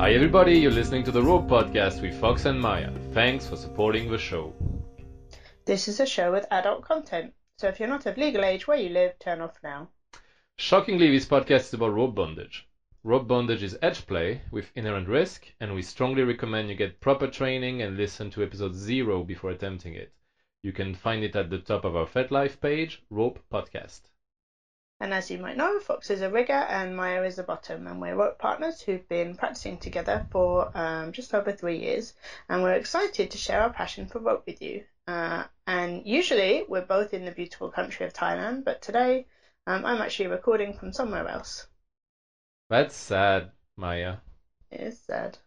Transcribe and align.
Hi, 0.00 0.14
everybody, 0.14 0.58
you're 0.58 0.70
listening 0.70 1.04
to 1.04 1.10
the 1.12 1.22
Rope 1.22 1.46
Podcast 1.46 2.00
with 2.00 2.18
Fox 2.18 2.46
and 2.46 2.58
Maya. 2.58 2.90
Thanks 3.12 3.46
for 3.46 3.56
supporting 3.56 4.10
the 4.10 4.16
show. 4.16 4.54
This 5.66 5.88
is 5.88 6.00
a 6.00 6.06
show 6.06 6.32
with 6.32 6.46
adult 6.50 6.80
content, 6.80 7.34
so 7.58 7.68
if 7.68 7.78
you're 7.78 7.86
not 7.86 8.06
of 8.06 8.16
legal 8.16 8.42
age 8.42 8.66
where 8.66 8.78
you 8.78 8.88
live, 8.88 9.18
turn 9.18 9.42
off 9.42 9.58
now. 9.62 9.90
Shockingly, 10.56 11.10
this 11.10 11.26
podcast 11.26 11.66
is 11.66 11.74
about 11.74 11.92
rope 11.92 12.14
bondage. 12.14 12.66
Rope 13.04 13.28
bondage 13.28 13.62
is 13.62 13.76
edge 13.82 14.06
play 14.06 14.40
with 14.50 14.72
inherent 14.74 15.06
risk, 15.06 15.52
and 15.60 15.74
we 15.74 15.82
strongly 15.82 16.22
recommend 16.22 16.70
you 16.70 16.76
get 16.76 16.98
proper 17.00 17.28
training 17.28 17.82
and 17.82 17.98
listen 17.98 18.30
to 18.30 18.42
episode 18.42 18.74
zero 18.74 19.22
before 19.22 19.50
attempting 19.50 19.92
it. 19.92 20.10
You 20.62 20.72
can 20.72 20.94
find 20.94 21.22
it 21.22 21.36
at 21.36 21.50
the 21.50 21.58
top 21.58 21.84
of 21.84 21.94
our 21.94 22.06
FetLife 22.06 22.58
page, 22.58 23.02
Rope 23.10 23.38
Podcast. 23.52 24.00
And 25.00 25.14
as 25.14 25.30
you 25.30 25.38
might 25.38 25.56
know, 25.56 25.80
Fox 25.80 26.10
is 26.10 26.20
a 26.20 26.30
rigger 26.30 26.52
and 26.52 26.94
Maya 26.94 27.22
is 27.22 27.38
a 27.38 27.42
bottom, 27.42 27.86
and 27.86 28.00
we're 28.00 28.14
rope 28.14 28.38
partners 28.38 28.82
who've 28.82 29.08
been 29.08 29.34
practicing 29.34 29.78
together 29.78 30.26
for 30.30 30.70
um, 30.76 31.12
just 31.12 31.34
over 31.34 31.52
three 31.52 31.78
years, 31.78 32.12
and 32.48 32.62
we're 32.62 32.74
excited 32.74 33.30
to 33.30 33.38
share 33.38 33.62
our 33.62 33.70
passion 33.70 34.06
for 34.06 34.18
rope 34.20 34.44
with 34.46 34.60
you. 34.60 34.84
Uh, 35.06 35.44
and 35.66 36.06
usually 36.06 36.64
we're 36.68 36.82
both 36.82 37.14
in 37.14 37.24
the 37.24 37.32
beautiful 37.32 37.70
country 37.70 38.04
of 38.06 38.12
Thailand, 38.12 38.64
but 38.64 38.82
today 38.82 39.26
um, 39.66 39.84
I'm 39.86 40.02
actually 40.02 40.28
recording 40.28 40.74
from 40.74 40.92
somewhere 40.92 41.26
else. 41.28 41.66
That's 42.68 42.94
sad, 42.94 43.50
Maya. 43.76 44.18
It 44.70 44.80
is 44.80 44.98
sad. 45.00 45.38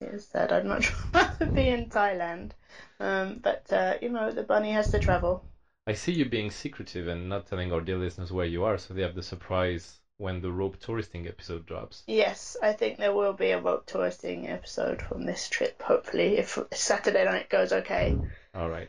It 0.00 0.14
is 0.14 0.26
sad. 0.26 0.52
I'd 0.52 0.66
much 0.66 0.92
rather 1.14 1.46
be 1.46 1.68
in 1.68 1.88
Thailand. 1.88 2.52
Um, 3.00 3.40
but, 3.42 3.72
uh, 3.72 3.94
you 4.00 4.08
know, 4.10 4.30
the 4.32 4.42
bunny 4.42 4.72
has 4.72 4.90
to 4.90 4.98
travel. 4.98 5.44
I 5.86 5.92
see 5.92 6.12
you 6.12 6.24
being 6.24 6.50
secretive 6.50 7.08
and 7.08 7.28
not 7.28 7.46
telling 7.46 7.72
our 7.72 7.80
dear 7.80 7.96
listeners 7.96 8.30
where 8.32 8.46
you 8.46 8.64
are, 8.64 8.76
so 8.78 8.94
they 8.94 9.02
have 9.02 9.14
the 9.14 9.22
surprise 9.22 10.00
when 10.18 10.40
the 10.40 10.52
rope 10.52 10.76
touristing 10.78 11.26
episode 11.26 11.64
drops. 11.66 12.02
Yes, 12.06 12.56
I 12.62 12.72
think 12.72 12.98
there 12.98 13.12
will 13.12 13.32
be 13.32 13.50
a 13.50 13.58
rope 13.58 13.86
touristing 13.86 14.48
episode 14.48 15.00
from 15.00 15.24
this 15.24 15.48
trip, 15.48 15.80
hopefully, 15.82 16.36
if 16.36 16.58
Saturday 16.72 17.24
night 17.24 17.48
goes 17.48 17.72
okay. 17.72 18.14
All 18.54 18.68
right. 18.68 18.88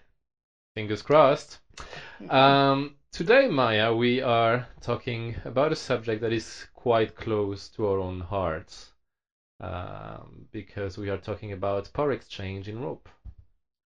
Fingers 0.76 1.02
crossed. 1.02 1.60
Um, 2.30 2.92
today, 3.12 3.48
Maya, 3.48 3.94
we 3.94 4.22
are 4.22 4.68
talking 4.82 5.36
about 5.46 5.72
a 5.72 5.76
subject 5.76 6.22
that 6.22 6.34
is 6.34 6.68
quite 6.74 7.16
close 7.16 7.70
to 7.70 7.88
our 7.88 8.00
own 8.00 8.20
hearts 8.20 8.92
um, 9.62 10.46
because 10.52 10.98
we 10.98 11.10
are 11.10 11.18
talking 11.18 11.54
about 11.54 11.92
power 11.94 12.12
exchange 12.12 12.68
in 12.68 12.82
rope. 12.82 13.08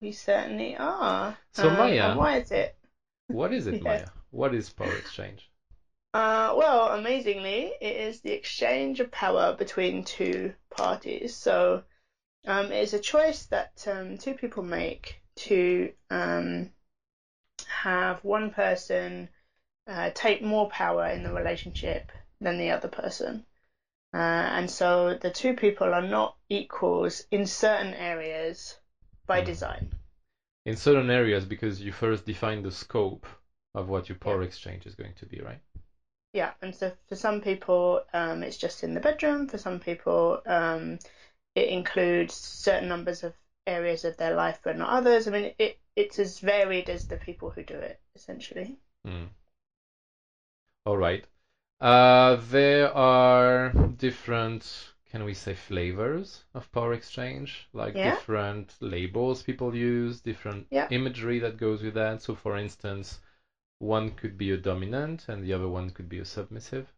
We 0.01 0.11
certainly 0.11 0.75
are. 0.77 1.37
So, 1.53 1.69
Um, 1.69 1.77
Maya- 1.77 2.17
why 2.17 2.37
is 2.37 2.51
it? 2.51 2.73
What 3.27 3.53
is 3.53 3.67
it. 3.67 3.81
Maya? 3.81 4.07
What 4.31 4.53
is 4.53 4.69
power 4.69 4.95
exchange? 4.95 5.49
Uh, 6.13 6.53
well, 6.57 6.93
amazingly, 6.93 7.71
it 7.81 7.95
is 7.95 8.21
the 8.21 8.31
exchange 8.31 8.99
of 8.99 9.11
power 9.11 9.53
between 9.53 10.03
two 10.03 10.53
parties. 10.69 11.35
So, 11.35 11.83
um, 12.45 12.71
it 12.71 12.81
is 12.81 12.93
a 12.93 12.99
choice 12.99 13.45
that 13.47 13.85
um, 13.87 14.17
two 14.17 14.33
people 14.33 14.63
make 14.63 15.21
to 15.37 15.91
um, 16.09 16.71
have 17.67 18.23
one 18.23 18.51
person 18.51 19.29
uh, 19.85 20.11
take 20.13 20.41
more 20.41 20.69
power 20.69 21.07
in 21.07 21.23
the 21.23 21.31
relationship 21.33 22.11
than 22.41 22.57
the 22.57 22.71
other 22.71 22.87
person. 22.87 23.43
Uh, 24.13 24.17
and 24.17 24.71
so 24.71 25.13
the 25.15 25.29
two 25.29 25.53
people 25.53 25.93
are 25.93 26.01
not 26.01 26.35
equals 26.49 27.23
in 27.29 27.45
certain 27.45 27.93
areas 27.93 28.77
by 29.27 29.41
Mm. 29.41 29.45
design. 29.45 29.93
In 30.67 30.75
certain 30.75 31.09
areas, 31.09 31.45
because 31.45 31.81
you 31.81 31.93
first 31.93 32.25
define 32.25 32.61
the 32.61 32.71
scope 32.71 33.25
of 33.73 33.87
what 33.87 34.09
your 34.09 34.17
power 34.17 34.41
exchange 34.43 34.85
is 34.85 34.95
going 34.95 35.13
to 35.13 35.25
be, 35.25 35.39
right? 35.39 35.61
Yeah, 36.33 36.51
and 36.61 36.75
so 36.75 36.91
for 37.07 37.15
some 37.15 37.39
people, 37.39 38.01
um, 38.13 38.43
it's 38.43 38.57
just 38.57 38.83
in 38.83 38.93
the 38.93 38.99
bedroom. 38.99 39.47
For 39.47 39.57
some 39.57 39.79
people, 39.79 40.41
um, 40.45 40.99
it 41.55 41.69
includes 41.69 42.33
certain 42.35 42.89
numbers 42.89 43.23
of 43.23 43.33
areas 43.65 44.03
of 44.03 44.17
their 44.17 44.35
life, 44.35 44.59
but 44.61 44.75
not 44.75 44.89
others. 44.89 45.25
I 45.27 45.31
mean, 45.31 45.53
it 45.57 45.77
it's 45.95 46.19
as 46.19 46.39
varied 46.39 46.89
as 46.89 47.07
the 47.07 47.15
people 47.15 47.49
who 47.49 47.63
do 47.63 47.75
it, 47.75 47.97
essentially. 48.13 48.75
Mm. 49.07 49.29
All 50.85 50.97
right. 50.97 51.25
Uh, 51.79 52.35
there 52.49 52.93
are 52.93 53.69
different, 53.69 54.91
can 55.11 55.23
we 55.23 55.33
say, 55.33 55.53
flavors 55.53 56.43
of 56.53 56.71
power 56.71 56.93
exchange, 56.93 57.67
like 57.73 57.95
Yeah. 57.95 58.11
different 58.15 58.75
labels 58.81 59.41
people 59.43 59.73
use, 59.75 60.21
different 60.21 60.67
Yeah. 60.69 60.87
imagery 60.91 61.39
that 61.39 61.57
goes 61.57 61.81
with 61.81 61.93
that. 61.95 62.21
So, 62.21 62.35
for 62.35 62.57
instance, 62.57 63.19
one 63.79 64.11
could 64.11 64.37
be 64.37 64.51
a 64.51 64.57
dominant 64.57 65.29
and 65.29 65.43
the 65.43 65.53
other 65.53 65.67
one 65.69 65.89
could 65.91 66.09
be 66.09 66.19
a 66.19 66.25
submissive. 66.25 66.91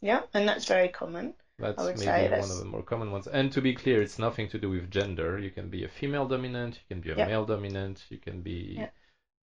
Yeah, 0.00 0.22
and 0.32 0.48
that's 0.48 0.66
very 0.66 0.88
common. 0.88 1.34
That's 1.58 1.82
maybe 1.84 1.98
say 1.98 2.22
one 2.22 2.30
that's- 2.30 2.52
of 2.52 2.58
the 2.60 2.64
more 2.66 2.84
common 2.84 3.10
ones. 3.10 3.26
And 3.26 3.50
to 3.52 3.60
be 3.60 3.74
clear, 3.74 4.00
it's 4.00 4.18
nothing 4.18 4.48
to 4.50 4.58
do 4.58 4.70
with 4.70 4.90
gender. 4.90 5.38
You 5.38 5.50
can 5.50 5.68
be 5.70 5.84
a 5.84 5.88
female 5.88 6.26
dominant, 6.28 6.76
you 6.76 6.86
can 6.94 7.00
be 7.00 7.10
a 7.10 7.16
Yeah. 7.16 7.26
male 7.26 7.44
dominant, 7.44 8.06
you 8.08 8.18
can 8.18 8.42
be 8.42 8.86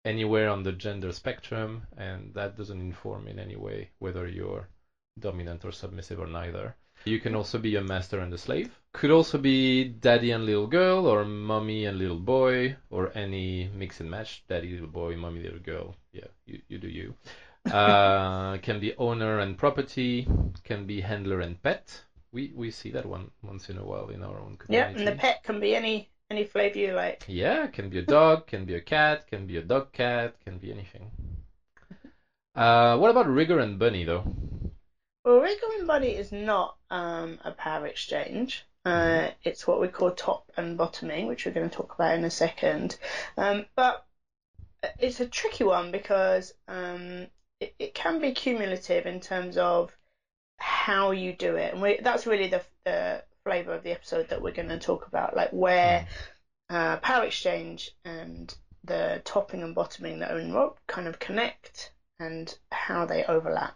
anywhere 0.04 0.50
on 0.50 0.64
the 0.64 0.74
gender 0.74 1.12
spectrum, 1.14 1.88
and 1.96 2.34
that 2.34 2.58
doesn't 2.58 2.82
inform 2.82 3.28
in 3.28 3.40
any 3.40 3.56
way 3.56 3.92
whether 4.00 4.28
you're 4.28 4.68
dominant 5.20 5.64
or 5.64 5.72
submissive 5.72 6.20
or 6.20 6.28
neither. 6.28 6.76
You 7.06 7.20
can 7.20 7.36
also 7.36 7.58
be 7.58 7.76
a 7.76 7.82
master 7.82 8.20
and 8.20 8.34
a 8.34 8.38
slave. 8.38 8.80
Could 8.94 9.12
also 9.12 9.38
be 9.38 9.84
daddy 9.86 10.32
and 10.32 10.46
little 10.46 10.68
girl, 10.68 11.06
or 11.06 11.24
mommy 11.26 11.86
and 11.86 11.98
little 11.98 12.20
boy, 12.20 12.76
or 12.90 13.10
any 13.14 13.70
mix 13.74 14.00
and 14.00 14.10
match 14.10 14.42
daddy, 14.48 14.72
little 14.72 14.88
boy, 14.88 15.16
mommy, 15.16 15.42
little 15.42 15.60
girl. 15.60 15.96
Yeah, 16.14 16.28
you, 16.46 16.60
you 16.68 16.78
do 16.78 16.88
you. 16.88 17.14
Uh, 17.70 18.58
can 18.58 18.80
be 18.80 18.92
owner 18.98 19.40
and 19.40 19.58
property, 19.58 20.26
can 20.64 20.86
be 20.86 21.02
handler 21.02 21.40
and 21.40 21.62
pet. 21.62 22.04
We 22.32 22.52
we 22.54 22.70
see 22.70 22.90
that 22.92 23.06
one 23.06 23.30
once 23.42 23.70
in 23.70 23.78
a 23.78 23.84
while 23.86 24.10
in 24.10 24.24
our 24.24 24.38
own 24.40 24.56
community. 24.58 24.74
Yeah, 24.76 24.90
and 24.94 25.08
the 25.08 25.12
pet 25.12 25.44
can 25.44 25.60
be 25.60 25.76
any 25.76 26.08
any 26.30 26.44
flavor 26.44 26.80
you 26.80 26.94
like. 26.94 27.28
Yeah, 27.28 27.68
can 27.68 27.90
be 27.90 27.98
a 27.98 28.02
dog, 28.04 28.46
can 28.46 28.66
be 28.66 28.76
a 28.76 28.80
cat, 28.80 29.26
can 29.26 29.46
be 29.48 29.58
a 29.58 29.62
dog 29.62 29.92
cat, 29.92 30.40
can 30.40 30.58
be 30.60 30.72
anything. 30.72 31.12
Uh, 32.56 32.96
what 32.98 33.10
about 33.10 33.28
Rigger 33.28 33.60
and 33.60 33.78
Bunny 33.80 34.04
though? 34.04 34.24
Well, 35.24 35.40
Rigger 35.40 35.68
and 35.78 35.88
Bunny 35.88 36.16
is 36.16 36.32
not 36.32 36.76
um, 36.90 37.38
a 37.44 37.52
power 37.52 37.86
exchange. 37.86 38.66
Uh, 38.84 39.30
it's 39.44 39.68
what 39.68 39.80
we 39.80 39.88
call 39.88 40.10
top 40.12 40.52
and 40.58 40.76
bottoming, 40.78 41.28
which 41.28 41.46
we're 41.46 41.52
going 41.52 41.70
to 41.70 41.76
talk 41.76 41.94
about 41.94 42.16
in 42.16 42.24
a 42.24 42.32
second. 42.32 42.96
Um, 43.38 43.66
but 43.76 44.04
it's 44.98 45.20
a 45.20 45.28
tricky 45.28 45.64
one 45.64 45.92
because 45.92 46.54
um, 46.68 47.28
it, 47.60 47.74
it 47.78 47.94
can 47.94 48.20
be 48.20 48.32
cumulative 48.32 49.06
in 49.06 49.20
terms 49.20 49.58
of 49.58 49.96
how 50.58 51.12
you 51.12 51.34
do 51.34 51.56
it, 51.56 51.74
and 51.74 51.82
we, 51.82 52.00
that's 52.02 52.26
really 52.26 52.48
the, 52.48 52.62
the 52.86 53.24
flavour 53.44 53.74
of 53.74 53.84
the 53.84 53.92
episode 53.92 54.28
that 54.30 54.42
we're 54.42 54.52
going 54.52 54.70
to 54.70 54.80
talk 54.80 55.06
about, 55.06 55.36
like 55.36 55.52
where 55.52 56.08
uh, 56.72 56.98
power 56.98 57.26
exchange 57.26 57.92
and 58.06 58.56
the 58.84 59.22
topping 59.24 59.62
and 59.62 59.76
bottoming 59.76 60.20
that 60.20 60.32
are 60.32 60.40
in 60.40 60.54
rope 60.54 60.80
kind 60.88 61.08
of 61.08 61.20
connect 61.20 61.92
and 62.20 62.58
how 62.72 63.06
they 63.06 63.24
overlap. 63.26 63.76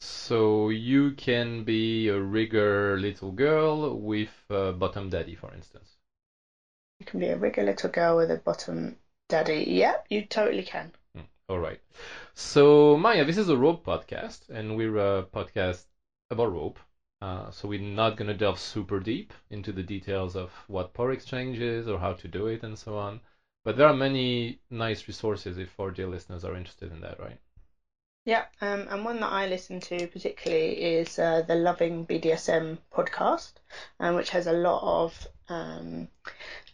So 0.00 0.70
you 0.70 1.12
can 1.12 1.62
be 1.64 2.08
a 2.08 2.18
Rigger 2.18 2.96
little 2.98 3.30
girl 3.30 3.98
with 3.98 4.44
a 4.48 4.72
bottom 4.72 5.10
daddy, 5.10 5.34
for 5.34 5.52
instance. 5.52 5.98
You 6.98 7.06
can 7.06 7.20
be 7.20 7.28
a 7.28 7.36
rigger 7.36 7.62
little 7.62 7.88
girl 7.90 8.16
with 8.16 8.30
a 8.30 8.36
bottom 8.36 8.96
daddy. 9.28 9.64
Yep, 9.68 10.06
you 10.08 10.22
totally 10.22 10.62
can. 10.62 10.92
All 11.48 11.58
right. 11.58 11.78
So 12.34 12.96
Maya, 12.96 13.24
this 13.24 13.36
is 13.36 13.48
a 13.48 13.56
rope 13.56 13.82
podcast, 13.84 14.48
and 14.48 14.76
we're 14.76 14.96
a 14.96 15.24
podcast 15.24 15.84
about 16.30 16.52
rope. 16.52 16.78
Uh, 17.20 17.50
so 17.50 17.68
we're 17.68 17.78
not 17.80 18.16
gonna 18.16 18.34
delve 18.34 18.58
super 18.58 18.98
deep 19.00 19.32
into 19.50 19.72
the 19.72 19.82
details 19.82 20.34
of 20.36 20.50
what 20.68 20.92
power 20.92 21.12
exchange 21.12 21.58
is 21.58 21.88
or 21.88 21.98
how 21.98 22.12
to 22.14 22.28
do 22.28 22.46
it 22.46 22.62
and 22.62 22.78
so 22.78 22.96
on. 22.96 23.20
But 23.64 23.76
there 23.76 23.86
are 23.86 23.92
many 23.92 24.58
nice 24.70 25.06
resources 25.08 25.56
if 25.58 25.78
our 25.80 25.90
dear 25.90 26.06
listeners 26.06 26.44
are 26.44 26.54
interested 26.56 26.90
in 26.92 27.00
that, 27.00 27.18
right? 27.18 27.38
Yeah, 28.26 28.44
um, 28.60 28.88
and 28.90 29.04
one 29.04 29.20
that 29.20 29.32
I 29.32 29.46
listen 29.46 29.80
to 29.80 30.06
particularly 30.08 30.72
is 30.98 31.18
uh, 31.18 31.42
the 31.46 31.54
Loving 31.54 32.04
BDSM 32.04 32.78
podcast, 32.92 33.52
um, 34.00 34.16
which 34.16 34.30
has 34.30 34.46
a 34.48 34.52
lot 34.52 34.82
of 34.82 35.28
um, 35.48 36.08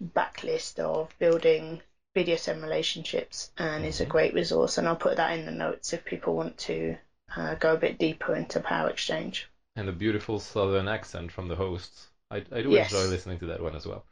backlist 0.02 0.78
of 0.81 1.14
building 1.19 1.81
BDSM 2.14 2.62
relationships, 2.62 3.50
and 3.58 3.84
is 3.84 4.00
a 4.00 4.06
Mhm. 4.06 4.08
great 4.08 4.34
resource. 4.34 4.78
And 4.78 4.88
I'll 4.88 4.96
put 4.96 5.16
that 5.19 5.32
in 5.38 5.44
the 5.44 5.52
notes 5.52 5.93
if 5.93 6.04
people 6.04 6.34
want 6.34 6.56
to 6.58 6.96
uh, 7.37 7.54
go 7.56 7.75
a 7.75 7.76
bit 7.76 7.99
deeper 7.99 8.34
into 8.34 8.60
power 8.60 8.88
exchange. 8.90 9.46
And 9.76 9.88
a 9.88 9.93
beautiful 9.93 10.38
southern 10.40 10.88
accent 10.88 11.32
from 11.32 11.49
the 11.49 11.56
hosts. 11.56 12.08
I, 12.31 12.37
I 12.50 12.62
do 12.62 12.75
Yes. 12.75 12.93
enjoy 12.93 13.10
listening 13.10 13.38
to 13.40 13.46
that 13.46 13.62
one 13.62 13.76
as 13.76 13.87
well. 13.87 14.04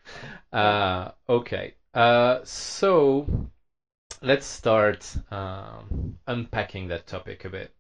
Uh, 0.53 1.11
okay. 1.29 1.73
Uh, 1.95 2.41
so 2.45 3.27
let's 4.23 4.47
start 4.47 5.17
um, 5.31 6.19
unpacking 6.27 6.89
that 6.89 7.07
topic 7.07 7.45
a 7.45 7.51
bit. 7.51 7.73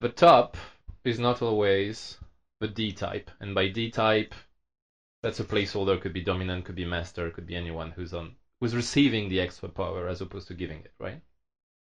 The 0.00 0.08
top 0.08 0.56
is 1.04 1.18
not 1.18 1.42
always 1.42 2.18
the 2.60 2.68
D 2.68 2.92
type, 2.92 3.30
and 3.40 3.54
by 3.54 3.68
D 3.68 3.90
type, 3.90 4.34
that's 5.22 5.40
a 5.40 5.44
placeholder. 5.44 6.00
Could 6.00 6.12
be 6.12 6.22
dominant, 6.22 6.64
could 6.64 6.74
be 6.74 6.84
master, 6.84 7.30
could 7.30 7.46
be 7.46 7.56
anyone 7.56 7.90
who's 7.90 8.12
on 8.12 8.36
who's 8.60 8.74
receiving 8.74 9.28
the 9.28 9.40
extra 9.40 9.68
power 9.68 10.08
as 10.08 10.20
opposed 10.20 10.48
to 10.48 10.54
giving 10.54 10.80
it, 10.80 10.92
right? 10.98 11.20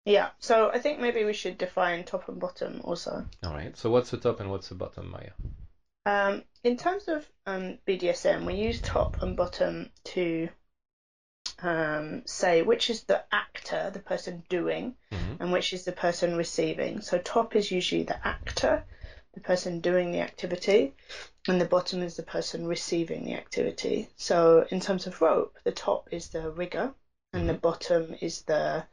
Yeah, 0.04 0.30
so 0.38 0.70
I 0.72 0.78
think 0.78 0.98
maybe 0.98 1.24
we 1.24 1.32
should 1.32 1.58
define 1.58 2.04
top 2.04 2.28
and 2.28 2.40
bottom 2.40 2.80
also. 2.84 3.24
All 3.44 3.52
right. 3.52 3.76
So 3.76 3.90
what's 3.90 4.10
the 4.10 4.16
top 4.16 4.40
and 4.40 4.50
what's 4.50 4.68
the 4.68 4.74
bottom, 4.74 5.10
Maya? 5.10 5.32
Um, 6.06 6.42
in 6.64 6.76
terms 6.76 7.08
of 7.08 7.28
um, 7.46 7.78
BDSM, 7.86 8.46
we 8.46 8.54
use 8.54 8.80
top 8.80 9.22
and 9.22 9.36
bottom 9.36 9.90
to 10.04 10.48
um, 11.62 12.22
say 12.26 12.62
which 12.62 12.90
is 12.90 13.02
the 13.02 13.22
actor, 13.32 13.90
the 13.92 14.00
person 14.00 14.44
doing, 14.48 14.94
Mhm. 15.12 15.36
and 15.40 15.52
which 15.52 15.72
is 15.72 15.84
the 15.84 15.92
person 15.92 16.36
receiving. 16.36 17.00
So 17.00 17.18
top 17.18 17.56
is 17.56 17.70
usually 17.70 18.04
the 18.04 18.26
actor, 18.26 18.84
the 19.34 19.40
person 19.40 19.80
doing 19.80 20.12
the 20.12 20.20
activity, 20.20 20.94
and 21.48 21.60
the 21.60 21.64
bottom 21.66 22.02
is 22.02 22.16
the 22.16 22.22
person 22.22 22.66
receiving 22.66 23.24
the 23.24 23.34
activity. 23.34 24.08
So 24.16 24.66
in 24.70 24.80
terms 24.80 25.06
of 25.06 25.20
rope, 25.20 25.56
the 25.64 25.72
top 25.72 26.08
is 26.12 26.28
the 26.28 26.50
rigger, 26.50 26.94
and 27.32 27.48
the 27.48 27.54
bottom 27.54 28.14
is 28.20 28.42
the 28.42 28.84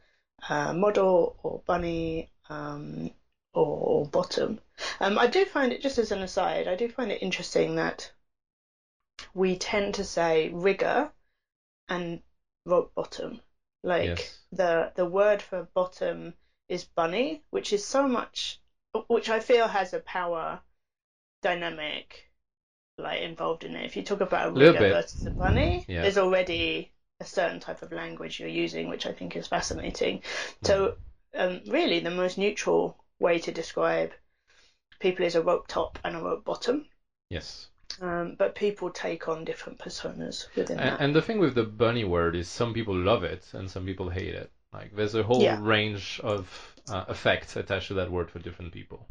uh, 0.48 0.72
model 0.72 1.36
or 1.42 1.60
bunny 1.66 2.30
um, 2.48 3.10
or, 3.52 3.76
or 3.76 4.06
bottom. 4.06 4.60
Um, 5.00 5.18
I 5.18 5.26
do 5.26 5.44
find 5.44 5.72
it, 5.72 5.82
just 5.82 5.98
as 5.98 6.12
an 6.12 6.22
aside, 6.22 6.68
I 6.68 6.76
do 6.76 6.88
find 6.88 7.10
it 7.10 7.22
interesting 7.22 7.74
that 7.76 8.10
we 9.34 9.56
tend 9.56 9.94
to 9.94 10.04
say 10.04 10.48
rigger 10.50 11.10
and 11.88 12.22
rope 12.68 12.92
bottom. 12.94 13.40
Like 13.82 14.06
Yes. 14.06 14.38
the 14.52 14.92
the 14.94 15.06
word 15.06 15.40
for 15.42 15.68
bottom 15.74 16.34
is 16.68 16.84
bunny, 16.84 17.42
which 17.50 17.72
is 17.72 17.84
so 17.84 18.06
much, 18.06 18.58
which 19.08 19.28
I 19.30 19.40
feel 19.40 19.68
has 19.68 19.92
a 19.94 20.00
power 20.00 20.60
dynamic 21.42 22.30
like 22.98 23.20
involved 23.22 23.64
in 23.64 23.76
it. 23.76 23.84
If 23.86 23.96
you 23.96 24.02
talk 24.02 24.20
about 24.20 24.48
a 24.48 24.50
bit. 24.52 24.92
versus 24.92 25.26
a 25.26 25.30
bunny, 25.30 25.84
Yeah. 25.88 26.02
there's 26.02 26.18
already 26.18 26.92
a 27.20 27.24
certain 27.24 27.60
type 27.60 27.82
of 27.82 27.92
language 27.92 28.40
you're 28.40 28.48
using, 28.48 28.88
which 28.88 29.06
I 29.06 29.12
think 29.12 29.36
is 29.36 29.46
fascinating. 29.46 30.22
So, 30.62 30.96
um, 31.34 31.60
really, 31.66 32.00
the 32.00 32.10
most 32.10 32.38
neutral 32.38 32.96
way 33.20 33.38
to 33.38 33.52
describe 33.52 34.12
people 34.98 35.24
is 35.24 35.36
a 35.36 35.42
rope 35.42 35.66
top 35.68 35.98
and 36.04 36.16
a 36.16 36.20
rope 36.20 36.44
bottom. 36.44 36.86
Yes. 37.30 37.68
Um, 38.00 38.34
but 38.38 38.54
people 38.54 38.90
take 38.90 39.28
on 39.28 39.44
different 39.44 39.78
personas 39.78 40.46
within 40.54 40.78
And, 40.78 40.88
that. 40.88 41.00
and 41.00 41.14
the 41.14 41.22
thing 41.22 41.38
with 41.38 41.54
the 41.54 41.64
bunny 41.64 42.04
word 42.04 42.34
is 42.34 42.48
some 42.48 42.72
people 42.72 42.94
love 42.94 43.22
it 43.24 43.52
and 43.54 43.70
some 43.70 43.84
people 43.84 44.08
hate 44.08 44.34
it. 44.34 44.50
Like 44.72 44.94
there's 44.94 45.14
a 45.14 45.22
whole 45.22 45.40
Yeah. 45.42 45.58
range 45.58 46.20
of 46.22 46.74
uh, 46.88 47.04
effects 47.08 47.56
attached 47.56 47.88
to 47.88 47.94
that 47.94 48.10
word 48.10 48.30
for 48.30 48.38
different 48.38 48.72
people. 48.72 49.06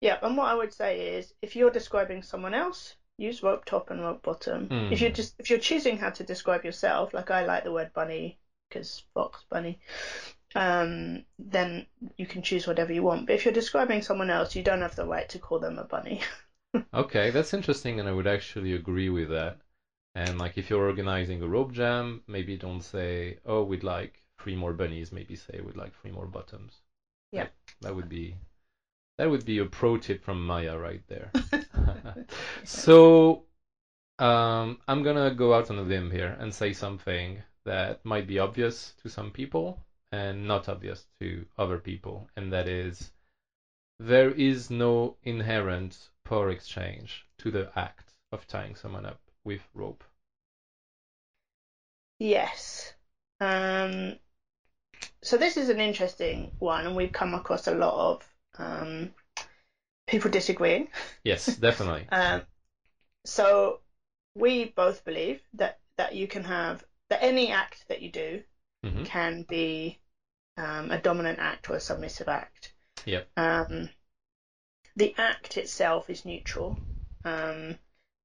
Yeah, 0.00 0.16
and 0.22 0.36
what 0.36 0.48
I 0.48 0.54
would 0.54 0.72
say 0.72 1.16
is, 1.16 1.32
if 1.42 1.56
you're 1.56 1.70
describing 1.70 2.22
someone 2.22 2.54
else, 2.54 2.94
use 3.18 3.42
rope 3.42 3.64
top 3.64 3.90
and 3.90 4.00
rope 4.02 4.22
bottom. 4.22 4.70
Mm. 4.70 4.92
If 4.92 5.00
you're 5.00 5.10
just 5.10 5.34
if 5.38 5.50
you're 5.50 5.58
choosing 5.58 5.96
how 5.98 6.10
to 6.10 6.24
describe 6.24 6.64
yourself, 6.64 7.12
like 7.14 7.30
I 7.30 7.42
like 7.42 7.64
the 7.64 7.72
word 7.72 7.92
bunny 7.92 8.36
because 8.68 9.02
fox 9.14 9.44
bunny, 9.50 9.78
um, 10.54 11.20
then 11.38 11.84
you 12.16 12.26
can 12.26 12.42
choose 12.42 12.66
whatever 12.66 12.92
you 12.92 13.02
want. 13.02 13.26
But 13.26 13.34
if 13.34 13.44
you're 13.44 13.52
describing 13.52 14.02
someone 14.02 14.30
else, 14.30 14.54
you 14.56 14.62
don't 14.62 14.80
have 14.82 14.94
the 14.96 15.06
right 15.06 15.28
to 15.30 15.38
call 15.38 15.58
them 15.58 15.78
a 15.78 15.84
bunny. 15.84 16.20
Okay, 16.94 17.30
that's 17.30 17.52
interesting, 17.54 17.98
and 17.98 18.08
I 18.08 18.12
would 18.12 18.26
actually 18.26 18.72
agree 18.74 19.08
with 19.08 19.28
that. 19.30 19.56
And 20.14 20.38
like, 20.38 20.58
if 20.58 20.70
you're 20.70 20.84
organizing 20.86 21.42
a 21.42 21.48
rope 21.48 21.72
jam, 21.72 22.20
maybe 22.26 22.56
don't 22.56 22.80
say, 22.82 23.36
"Oh, 23.44 23.62
we'd 23.62 23.82
like 23.84 24.20
three 24.38 24.56
more 24.56 24.72
bunnies." 24.72 25.12
Maybe 25.12 25.34
say, 25.36 25.60
"We'd 25.62 25.76
like 25.76 25.94
three 25.94 26.10
more 26.12 26.26
bottoms." 26.26 26.82
Yeah. 27.32 27.44
That, 27.44 27.52
that 27.82 27.94
would 27.94 28.08
be 28.08 28.36
that 29.18 29.30
would 29.30 29.44
be 29.44 29.58
a 29.58 29.66
pro 29.66 29.96
tip 29.96 30.22
from 30.22 30.46
Maya 30.46 30.78
right 30.78 31.02
there. 31.08 31.30
so, 32.64 33.42
um, 34.18 34.78
I'm 34.88 35.02
gonna 35.02 35.30
go 35.32 35.54
out 35.54 35.70
on 35.70 35.78
a 35.78 35.82
limb 35.82 36.10
here 36.10 36.36
and 36.38 36.54
say 36.54 36.72
something 36.72 37.42
that 37.64 37.98
might 38.04 38.26
be 38.26 38.38
obvious 38.38 38.94
to 39.02 39.08
some 39.08 39.30
people 39.32 39.78
and 40.12 40.46
not 40.48 40.68
obvious 40.68 41.06
to 41.20 41.46
other 41.58 41.78
people, 41.78 42.28
and 42.36 42.52
that 42.52 42.68
is 42.68 43.10
there 44.00 44.30
is 44.32 44.70
no 44.70 45.14
inherent 45.22 46.10
power 46.30 46.50
exchange 46.50 47.24
to 47.38 47.50
the 47.50 47.68
act 47.74 48.14
of 48.30 48.46
tying 48.46 48.76
someone 48.76 49.04
up 49.04 49.18
with 49.44 49.60
rope. 49.74 50.04
Yes. 52.20 52.92
Um, 53.40 54.14
so 55.22 55.36
this 55.36 55.56
is 55.56 55.68
an 55.70 55.80
interesting 55.80 56.52
one, 56.60 56.86
and 56.86 56.94
we've 56.94 57.10
come 57.10 57.34
across 57.34 57.66
a 57.66 57.72
lot 57.72 57.94
of 58.12 58.34
um, 58.58 59.10
people 60.06 60.30
disagreeing. 60.30 60.86
Yes, 61.24 61.56
definitely. 61.60 62.06
Um, 62.12 62.42
so 63.24 63.80
we 64.36 64.66
both 64.76 65.04
believe 65.04 65.40
that 65.54 65.74
that 65.98 66.14
you 66.14 66.28
can 66.28 66.44
have 66.44 66.84
that 67.08 67.22
any 67.22 67.50
act 67.50 67.84
that 67.88 68.00
you 68.00 68.08
do 68.08 68.40
Mhm. 68.84 69.04
can 69.04 69.44
be 69.48 69.98
um, 70.56 70.92
a 70.92 70.98
dominant 70.98 71.40
act 71.40 71.68
or 71.68 71.74
a 71.74 71.80
submissive 71.80 72.28
act. 72.28 72.70
Yep. 73.04 73.26
The 75.00 75.14
act 75.16 75.56
itself 75.56 76.10
is 76.10 76.26
neutral, 76.26 76.76
um, 77.24 77.78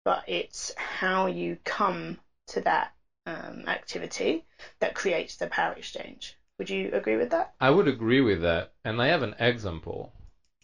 but 0.04 0.26
it's 0.28 0.74
how 0.76 1.26
you 1.26 1.58
come 1.64 2.20
to 2.48 2.62
that 2.62 2.92
um, 3.26 3.64
activity 3.68 4.44
that 4.82 4.94
creates 4.94 5.38
the 5.38 5.48
power 5.48 5.74
exchange. 5.74 6.36
Would 6.58 6.70
you 6.70 6.90
agree 6.92 7.16
with 7.16 7.30
that? 7.30 7.54
I 7.62 7.70
would 7.72 7.88
agree 7.88 8.20
with 8.22 8.42
that, 8.42 8.70
and 8.84 9.02
I 9.02 9.08
have 9.08 9.22
an 9.24 9.36
example, 9.40 10.12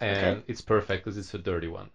and 0.02 0.44
Okay. 0.44 0.44
it's 0.48 0.62
perfect 0.62 1.04
because 1.06 1.18
it's 1.18 1.34
a 1.34 1.40
dirty 1.40 1.68
one. 1.68 1.90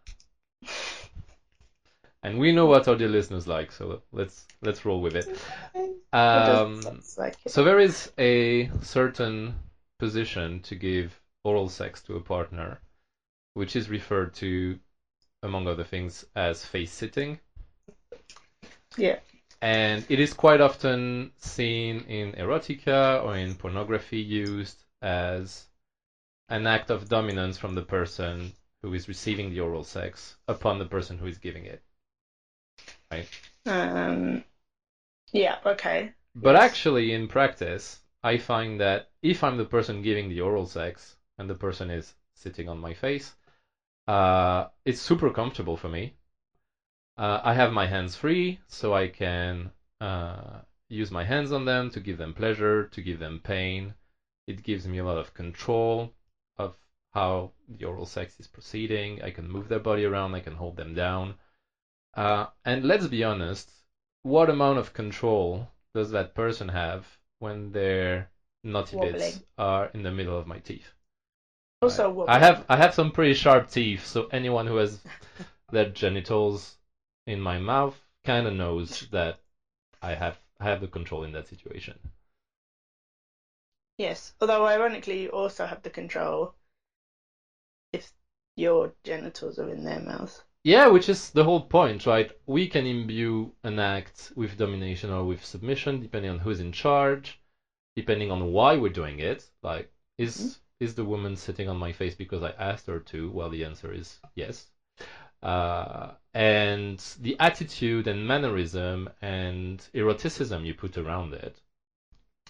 And 2.23 2.39
we 2.39 2.53
know 2.53 2.67
what 2.67 2.89
our 2.89 2.97
dear 2.97 3.09
listeners 3.09 3.47
like, 3.47 3.71
so 3.73 4.01
let's 4.13 4.47
let's 4.63 4.85
roll 4.85 5.01
with 5.01 5.15
it. 5.15 5.29
Um, 6.13 7.03
like 7.19 7.37
it. 7.45 7.53
So 7.53 7.63
there 7.65 7.79
is 7.79 8.11
a 8.19 8.69
certain 8.81 9.55
position 9.99 10.61
to 10.61 10.75
give 10.75 11.21
oral 11.45 11.69
sex 11.69 12.01
to 12.03 12.17
a 12.17 12.21
partner, 12.21 12.81
which 13.57 13.75
is 13.75 13.89
referred 13.89 14.35
to, 14.35 14.79
among 15.43 15.67
other 15.67 15.83
things, 15.85 16.27
as 16.37 16.63
face 16.63 16.93
sitting. 16.93 17.41
Yeah. 18.99 19.19
And 19.63 20.05
it 20.11 20.21
is 20.21 20.35
quite 20.35 20.61
often 20.61 21.33
seen 21.39 22.01
in 22.01 22.33
erotica 22.33 23.25
or 23.25 23.35
in 23.35 23.55
pornography 23.55 24.21
used 24.21 24.85
as 25.01 25.67
an 26.51 26.67
act 26.67 26.91
of 26.91 27.09
dominance 27.09 27.57
from 27.57 27.75
the 27.75 27.83
person 27.83 28.53
who 28.83 28.93
is 28.93 29.09
receiving 29.09 29.51
the 29.51 29.61
oral 29.61 29.85
sex 29.85 30.37
upon 30.47 30.79
the 30.79 30.85
person 30.85 31.17
who 31.17 31.27
is 31.27 31.39
giving 31.39 31.65
it. 31.65 31.83
Right? 33.11 33.29
Um, 33.65 34.45
yeah. 35.33 35.57
Okay. 35.65 36.13
But 36.35 36.57
Yes. 36.57 36.63
actually, 36.63 37.13
in 37.13 37.27
practice, 37.27 38.03
I 38.23 38.37
find 38.37 38.81
that 38.81 39.09
if 39.23 39.43
I'm 39.43 39.57
the 39.57 39.65
person 39.65 40.03
giving 40.03 40.29
the 40.29 40.43
oral 40.43 40.67
sex 40.67 41.17
and 41.39 41.49
the 41.49 41.55
person 41.55 41.91
is 41.91 42.15
sitting 42.35 42.69
on 42.69 42.79
my 42.79 42.93
face, 42.93 43.35
uh, 44.09 44.67
it's 44.85 45.01
super 45.01 45.31
comfortable 45.31 45.77
for 45.77 45.89
me. 45.89 46.15
Uh, 47.19 47.41
I 47.45 47.55
have 47.55 47.73
my 47.73 47.87
hands 47.87 48.17
free, 48.17 48.59
so 48.67 48.95
I 48.95 49.09
can 49.09 49.71
uh, 50.01 50.63
use 50.89 51.11
my 51.11 51.25
hands 51.25 51.53
on 51.53 51.65
them 51.67 51.91
to 51.91 52.01
give 52.01 52.19
them 52.19 52.35
pleasure, 52.35 52.87
to 52.89 53.03
give 53.03 53.19
them 53.19 53.41
pain. 53.41 53.95
It 54.47 54.63
gives 54.63 54.89
me 54.89 54.99
a 54.99 55.05
lot 55.05 55.19
of 55.19 55.35
control 55.35 56.15
of 56.59 56.77
how 57.13 57.53
the 57.69 57.85
oral 57.87 58.07
sex 58.07 58.39
is 58.41 58.47
proceeding. 58.47 59.23
I 59.23 59.31
can 59.31 59.49
move 59.49 59.69
their 59.69 59.81
body 59.81 60.05
around, 60.05 60.35
I 60.35 60.41
can 60.41 60.57
hold 60.57 60.77
them 60.77 60.95
down. 60.95 61.37
Uh, 62.15 62.49
and 62.65 62.85
let's 62.85 63.07
be 63.09 63.25
honest, 63.25 63.71
what 64.23 64.51
amount 64.51 64.79
of 64.79 64.93
control 64.95 65.71
does 65.95 66.11
that 66.13 66.35
person 66.35 66.69
have 66.71 67.19
when 67.39 67.73
their 67.73 68.31
naughty 68.65 68.97
bits 68.97 69.43
are 69.59 69.87
in 69.95 70.03
the 70.03 70.13
middle 70.13 70.39
of 70.39 70.49
my 70.49 70.59
teeth? 70.59 70.96
Also, 71.83 72.27
I 72.27 72.39
have 72.39 72.65
I 72.69 72.77
have 72.77 72.95
some 72.95 73.13
pretty 73.13 73.35
sharp 73.35 73.71
teeth, 73.71 74.07
so 74.07 74.27
anyone 74.29 74.67
who 74.67 74.77
has 74.77 75.01
their 75.71 75.91
genitals 75.91 76.77
in 77.27 77.41
my 77.41 77.59
mouth 77.59 78.01
kind 78.25 78.47
of 78.47 78.55
knows 78.55 79.07
that 79.11 79.41
I 80.01 80.15
have 80.15 80.39
I 80.59 80.65
have 80.65 80.81
the 80.81 80.89
control 80.89 81.25
in 81.25 81.33
that 81.33 81.49
situation. 81.49 81.99
Yes, 83.99 84.35
although 84.41 84.67
ironically, 84.67 85.23
you 85.23 85.29
also 85.31 85.67
have 85.67 85.83
the 85.83 85.91
control 85.91 86.55
if 87.93 88.13
your 88.57 88.93
genitals 89.05 89.59
are 89.59 89.69
in 89.69 89.85
their 89.85 90.01
mouth. 90.01 90.43
Yeah, 90.65 90.89
which 90.89 91.09
is 91.09 91.31
the 91.31 91.45
whole 91.45 91.63
point, 91.63 92.07
right? 92.07 92.31
We 92.47 92.69
can 92.69 92.87
imbue 92.87 93.53
an 93.63 93.79
act 93.79 94.33
with 94.35 94.59
domination 94.59 95.11
or 95.11 95.25
with 95.25 95.45
submission, 95.45 96.01
depending 96.01 96.31
on 96.31 96.41
who's 96.41 96.61
in 96.61 96.73
charge, 96.73 97.39
depending 97.95 98.31
on 98.31 98.53
why 98.53 98.77
we're 98.77 98.93
doing 98.93 99.21
it. 99.21 99.49
Like, 99.63 99.91
is 100.19 100.37
mm-hmm. 100.37 100.66
Is 100.79 100.95
the 100.95 101.05
woman 101.05 101.37
sitting 101.37 101.69
on 101.69 101.77
my 101.77 101.93
face 101.93 102.15
because 102.15 102.43
I 102.43 102.51
asked 102.51 102.87
her 102.87 103.01
to? 103.01 103.31
Well, 103.31 103.49
the 103.49 103.65
answer 103.65 103.93
is 103.93 104.21
yes. 104.35 104.67
Uh, 105.43 106.13
and 106.35 106.99
the 107.21 107.37
attitude 107.41 108.07
and 108.07 108.27
mannerism 108.27 109.09
and 109.23 109.87
eroticism 109.95 110.65
you 110.65 110.75
put 110.75 110.99
around 110.99 111.33
it 111.35 111.61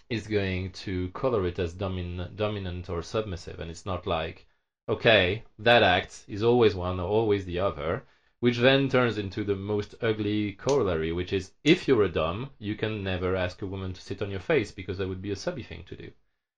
is 0.09 0.27
going 0.27 0.71
to 0.71 1.09
color 1.11 1.47
it 1.47 1.59
as 1.59 1.75
domin- 1.75 2.35
dominant 2.37 2.89
or 2.89 3.03
submissive. 3.03 3.61
And 3.61 3.71
it's 3.71 3.87
not 3.87 4.07
like, 4.07 4.47
okay, 4.89 5.43
that 5.59 5.83
act 5.83 6.25
is 6.29 6.43
always 6.43 6.75
one 6.75 7.01
or 7.01 7.09
always 7.09 7.45
the 7.45 7.59
other, 7.59 8.05
which 8.41 8.59
then 8.59 8.89
turns 8.89 9.19
into 9.19 9.45
the 9.45 9.57
most 9.57 9.95
ugly 10.01 10.53
corollary, 10.53 11.13
which 11.13 11.33
is 11.33 11.53
if 11.65 11.89
you're 11.89 12.05
a 12.05 12.09
dom, 12.09 12.51
you 12.59 12.77
can 12.77 13.03
never 13.03 13.35
ask 13.37 13.63
a 13.63 13.67
woman 13.67 13.93
to 13.93 14.01
sit 14.01 14.23
on 14.23 14.31
your 14.31 14.41
face 14.41 14.71
because 14.71 14.99
that 14.99 15.09
would 15.09 15.23
be 15.23 15.33
a 15.33 15.37
subby 15.37 15.63
thing 15.63 15.85
to 15.89 15.97
do. 15.97 16.11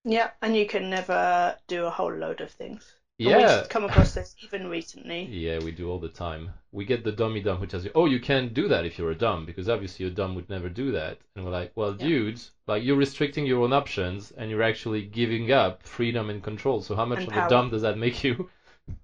Yeah, 0.08 0.30
and 0.40 0.56
you 0.56 0.64
can 0.66 0.88
never 0.90 1.54
do 1.66 1.84
a 1.84 1.90
whole 1.90 2.12
load 2.12 2.40
of 2.40 2.50
things. 2.50 2.94
Yeah. 3.18 3.58
We've 3.58 3.68
come 3.68 3.84
across 3.84 4.14
this 4.14 4.34
even 4.42 4.68
recently. 4.68 5.24
Yeah, 5.24 5.58
we 5.62 5.70
do 5.72 5.90
all 5.90 5.98
the 5.98 6.08
time. 6.08 6.50
We 6.72 6.84
get 6.84 7.04
the 7.04 7.12
dummy 7.12 7.40
dom 7.40 7.58
who 7.58 7.66
tells 7.66 7.84
you, 7.84 7.90
"Oh, 7.94 8.06
you 8.06 8.18
can't 8.18 8.54
do 8.54 8.68
that 8.68 8.86
if 8.86 8.96
you're 8.98 9.10
a 9.10 9.14
dom, 9.14 9.44
because 9.44 9.68
obviously 9.68 10.06
a 10.06 10.10
dom 10.10 10.34
would 10.34 10.48
never 10.48 10.68
do 10.70 10.92
that." 10.92 11.18
And 11.36 11.44
we're 11.44 11.50
like, 11.50 11.72
"Well, 11.76 11.92
Yeah. 11.92 12.06
dudes, 12.06 12.52
like 12.66 12.82
you're 12.82 12.96
restricting 12.96 13.44
your 13.44 13.62
own 13.62 13.72
options, 13.72 14.30
and 14.30 14.50
you're 14.50 14.62
actually 14.62 15.02
giving 15.02 15.52
up 15.52 15.82
freedom 15.82 16.30
and 16.30 16.42
control. 16.42 16.80
So 16.80 16.94
how 16.94 17.04
much 17.04 17.18
And 17.18 17.28
of 17.28 17.34
power. 17.34 17.46
a 17.46 17.50
dom 17.50 17.70
does 17.70 17.82
that 17.82 17.96
make 17.96 18.24
you?" 18.24 18.48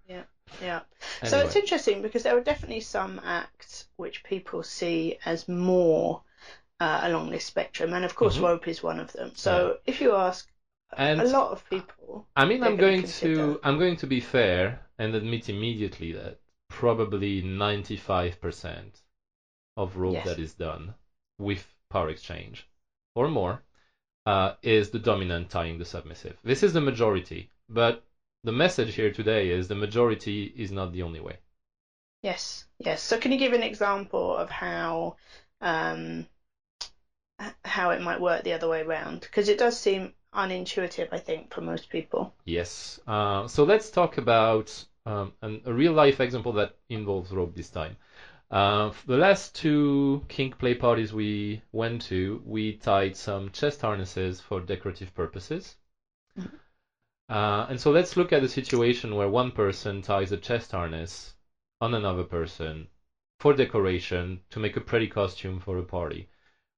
Yeah. 0.09 0.25
Yeah. 0.63 0.81
So 1.25 1.41
it's 1.41 1.57
interesting 1.57 2.01
because 2.03 2.23
there 2.23 2.37
are 2.37 2.41
definitely 2.41 2.81
some 2.81 3.21
acts 3.25 3.85
which 3.97 4.23
people 4.23 4.63
see 4.63 5.17
as 5.27 5.49
more 5.49 6.21
uh, 6.81 7.01
along 7.03 7.31
this 7.31 7.45
spectrum, 7.45 7.93
and 7.95 8.05
of 8.05 8.15
course, 8.15 8.37
Mhm. 8.37 8.43
rope 8.43 8.69
is 8.69 8.83
one 8.83 9.01
of 9.01 9.13
them. 9.13 9.33
So 9.35 9.77
if 9.87 10.01
you 10.01 10.15
ask 10.15 10.47
And 10.97 11.21
a 11.21 11.25
lot 11.25 11.51
of 11.53 11.69
people, 11.69 12.27
I 12.37 12.45
mean, 12.45 12.63
I'm 12.63 12.77
consider- 12.77 13.35
to 13.35 13.61
I'm 13.63 13.79
going 13.79 13.97
to 13.97 14.07
be 14.07 14.21
fair 14.21 14.81
and 14.99 15.15
admit 15.15 15.49
immediately 15.49 16.13
that 16.13 16.39
probably 16.69 17.43
95% 17.43 19.03
of 19.77 19.97
rope 19.97 20.15
Yes. 20.15 20.25
that 20.27 20.39
is 20.39 20.55
done 20.55 20.95
with 21.39 21.67
power 21.91 22.09
exchange 22.09 22.67
or 23.15 23.29
more 23.29 23.63
uh, 24.27 24.53
is 24.63 24.91
the 24.91 24.99
dominant 24.99 25.51
tying 25.51 25.79
the 25.79 25.85
submissive. 25.85 26.37
This 26.45 26.63
is 26.63 26.73
the 26.73 26.81
majority, 26.81 27.51
but 27.69 28.03
the 28.45 28.53
message 28.53 28.95
here 28.95 29.11
today 29.11 29.51
is 29.51 29.69
the 29.69 29.75
majority 29.75 30.45
is 30.45 30.71
not 30.71 30.93
the 30.93 31.03
only 31.03 31.21
way. 31.21 31.39
yes, 32.23 32.65
yes. 32.79 33.03
So 33.03 33.19
can 33.19 33.33
you 33.33 33.39
give 33.39 33.53
an 33.53 33.63
example 33.63 34.35
of 34.37 34.49
how 34.51 35.17
um, 35.61 36.27
how 37.65 37.91
it 37.91 38.01
might 38.01 38.21
work 38.21 38.45
the 38.45 38.53
other 38.53 38.69
way 38.69 38.81
around? 38.83 39.21
Because 39.21 39.49
it 39.49 39.59
does 39.59 39.79
seem 39.79 40.13
unintuitive, 40.35 41.09
I 41.13 41.19
think, 41.19 41.53
for 41.53 41.61
most 41.63 41.89
people. 41.89 42.31
Yes. 42.47 42.99
Uh, 43.07 43.47
so 43.47 43.65
let's 43.65 43.91
talk 43.91 44.17
about 44.19 44.83
um, 45.07 45.33
an, 45.43 45.61
a 45.67 45.73
real 45.75 45.93
life 45.93 46.21
example 46.21 46.53
that 46.55 46.75
involves 46.89 47.31
rope 47.33 47.55
this 47.55 47.69
time. 47.71 47.97
Uh, 48.51 48.91
the 49.07 49.17
last 49.19 49.55
two 49.55 50.23
kink 50.29 50.59
play 50.59 50.75
parties 50.75 51.13
we 51.13 51.61
went 51.73 52.03
to, 52.03 52.41
we 52.45 52.73
tied 52.75 53.17
some 53.17 53.51
chest 53.51 53.83
harnesses 53.83 54.41
for 54.41 54.61
decorative 54.61 55.13
purposes. 55.15 55.77
Mhm. 56.37 56.57
Uh, 57.29 57.67
and 57.69 57.81
so 57.81 57.91
let's 57.91 58.17
look 58.17 58.33
at 58.33 58.43
a 58.43 58.49
situation 58.49 59.15
where 59.15 59.29
one 59.29 59.51
person 59.51 60.01
ties 60.01 60.33
a 60.33 60.37
chest 60.39 60.73
harness 60.73 61.35
on 61.81 61.93
another 61.95 62.25
person 62.25 62.89
for 63.41 63.53
decoration 63.53 64.41
to 64.51 64.59
make 64.59 64.77
a 64.77 64.81
pretty 64.81 65.07
costume 65.09 65.59
for 65.59 65.77
a 65.79 65.85
party. 65.85 66.27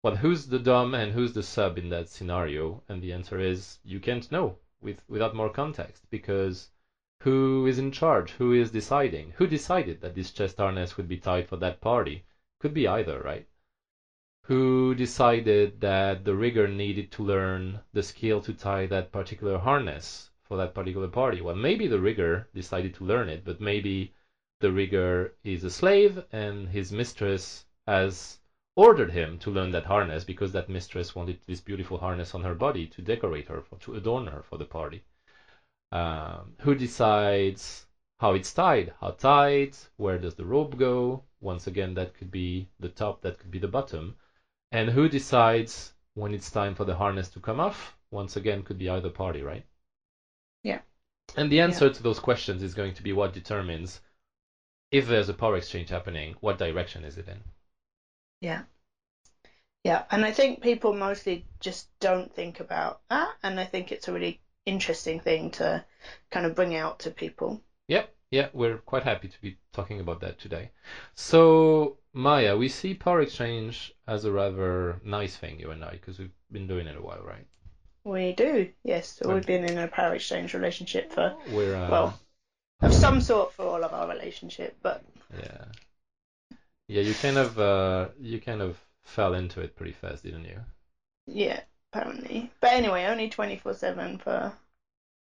Well, 0.06 0.14
who's 0.14 0.46
the 0.46 0.60
dom 0.60 0.94
and 0.94 1.10
who's 1.10 1.32
the 1.32 1.42
sub 1.42 1.76
in 1.76 1.88
that 1.88 2.06
scenario? 2.06 2.80
And 2.88 3.02
the 3.02 3.12
answer 3.12 3.40
is 3.40 3.80
you 3.82 3.98
can't 3.98 4.30
know 4.30 4.54
with 4.80 5.02
without 5.08 5.34
more 5.34 5.50
context 5.50 6.04
because 6.10 6.68
who 7.24 7.66
is 7.66 7.76
in 7.76 7.90
charge? 7.90 8.30
Who 8.34 8.52
is 8.52 8.70
deciding? 8.70 9.32
Who 9.38 9.48
decided 9.48 10.02
that 10.02 10.14
this 10.14 10.30
chest 10.30 10.58
harness 10.58 10.96
would 10.96 11.08
be 11.08 11.16
tied 11.16 11.48
for 11.48 11.56
that 11.56 11.80
party? 11.80 12.22
Could 12.60 12.72
be 12.72 12.86
either, 12.86 13.18
right? 13.18 13.46
Who 14.44 14.94
decided 14.94 15.80
that 15.80 16.24
the 16.24 16.36
rigger 16.36 16.68
needed 16.68 17.10
to 17.10 17.24
learn 17.24 17.80
the 17.92 18.04
skill 18.04 18.40
to 18.42 18.52
tie 18.52 18.86
that 18.86 19.10
particular 19.10 19.58
harness 19.58 20.30
for 20.44 20.56
that 20.56 20.72
particular 20.72 21.08
party? 21.08 21.40
Well, 21.40 21.56
maybe 21.56 21.88
the 21.88 21.98
rigger 21.98 22.46
decided 22.54 22.94
to 22.94 23.04
learn 23.04 23.28
it, 23.28 23.42
but 23.42 23.58
maybe 23.58 24.12
the 24.60 24.70
rigger 24.70 25.32
is 25.42 25.64
a 25.64 25.70
slave 25.70 26.22
and 26.30 26.68
his 26.68 26.92
mistress 26.92 27.64
has 27.88 28.38
ordered 28.76 29.10
him 29.10 29.38
to 29.38 29.50
learn 29.50 29.72
that 29.72 29.86
harness 29.86 30.22
because 30.22 30.52
that 30.52 30.68
mistress 30.68 31.14
wanted 31.14 31.38
this 31.46 31.60
beautiful 31.60 31.98
harness 31.98 32.34
on 32.34 32.42
her 32.42 32.54
body 32.54 32.86
to 32.86 33.02
decorate 33.02 33.48
her, 33.48 33.62
for, 33.62 33.76
to 33.78 33.94
adorn 33.94 34.26
her 34.26 34.42
for 34.42 34.58
the 34.58 34.64
party. 34.64 35.02
Um, 35.92 36.52
who 36.60 36.74
decides 36.74 37.86
how 38.20 38.34
it's 38.34 38.52
tied? 38.52 38.92
How 39.00 39.12
tight? 39.12 39.88
Where 39.96 40.18
does 40.18 40.34
the 40.34 40.44
rope 40.44 40.76
go? 40.76 41.24
Once 41.40 41.66
again, 41.66 41.94
that 41.94 42.14
could 42.14 42.30
be 42.30 42.68
the 42.78 42.90
top, 42.90 43.22
that 43.22 43.38
could 43.38 43.50
be 43.50 43.58
the 43.58 43.68
bottom. 43.68 44.16
And 44.72 44.90
who 44.90 45.08
decides 45.08 45.94
when 46.14 46.34
it's 46.34 46.50
time 46.50 46.74
for 46.74 46.84
the 46.84 46.96
harness 46.96 47.28
to 47.30 47.40
come 47.40 47.60
off? 47.60 47.96
Once 48.10 48.36
again, 48.36 48.62
could 48.62 48.78
be 48.78 48.90
either 48.90 49.10
party, 49.10 49.42
right? 49.42 49.64
Yeah. 50.62 50.80
And 51.36 51.50
the 51.50 51.60
answer 51.60 51.90
to 51.90 52.02
those 52.02 52.18
questions 52.18 52.62
is 52.62 52.74
going 52.74 52.94
to 52.94 53.02
be 53.02 53.12
what 53.12 53.32
determines 53.32 54.00
if 54.90 55.08
there's 55.08 55.28
a 55.28 55.34
power 55.34 55.56
exchange 55.56 55.88
happening, 55.88 56.36
what 56.40 56.58
direction 56.58 57.04
is 57.04 57.18
it 57.18 57.28
in? 57.28 57.42
Yeah. 58.40 58.62
Yeah, 59.84 60.02
and 60.10 60.24
I 60.24 60.32
think 60.32 60.62
people 60.62 60.92
mostly 60.92 61.44
just 61.60 61.86
don't 62.00 62.32
think 62.34 62.58
about 62.58 62.98
that, 63.08 63.28
and 63.44 63.60
I 63.60 63.64
think 63.64 63.92
it's 63.92 64.08
a 64.08 64.12
really 64.12 64.40
interesting 64.64 65.20
thing 65.20 65.50
to 65.52 65.84
kind 66.32 66.44
of 66.44 66.56
bring 66.56 66.74
out 66.74 66.98
to 67.00 67.10
people. 67.12 67.60
Yep, 67.86 68.12
yeah, 68.32 68.48
we're 68.52 68.78
quite 68.78 69.04
happy 69.04 69.28
to 69.28 69.40
be 69.40 69.56
talking 69.72 70.00
about 70.00 70.18
that 70.20 70.38
today. 70.38 70.70
So, 71.14 71.98
Maya, 72.12 72.56
we 72.56 72.68
see 72.68 72.94
power 72.94 73.20
exchange 73.20 73.92
as 74.08 74.24
a 74.24 74.32
rather 74.32 74.98
nice 75.04 75.36
thing, 75.36 75.60
you 75.60 75.70
and 75.70 75.84
I, 75.84 75.92
because 75.92 76.18
we've 76.18 76.34
been 76.50 76.66
doing 76.66 76.88
it 76.88 76.96
a 76.96 77.00
while, 77.00 77.22
right? 77.22 77.46
We 78.02 78.32
do, 78.32 78.68
yes. 78.82 79.20
Right. 79.24 79.34
We've 79.34 79.46
been 79.46 79.64
in 79.64 79.78
a 79.78 79.86
power 79.86 80.14
exchange 80.14 80.52
relationship 80.52 81.12
for, 81.12 81.32
We're 81.52 81.76
uh, 81.76 81.90
well, 81.90 82.18
of 82.82 82.92
some 82.92 83.20
sort 83.20 83.52
for 83.52 83.64
all 83.64 83.84
of 83.84 83.92
our 83.92 84.08
relationship, 84.08 84.74
but 84.82 85.02
yeah, 85.32 85.64
yeah. 86.88 87.00
You 87.02 87.14
kind 87.14 87.38
of 87.38 87.58
uh, 87.58 88.08
you 88.20 88.38
kind 88.40 88.60
of 88.62 88.78
fell 89.04 89.34
into 89.34 89.60
it 89.60 89.76
pretty 89.76 89.92
fast, 89.92 90.22
didn't 90.24 90.44
you? 90.44 90.60
yeah, 91.26 91.60
apparently. 91.92 92.50
But 92.60 92.72
anyway, 92.72 93.04
only 93.04 93.28
24 93.28 93.74
7 93.74 94.18
for 94.18 94.30
a 94.32 94.54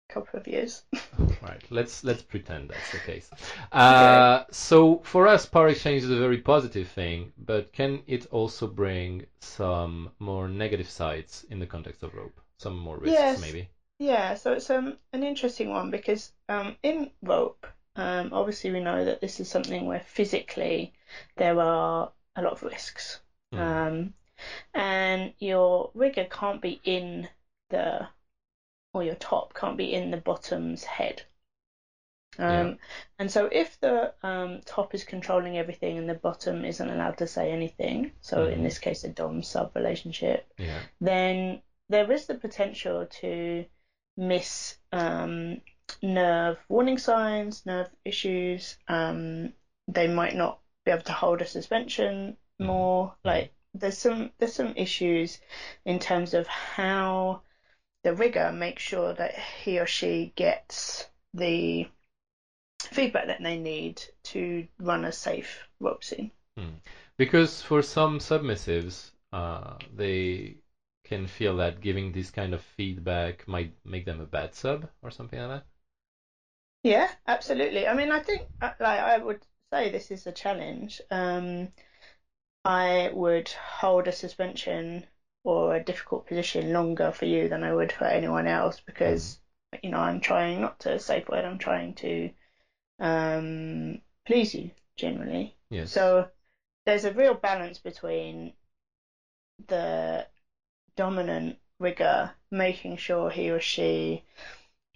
couple 0.09 0.39
of 0.39 0.47
years. 0.47 0.83
Right. 1.41 1.63
Let's 1.71 2.03
let's 2.03 2.23
pretend 2.23 2.71
that's 2.71 2.91
the 2.91 2.99
case. 2.99 3.31
Uh, 3.73 4.43
So 4.51 4.99
for 5.05 5.29
us, 5.29 5.47
power 5.47 5.69
exchange 5.69 6.03
is 6.03 6.11
a 6.11 6.19
very 6.19 6.39
positive 6.39 6.89
thing, 6.89 7.33
but 7.39 7.73
can 7.73 8.03
it 8.07 8.27
also 8.33 8.67
bring 8.67 9.27
some 9.39 10.11
more 10.19 10.49
negative 10.49 10.89
sides 10.89 11.45
in 11.51 11.59
the 11.61 11.67
context 11.67 12.03
of 12.03 12.15
rope? 12.15 12.41
Some 12.59 12.77
more 12.77 12.97
risks, 12.99 13.37
Yes. 13.37 13.37
maybe. 13.37 13.69
Yeah, 13.99 14.35
so 14.35 14.53
it's 14.55 14.69
um, 14.71 14.99
an 15.13 15.23
interesting 15.23 15.71
one 15.71 15.91
because 15.91 16.33
um, 16.49 16.75
in 16.83 17.11
rope, 17.23 17.67
um, 17.97 18.31
obviously 18.33 18.71
we 18.71 18.81
know 18.81 19.05
that 19.05 19.21
this 19.21 19.41
is 19.41 19.49
something 19.49 19.87
where 19.87 20.01
physically 20.01 20.93
there 21.37 21.61
are 21.61 22.11
a 22.37 22.43
lot 22.43 22.53
of 22.53 22.63
risks. 22.63 23.19
Hmm. 23.53 23.59
Um, 23.61 24.13
and 24.75 25.33
your 25.39 25.91
rigger 25.95 26.25
can't 26.27 26.61
be 26.61 26.81
in 26.85 27.29
the, 27.71 28.09
or 28.95 29.03
your 29.05 29.17
top 29.17 29.55
can't 29.55 29.77
be 29.77 29.93
in 29.93 30.11
the 30.11 30.19
bottom's 30.19 30.85
head. 30.85 31.23
Um, 32.39 32.71
Yeah. 32.71 32.75
And 33.19 33.31
so 33.31 33.49
if 33.51 33.79
the 33.81 34.13
um, 34.23 34.61
top 34.65 34.95
is 34.95 35.05
controlling 35.05 35.57
everything 35.57 35.99
and 35.99 36.09
the 36.09 36.15
bottom 36.15 36.65
isn't 36.65 36.91
allowed 36.91 37.17
to 37.19 37.27
say 37.27 37.51
anything, 37.53 38.11
so 38.21 38.45
in 38.47 38.61
Mhm. 38.61 38.65
this 38.65 38.79
case 38.79 39.05
a 39.05 39.09
dom 39.09 39.43
sub 39.43 39.71
relationship, 39.77 40.45
Yeah. 40.59 40.83
then 41.01 41.61
there 41.89 42.11
is 42.11 42.27
the 42.27 42.35
potential 42.35 43.07
to 43.21 43.65
miss 44.17 44.75
um, 44.93 45.61
nerve 46.03 46.59
warning 46.69 46.99
signs, 46.99 47.63
nerve 47.65 47.89
issues. 48.05 48.77
Um, 48.89 49.51
they 49.89 50.07
might 50.07 50.35
not 50.35 50.59
be 50.85 50.91
able 50.91 51.03
to 51.03 51.13
hold 51.13 51.41
a 51.43 51.47
suspension 51.47 52.35
more. 52.59 53.15
Like 53.25 53.51
there's 53.75 53.97
some 53.97 54.31
there's 54.39 54.53
some 54.53 54.73
issues 54.77 55.39
in 55.85 55.99
terms 55.99 56.35
of 56.35 56.47
how 56.47 57.41
the 58.03 58.13
rigger 58.13 58.53
makes 58.53 58.83
sure 58.83 59.13
that 59.15 59.35
he 59.39 59.79
or 59.79 59.87
she 59.87 60.33
gets 60.37 61.07
the 61.33 61.87
feedback 62.93 63.27
that 63.27 63.43
they 63.43 63.57
need 63.57 64.03
to 64.25 64.67
run 64.79 65.05
a 65.05 65.13
safe 65.13 65.67
rope 65.81 66.05
scene. 66.05 66.31
Because 67.17 67.63
for 67.63 67.83
some 67.83 68.19
submissives, 68.19 69.11
uh, 69.33 69.75
they 69.95 70.57
can 71.05 71.27
feel 71.27 71.57
that 71.57 71.81
giving 71.81 72.13
this 72.13 72.31
kind 72.31 72.55
of 72.55 72.61
feedback 72.61 73.47
might 73.47 73.73
make 73.85 74.05
them 74.05 74.21
a 74.21 74.27
bad 74.27 74.55
sub 74.55 74.89
or 75.03 75.11
something 75.11 75.39
like 75.39 75.49
that. 75.49 75.65
Yeah, 76.85 77.09
absolutely. 77.27 77.87
I 77.89 77.95
mean, 77.95 78.13
I 78.13 78.21
think 78.21 78.43
uh, 78.61 78.71
like 78.79 79.01
I 79.01 79.17
would 79.19 79.45
say 79.73 79.89
this 79.89 80.11
is 80.11 80.27
a 80.27 80.33
challenge. 80.33 81.01
Um, 81.11 81.71
I 82.65 83.09
would 83.13 83.49
hold 83.49 84.07
a 84.07 84.13
suspension 84.13 85.07
or 85.45 85.75
a 85.75 85.81
difficult 85.81 86.27
position 86.27 86.73
longer 86.73 87.11
for 87.11 87.25
you 87.25 87.49
than 87.49 87.65
I 87.65 87.73
would 87.73 87.91
for 87.91 88.05
anyone 88.05 88.47
else 88.47 88.81
because 88.81 89.39
you 89.83 89.91
know 89.91 89.99
I'm 89.99 90.21
trying 90.21 90.61
not 90.61 90.79
to 90.81 90.99
safe 90.99 91.27
word. 91.29 91.45
I'm 91.47 91.59
trying 91.59 91.95
to 91.95 92.31
um, 93.01 93.99
please 94.27 94.55
you 94.55 94.71
generally. 94.97 95.57
Yes. 95.71 95.91
So 95.91 96.27
there's 96.85 97.05
a 97.05 97.13
real 97.13 97.35
balance 97.35 97.79
between 97.79 98.53
the 99.69 100.27
dominant 100.97 101.57
rigger 101.79 102.31
making 102.51 102.97
sure 102.97 103.31
he 103.31 103.51
or 103.51 103.61
she 103.61 104.23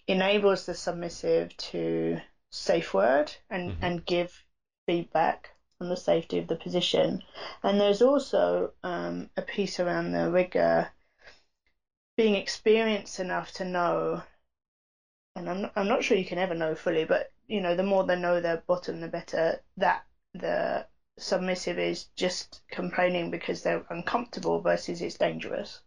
enables 0.08 0.66
the 0.66 0.74
submissive 0.74 1.56
to 1.58 2.18
safe 2.50 2.94
word 2.94 3.32
and, 3.50 3.70
Mhm. 3.70 3.76
and 3.82 4.06
give 4.06 4.44
feedback 4.86 5.50
on 5.80 5.88
the 5.88 5.96
safety 5.96 6.38
of 6.38 6.48
the 6.48 6.56
position. 6.56 7.22
And 7.62 7.80
there's 7.80 8.02
also 8.02 8.72
um, 8.82 9.28
a 9.36 9.42
piece 9.42 9.78
around 9.78 10.12
the 10.12 10.30
rigger 10.30 10.88
being 12.16 12.34
experienced 12.34 13.20
enough 13.20 13.52
to 13.52 13.64
know 13.64 14.22
and 15.36 15.48
I'm 15.48 15.60
not, 15.62 15.72
I'm 15.76 15.88
not 15.88 16.02
sure 16.02 16.16
you 16.16 16.24
can 16.24 16.38
ever 16.38 16.54
know 16.54 16.74
fully, 16.74 17.04
but 17.04 17.30
you 17.46 17.60
know, 17.60 17.74
the 17.74 17.84
more 17.84 18.04
they 18.04 18.16
know 18.16 18.40
their 18.40 18.62
bottom, 18.66 19.00
the 19.00 19.08
better. 19.08 19.60
That 19.76 20.02
the 20.34 20.84
submissive 21.18 21.78
is 21.78 22.06
just 22.16 22.60
complaining 22.70 23.30
because 23.30 23.62
they're 23.62 23.84
uncomfortable 23.88 24.58
versus 24.60 25.00
it's 25.00 25.16
dangerous. 25.16 25.80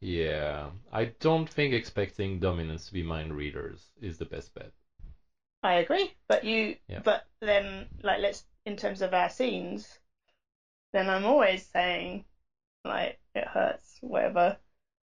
Yeah, 0.00 0.70
I 0.92 1.06
don't 1.06 1.48
think 1.48 1.72
expecting 1.72 2.38
dominants 2.38 2.86
to 2.86 2.92
be 2.92 3.02
mind 3.02 3.34
readers 3.34 3.92
is 4.00 4.18
the 4.18 4.24
best 4.26 4.52
bet. 4.54 4.72
I 5.62 5.74
agree, 5.74 6.12
but 6.28 6.44
you, 6.44 6.76
Yeah. 6.88 7.00
but 7.02 7.22
then, 7.40 7.88
like, 8.02 8.20
let's 8.20 8.44
in 8.66 8.76
terms 8.76 9.00
of 9.00 9.14
our 9.14 9.30
scenes, 9.30 9.98
then 10.92 11.08
I'm 11.10 11.26
always 11.26 11.66
saying, 11.66 12.24
like, 12.84 13.18
it 13.34 13.46
hurts, 13.48 13.98
whatever. 14.02 14.56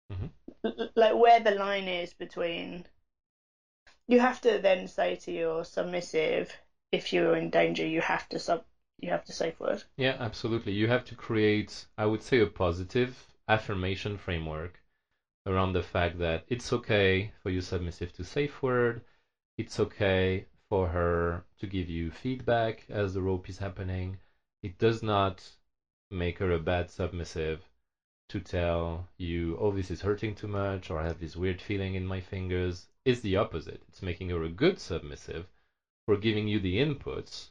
Mhm. 0.10 0.30
L- 0.66 0.74
l- 0.78 0.90
like 0.96 1.16
where 1.16 1.40
the 1.40 1.52
line 1.52 1.88
is 1.88 2.12
between. 2.14 2.86
You 4.08 4.20
have 4.20 4.42
to 4.42 4.58
then 4.58 4.88
say 4.88 5.16
to 5.16 5.32
your 5.32 5.64
submissive, 5.64 6.58
if 6.92 7.14
you're 7.14 7.36
in 7.36 7.52
danger, 7.52 7.86
you 7.86 8.02
have 8.02 8.28
to 8.30 8.40
sub, 8.40 8.64
you 9.00 9.12
have 9.12 9.24
to 9.26 9.32
safe 9.32 9.60
word. 9.60 9.84
Yeah, 9.98 10.16
absolutely. 10.20 10.72
You 10.72 10.88
have 10.88 11.04
to 11.06 11.16
create, 11.16 11.86
I 11.98 12.06
would 12.06 12.22
say, 12.22 12.40
a 12.40 12.48
positive 12.48 13.28
affirmation 13.48 14.18
framework 14.18 14.82
around 15.46 15.74
the 15.74 15.84
fact 15.84 16.20
that 16.20 16.44
it's 16.48 16.74
okay 16.74 17.32
for 17.42 17.50
you 17.50 17.62
submissive 17.62 18.12
to 18.14 18.24
safe 18.24 18.62
word. 18.62 19.02
It's 19.58 19.80
okay 19.80 20.46
for 20.70 20.88
her 20.88 21.46
to 21.60 21.68
give 21.68 21.90
you 21.90 22.12
feedback 22.12 22.86
as 22.90 23.14
the 23.14 23.22
rope 23.22 23.50
is 23.50 23.58
happening. 23.58 24.18
It 24.64 24.78
does 24.78 25.04
not 25.04 25.44
make 26.12 26.40
her 26.40 26.52
a 26.52 26.60
bad 26.60 26.90
submissive 26.90 27.62
to 28.30 28.40
tell 28.40 29.08
you, 29.18 29.58
oh, 29.60 29.72
this 29.72 29.92
is 29.92 30.02
hurting 30.02 30.34
too 30.36 30.48
much, 30.48 30.90
or 30.90 31.00
I 31.00 31.08
have 31.08 31.20
this 31.20 31.36
weird 31.36 31.62
feeling 31.62 31.96
in 31.96 32.08
my 32.08 32.20
fingers. 32.20 32.88
It's 33.06 33.22
the 33.22 33.38
opposite. 33.38 33.84
It's 33.88 34.02
making 34.02 34.30
her 34.30 34.44
a 34.44 34.50
good 34.50 34.80
submissive 34.80 35.46
for 36.06 36.18
giving 36.18 36.48
you 36.48 36.60
the 36.60 36.78
inputs 36.78 37.50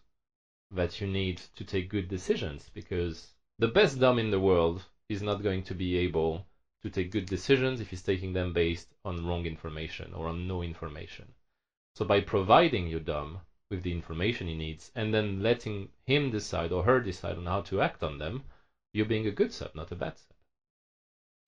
that 0.72 1.00
you 1.00 1.06
need 1.06 1.40
to 1.54 1.64
take 1.64 1.88
good 1.88 2.08
decisions 2.08 2.70
because 2.74 3.34
the 3.58 3.68
best 3.68 4.00
dom 4.00 4.18
in 4.18 4.30
the 4.30 4.40
world 4.40 4.84
is 5.08 5.22
not 5.22 5.42
going 5.42 5.62
to 5.62 5.74
be 5.74 5.96
able 5.98 6.44
to 6.84 6.90
take 6.90 7.10
good 7.10 7.26
decisions 7.26 7.80
if 7.80 7.88
he's 7.88 8.02
taking 8.02 8.34
them 8.34 8.52
based 8.52 8.88
on 9.04 9.26
wrong 9.26 9.46
information 9.46 10.12
or 10.12 10.28
on 10.28 10.46
no 10.46 10.62
information. 10.62 11.26
So 11.96 12.04
by 12.04 12.20
providing 12.20 12.86
your 12.86 13.00
dom 13.00 13.40
with 13.70 13.82
the 13.82 13.92
information 13.92 14.46
he 14.46 14.54
needs 14.54 14.92
and 14.94 15.12
then 15.12 15.42
letting 15.42 15.88
him 16.06 16.30
decide 16.30 16.72
or 16.72 16.84
her 16.84 17.00
decide 17.00 17.38
on 17.38 17.46
how 17.46 17.62
to 17.62 17.80
act 17.80 18.02
on 18.02 18.18
them, 18.18 18.44
you're 18.92 19.06
being 19.06 19.26
a 19.26 19.32
good 19.32 19.50
sub, 19.52 19.74
not 19.74 19.92
a 19.92 19.96
bad 19.96 20.18
sub. 20.18 20.36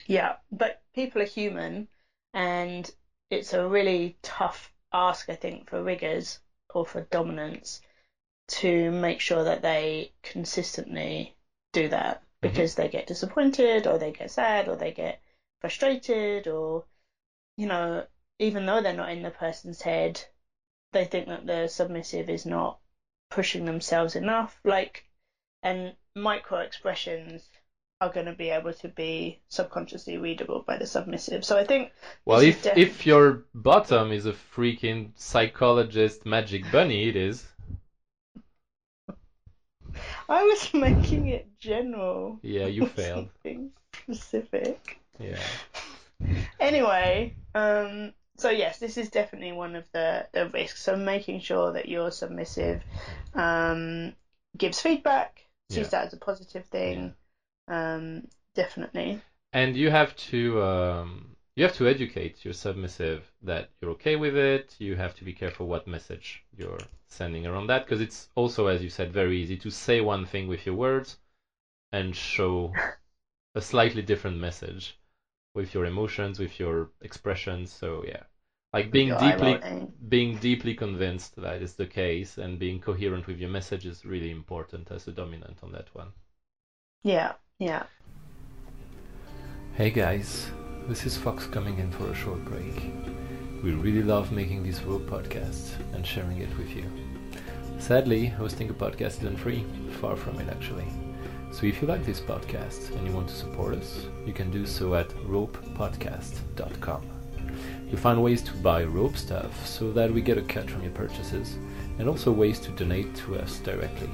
Yeah, 0.07 0.37
but 0.51 0.83
people 0.95 1.21
are 1.21 1.27
human, 1.27 1.89
and 2.33 2.91
it's 3.31 3.53
a 3.53 3.69
really 3.69 4.17
tough 4.23 4.73
ask, 4.93 5.29
I 5.29 5.35
think, 5.35 5.69
for 5.69 5.83
riggers 5.83 6.39
or 6.75 6.87
for 6.87 7.03
dominants 7.03 7.83
to 8.49 8.91
make 8.91 9.21
sure 9.21 9.45
that 9.45 9.63
they 9.63 10.13
consistently 10.23 11.35
do 11.73 11.89
that 11.89 12.23
mm-hmm. 12.23 12.49
because 12.49 12.75
they 12.75 12.89
get 12.89 13.07
disappointed 13.07 13.87
or 13.87 13.99
they 13.99 14.13
get 14.13 14.31
sad 14.31 14.69
or 14.69 14.77
they 14.77 14.93
get 14.93 15.21
frustrated 15.61 16.47
or, 16.49 16.83
you 17.57 17.67
know, 17.67 18.05
even 18.39 18.67
though 18.67 18.81
they're 18.81 18.93
not 18.93 19.11
in 19.11 19.23
the 19.23 19.31
person's 19.31 19.81
head, 19.83 20.23
they 20.93 21.05
think 21.05 21.27
that 21.29 21.47
the 21.47 21.67
submissive 21.69 22.29
is 22.29 22.47
not 22.47 22.77
pushing 23.31 23.65
themselves 23.65 24.17
enough. 24.17 24.59
Like, 24.65 25.03
and 25.63 25.95
micro 26.15 26.59
expressions 26.59 27.49
are 28.01 28.11
going 28.11 28.27
to 28.27 28.33
be 28.33 28.51
able 28.51 28.73
to 28.73 28.89
be 28.89 29.39
subconsciously 29.49 30.19
readable 30.19 30.63
by 30.67 30.77
the 30.77 30.87
submissive. 30.87 31.45
So 31.45 31.57
I 31.57 31.65
think 31.65 31.91
Well, 32.27 32.41
if 32.41 32.63
def- 32.63 32.77
if 32.77 33.07
your 33.07 33.43
bottom 33.55 34.13
is 34.13 34.27
a 34.27 34.33
freaking 34.33 35.11
psychologist 35.17 36.27
magic 36.27 36.71
bunny, 36.71 37.09
it 37.09 37.17
is. 37.17 37.47
I 40.29 40.43
was 40.43 40.71
making 40.75 41.29
it 41.29 41.45
general. 41.59 42.39
Yeah, 42.43 42.67
you 42.67 42.87
failed. 42.87 43.29
Something 43.43 43.71
specific. 43.95 44.99
Yeah. 45.19 45.57
Anyway, 46.61 47.33
um, 47.55 48.11
so 48.39 48.49
yes, 48.51 48.79
this 48.79 48.97
is 48.97 49.09
definitely 49.09 49.53
one 49.53 49.75
of 49.75 49.85
the, 49.93 50.25
the 50.33 50.47
risks. 50.49 50.83
So 50.83 50.97
making 50.97 51.41
sure 51.41 51.73
that 51.73 51.89
your 51.89 52.11
submissive 52.11 52.83
um, 53.35 54.13
gives 54.57 54.81
feedback, 54.81 55.47
sees 55.71 55.89
Yeah. 55.89 55.91
that 55.91 56.05
as 56.05 56.13
a 56.13 56.19
positive 56.19 56.65
thing. 56.67 57.15
Um, 57.69 58.23
definitely. 58.55 59.21
And 59.53 59.77
you 59.77 59.91
have 59.91 60.15
to 60.31 60.63
um, 60.63 61.35
you 61.57 61.65
have 61.65 61.73
to 61.73 61.89
educate 61.89 62.45
your 62.45 62.53
submissive 62.55 63.33
that 63.43 63.67
you're 63.81 63.91
okay 63.93 64.15
with 64.15 64.37
it. 64.37 64.77
You 64.79 64.95
have 64.95 65.15
to 65.15 65.25
be 65.25 65.33
careful 65.33 65.67
what 65.67 65.85
message 65.85 66.43
you're 66.57 66.87
sending 67.09 67.45
around 67.45 67.67
that 67.67 67.85
because 67.85 68.01
it's 68.01 68.29
also, 68.37 68.67
as 68.67 68.83
you 68.83 68.89
said, 68.89 69.13
very 69.13 69.37
easy 69.39 69.57
to 69.57 69.71
say 69.71 70.01
one 70.01 70.25
thing 70.25 70.47
with 70.47 70.65
your 70.65 70.77
words 70.77 71.17
and 71.93 72.17
show 72.17 72.77
a 73.55 73.61
slightly 73.63 74.03
different 74.03 74.39
message 74.39 74.97
with 75.57 75.75
your 75.75 75.87
emotions, 75.87 76.39
with 76.39 76.61
your 76.61 76.91
expressions. 77.01 77.73
So 77.73 78.05
yeah, 78.07 78.23
like 78.73 78.91
being 78.93 79.09
Your 79.09 79.19
deeply 79.19 79.55
rolling. 79.55 79.93
being 80.09 80.37
deeply 80.39 80.75
convinced 80.75 81.35
that 81.37 81.63
is 81.63 81.75
the 81.75 81.87
case 81.87 82.39
and 82.39 82.59
being 82.59 82.79
coherent 82.81 83.27
with 83.27 83.39
your 83.39 83.51
message 83.51 83.87
is 83.87 84.05
really 84.05 84.31
important 84.31 84.91
as 84.93 85.09
a 85.09 85.13
dominant 85.13 85.59
on 85.63 85.73
that 85.73 85.89
one. 85.95 86.13
Yeah, 87.03 87.33
yeah. 87.59 87.85
Hey 89.75 89.91
guys, 89.91 90.51
this 90.89 91.07
is 91.07 91.17
Fox 91.17 91.47
coming 91.47 91.79
in 91.79 91.91
for 91.91 92.11
a 92.11 92.15
short 92.15 92.45
break. 92.45 92.93
We 93.63 93.73
really 93.73 94.03
love 94.03 94.33
making 94.33 94.63
these 94.63 94.83
rope 94.83 95.07
podcasts 95.09 95.73
and 95.95 96.07
sharing 96.07 96.39
it 96.43 96.57
with 96.59 96.71
you. 96.77 96.85
Sadly, 97.79 98.27
hosting 98.27 98.71
a 98.71 98.75
podcast 98.75 99.19
isn't 99.23 99.39
free, 99.39 99.65
far 100.01 100.17
from 100.17 100.39
it 100.41 100.49
actually. 100.49 101.06
So 101.57 101.65
if 101.65 101.81
you 101.81 101.89
like 101.89 102.05
this 102.05 102.21
podcast 102.21 102.95
and 102.95 103.07
you 103.07 103.15
want 103.15 103.29
to 103.29 103.35
support 103.35 103.77
us, 103.77 104.09
you 104.27 104.35
can 104.35 104.51
do 104.51 104.67
so 104.67 104.95
at 104.95 105.09
ropepodcast.com. 105.27 107.03
You'll 107.89 107.97
find 107.97 108.23
ways 108.23 108.43
to 108.43 108.53
buy 108.57 108.85
rope 108.85 109.17
stuff 109.17 109.67
so 109.67 109.91
that 109.93 110.13
we 110.13 110.21
get 110.21 110.37
a 110.37 110.43
cut 110.43 110.69
from 110.71 110.83
your 110.83 110.93
purchases, 110.93 111.57
and 111.99 112.11
also 112.11 112.31
ways 112.31 112.61
to 112.61 112.71
donate 112.73 113.17
to 113.17 113.37
us 113.37 113.59
directly. 113.61 114.11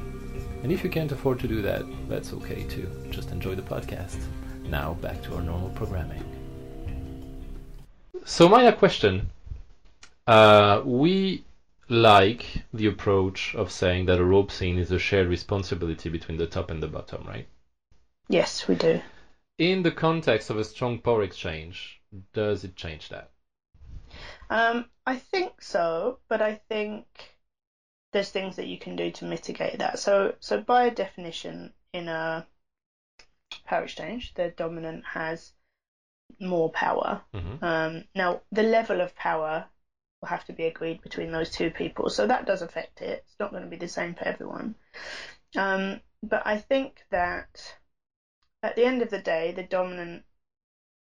And 0.62 0.70
if 0.70 0.85
you 0.85 0.90
can't 0.90 1.11
afford 1.11 1.40
to 1.40 1.48
do 1.48 1.62
that, 1.62 1.83
that's 2.09 2.33
okay 2.33 2.62
too. 2.62 2.88
Just 3.11 3.33
enjoy 3.33 3.57
the 3.57 3.62
podcast. 3.62 4.22
Now 4.62 4.94
back 4.94 5.20
to 5.24 5.35
our 5.35 5.42
normal 5.42 5.70
programming. 5.70 6.22
So 8.24 8.48
Maya, 8.48 8.72
question. 8.72 9.28
Uh, 10.28 10.83
we 10.85 11.42
like 11.92 12.64
the 12.72 12.87
approach 12.87 13.55
of 13.55 13.70
saying 13.70 14.07
that 14.07 14.18
a 14.18 14.24
rope 14.24 14.50
scene 14.50 14.78
is 14.78 14.90
a 14.90 14.98
shared 14.98 15.28
responsibility 15.28 16.09
between 16.09 16.38
the 16.38 16.46
top 16.46 16.70
and 16.70 16.83
the 16.83 16.88
bottom, 16.88 17.22
right? 17.26 17.46
Yes, 18.28 18.66
we 18.66 18.74
do. 18.74 19.00
In 19.59 19.83
the 19.83 19.90
context 19.90 20.50
of 20.50 20.59
a 20.59 20.64
strong 20.64 20.98
power 20.98 21.22
exchange, 21.22 22.00
does 22.33 22.64
it 22.64 22.76
change 22.76 23.09
that? 23.11 23.31
Um, 24.50 24.85
I 25.07 25.16
think 25.16 25.61
so, 25.61 26.18
but 26.28 26.40
I 26.42 26.55
think 26.68 27.05
there's 28.12 28.31
things 28.31 28.57
that 28.57 28.66
you 28.66 28.78
can 28.78 28.96
do 28.96 29.11
to 29.11 29.24
mitigate 29.24 29.78
that. 29.78 29.98
So, 29.98 30.33
so 30.40 30.59
by 30.59 30.90
definition, 30.90 31.70
in 31.92 32.09
a 32.09 32.44
power 33.64 33.83
exchange, 33.83 34.33
the 34.35 34.50
dominant 34.50 35.05
has 35.05 35.52
more 36.40 36.70
power. 36.70 37.20
hmm 37.33 37.57
Um, 37.61 38.02
now, 38.14 38.40
the 38.50 38.62
level 38.62 39.00
of 39.00 39.14
power 39.14 39.66
will 40.22 40.28
have 40.28 40.44
to 40.44 40.52
be 40.52 40.64
agreed 40.64 41.02
between 41.02 41.32
those 41.32 41.50
two 41.50 41.70
people, 41.70 42.08
so 42.08 42.26
that 42.26 42.46
does 42.46 42.62
affect 42.62 43.02
it. 43.02 43.22
It's 43.26 43.38
not 43.38 43.50
going 43.50 43.64
to 43.64 43.68
be 43.68 43.76
the 43.76 43.88
same 43.88 44.14
for 44.14 44.26
everyone. 44.26 44.74
Um, 45.56 46.00
but 46.22 46.42
I 46.46 46.56
think 46.56 47.02
that 47.11 47.74
at 48.62 48.76
the 48.76 48.85
end 48.85 49.02
of 49.02 49.11
the 49.11 49.18
day, 49.18 49.52
the 49.52 49.64
dominant 49.64 50.22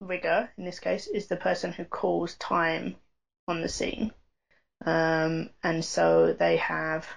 rigger, 0.01 0.49
in 0.57 0.65
this 0.65 0.79
case, 0.79 1.07
is 1.07 1.27
the 1.27 1.37
person 1.37 1.71
who 1.71 1.85
calls 1.85 2.33
time 2.35 2.95
on 3.47 3.61
the 3.61 3.69
scene. 3.69 4.11
Um, 4.85 5.49
and 5.63 5.85
so 5.85 6.33
they 6.33 6.57
have 6.57 7.07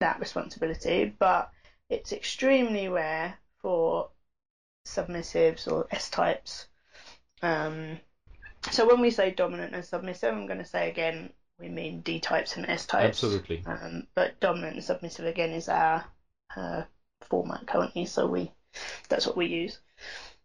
that 0.00 0.18
responsibility, 0.18 1.04
but 1.18 1.50
it's 1.90 2.12
extremely 2.12 2.88
rare 2.88 3.38
for 3.60 4.08
submissives 4.86 5.70
or 5.70 5.86
S 5.90 6.08
types. 6.08 6.66
Um, 7.42 7.98
so 8.70 8.86
when 8.86 9.00
we 9.00 9.10
say 9.10 9.30
dominant 9.30 9.74
and 9.74 9.84
submissive, 9.84 10.32
I'm 10.34 10.46
going 10.46 10.58
to 10.58 10.64
say 10.64 10.88
again, 10.88 11.30
we 11.58 11.68
mean 11.68 12.00
D 12.00 12.20
types 12.20 12.56
and 12.56 12.66
S 12.68 12.86
types. 12.86 13.22
Absolutely. 13.24 13.62
Um, 13.66 14.04
but 14.14 14.38
dominant 14.40 14.74
and 14.76 14.84
submissive 14.84 15.26
again 15.26 15.50
is 15.50 15.68
our 15.68 16.04
uh, 16.56 16.82
format 17.28 17.66
currently, 17.66 18.04
so 18.06 18.26
we 18.26 18.50
that's 19.08 19.26
what 19.26 19.36
we 19.36 19.46
use. 19.46 19.78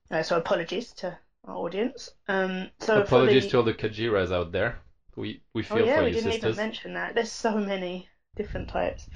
Uh, 0.10 0.24
so 0.24 0.38
apologies 0.38 0.92
to 0.94 1.18
our 1.46 1.56
audience. 1.56 2.10
Um, 2.28 2.70
so 2.80 3.02
Apologies 3.02 3.44
the- 3.46 3.50
to 3.52 3.58
all 3.58 3.64
the 3.64 3.74
Kajiras 3.74 4.32
out 4.32 4.52
there. 4.52 4.78
We 5.16 5.42
we 5.54 5.62
feel 5.62 5.80
Oh 5.80 5.86
yeah, 5.86 5.98
for 5.98 6.02
we 6.04 6.08
you, 6.10 6.14
didn't 6.16 6.32
sisters. 6.32 6.54
even 6.56 6.66
mention 6.66 6.94
that. 6.96 7.14
There's 7.14 7.30
so 7.32 7.58
many 7.60 8.08
different 8.36 8.70
types. 8.70 9.08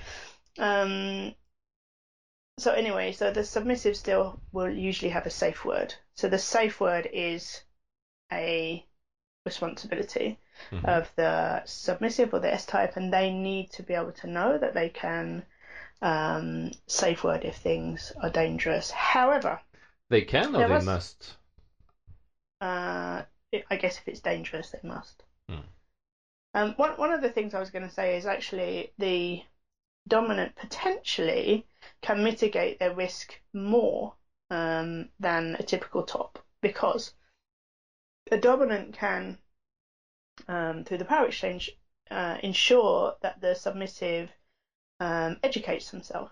Um, 0.60 1.32
so 2.60 2.72
anyway, 2.72 3.12
so 3.12 3.32
the 3.32 3.44
submissive 3.44 3.96
still 3.96 4.40
will 4.52 4.70
usually 4.70 5.10
have 5.10 5.26
a 5.26 5.32
safe 5.32 5.66
word. 5.66 5.94
So 6.16 6.28
the 6.28 6.38
safe 6.38 6.80
word 6.80 7.08
is 7.12 7.62
a 8.32 8.84
responsibility. 9.46 10.38
Mhm. 10.72 10.86
of 10.86 11.12
the 11.16 11.62
submissive 11.66 12.34
or 12.34 12.40
the 12.40 12.52
S 12.52 12.66
type, 12.66 12.96
and 12.96 13.14
they 13.14 13.30
need 13.30 13.70
to 13.70 13.84
be 13.84 13.94
able 13.94 14.12
to 14.14 14.26
know 14.26 14.58
that 14.58 14.74
they 14.74 14.90
can 14.90 15.44
um, 16.02 16.72
safe 16.88 17.24
word 17.24 17.46
if 17.46 17.56
things 17.58 18.12
are 18.24 18.30
dangerous. 18.32 18.90
However, 18.90 19.60
They 20.10 20.24
can 20.24 20.56
or 20.56 20.60
they 20.68 20.74
was- 20.74 20.84
must. 20.86 21.36
uh, 22.62 23.22
it, 23.52 23.64
I 23.70 23.76
guess 23.76 23.98
if 24.00 24.08
it's 24.08 24.20
dangerous, 24.20 24.70
they 24.72 24.80
must. 24.88 25.24
Hmm. 25.48 25.60
Um, 26.56 26.74
one 26.78 26.92
one 26.98 27.12
of 27.12 27.22
the 27.22 27.30
things 27.30 27.54
I 27.54 27.60
was 27.60 27.70
going 27.70 27.88
to 27.88 27.94
say 27.94 28.18
is 28.18 28.26
actually 28.26 28.90
the 28.98 29.44
dominant 30.08 30.56
potentially 30.56 31.66
can 32.02 32.24
mitigate 32.24 32.80
their 32.80 32.94
risk 32.94 33.40
more 33.54 34.14
um, 34.50 35.08
than 35.20 35.56
a 35.60 35.64
typical 35.64 36.02
top 36.04 36.40
because 36.62 37.12
a 38.32 38.38
dominant 38.38 38.94
can, 38.94 39.38
um, 40.48 40.84
through 40.84 40.98
the 40.98 41.06
power 41.06 41.28
exchange, 41.28 41.72
uh, 42.12 42.38
ensure 42.44 43.16
that 43.22 43.42
the 43.42 43.54
submissive 43.56 44.32
um, 45.00 45.38
educates 45.44 45.92
themselves. 45.92 46.32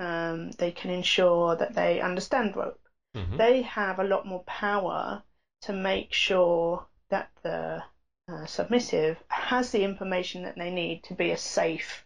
Um, 0.00 0.50
they 0.52 0.72
can 0.72 0.90
ensure 0.90 1.56
that 1.56 1.74
they 1.74 2.00
understand 2.00 2.56
rope 2.56 2.80
Mhm. 3.14 3.36
they 3.36 3.62
have 3.62 4.00
a 4.00 4.04
lot 4.04 4.26
more 4.26 4.42
power 4.42 5.22
to 5.62 5.72
make 5.72 6.12
sure 6.12 6.84
that 7.10 7.30
the 7.42 7.82
uh, 8.26 8.46
submissive 8.46 9.22
has 9.28 9.70
the 9.70 9.84
information 9.84 10.42
that 10.42 10.56
they 10.56 10.70
need 10.70 11.04
to 11.04 11.14
be 11.14 11.30
a 11.30 11.36
safe 11.36 12.04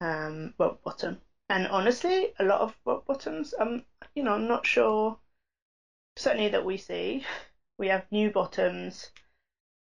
um, 0.00 0.54
rope 0.58 0.82
bottom. 0.82 1.20
And 1.50 1.66
honestly, 1.66 2.32
a 2.38 2.44
lot 2.44 2.60
of 2.60 2.74
rope 2.84 3.04
bottoms, 3.04 3.52
um, 3.58 3.84
you 4.14 4.22
know, 4.22 4.32
I'm 4.32 4.46
not 4.48 4.64
sure. 4.64 5.18
Certainly 6.16 6.50
that 6.50 6.64
we 6.64 6.76
see, 6.78 7.26
we 7.80 7.88
have 7.88 8.04
new 8.12 8.30
bottoms 8.30 9.10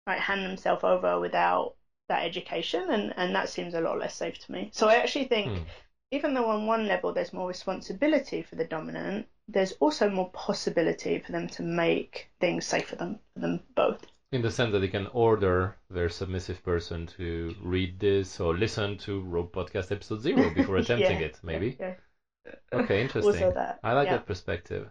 like 0.07 0.19
hand 0.19 0.45
themselves 0.45 0.83
over 0.83 1.19
without 1.19 1.73
that 2.09 2.23
education, 2.23 2.89
and 2.91 3.13
and 3.17 3.35
that 3.35 3.49
seems 3.49 3.73
a 3.73 3.81
lot 3.81 3.97
less 3.99 4.15
safe 4.15 4.37
to 4.39 4.51
me. 4.51 4.69
So 4.73 4.89
I 4.89 4.95
actually 4.95 5.25
think 5.25 5.47
Hmm. 5.49 5.63
even 6.11 6.33
though 6.33 6.49
on 6.49 6.65
one 6.67 6.87
level 6.87 7.13
there's 7.13 7.33
more 7.33 7.47
responsibility 7.47 8.41
for 8.41 8.55
the 8.55 8.65
dominant, 8.65 9.25
there's 9.47 9.73
also 9.79 10.09
more 10.09 10.29
possibility 10.29 11.19
for 11.19 11.31
them 11.31 11.47
to 11.49 11.63
make 11.63 12.29
things 12.39 12.65
safe 12.65 12.85
for 12.87 12.95
them, 12.97 13.19
for 13.33 13.39
them 13.41 13.61
both. 13.75 14.05
In 14.33 14.41
the 14.41 14.51
sense 14.51 14.73
that 14.73 14.79
they 14.79 14.89
can 14.89 15.07
order 15.07 15.77
their 15.89 16.09
submissive 16.09 16.61
person 16.63 17.05
to 17.07 17.55
read 17.61 17.99
this 17.99 18.39
or 18.39 18.53
listen 18.53 18.97
to 18.97 19.21
Rope 19.21 19.53
Podcast 19.53 19.91
episode 19.91 20.19
zero 20.19 20.49
before 20.55 20.75
attempting 20.77 21.19
Yeah, 21.19 21.21
it, 21.21 21.39
maybe. 21.41 21.77
Yeah. 21.79 21.93
Okay, 22.73 23.01
interesting. 23.01 23.55
I 23.83 23.93
like 23.93 24.07
yeah. 24.07 24.11
that 24.11 24.25
perspective. 24.25 24.89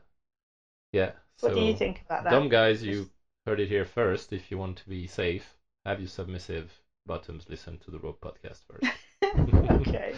Yeah. 0.92 1.12
What 1.42 1.50
so, 1.50 1.54
do 1.54 1.60
you 1.60 1.74
think 1.74 2.00
about 2.06 2.22
that? 2.24 2.30
Dom 2.30 2.48
guys, 2.48 2.82
you 2.84 3.08
heard 3.46 3.58
it 3.60 3.68
here 3.68 3.84
first. 3.84 4.32
If 4.32 4.50
you 4.50 4.58
want 4.58 4.76
to 4.78 4.88
be 4.88 5.06
safe, 5.06 5.56
have 5.84 5.98
your 5.98 6.08
submissive 6.08 6.72
bottoms 7.04 7.48
listen 7.48 7.78
to 7.78 7.90
the 7.90 7.98
Rope 7.98 8.20
Podcast 8.20 8.60
first. 8.68 8.86
okay. 9.70 10.14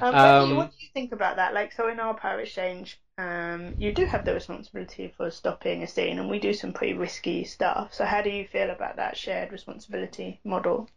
Um, 0.00 0.16
Becky, 0.20 0.52
Um, 0.52 0.56
what 0.56 0.70
do 0.70 0.76
you 0.80 0.88
think 0.92 1.12
about 1.12 1.36
that? 1.36 1.52
Like, 1.54 1.72
so 1.72 1.88
in 1.88 2.00
our 2.00 2.14
power 2.14 2.40
exchange, 2.40 2.98
um, 3.18 3.74
you 3.78 3.92
do 3.92 4.04
have 4.06 4.24
the 4.24 4.34
responsibility 4.34 5.08
for 5.16 5.30
stopping 5.30 5.82
a 5.82 5.86
scene, 5.86 6.18
and 6.18 6.28
we 6.28 6.38
do 6.38 6.52
some 6.52 6.72
pretty 6.72 6.94
risky 6.94 7.44
stuff. 7.44 7.94
So, 7.94 8.04
how 8.04 8.20
do 8.20 8.30
you 8.30 8.44
feel 8.44 8.70
about 8.70 8.96
that 8.96 9.16
shared 9.16 9.52
responsibility 9.52 10.40
model? 10.44 10.88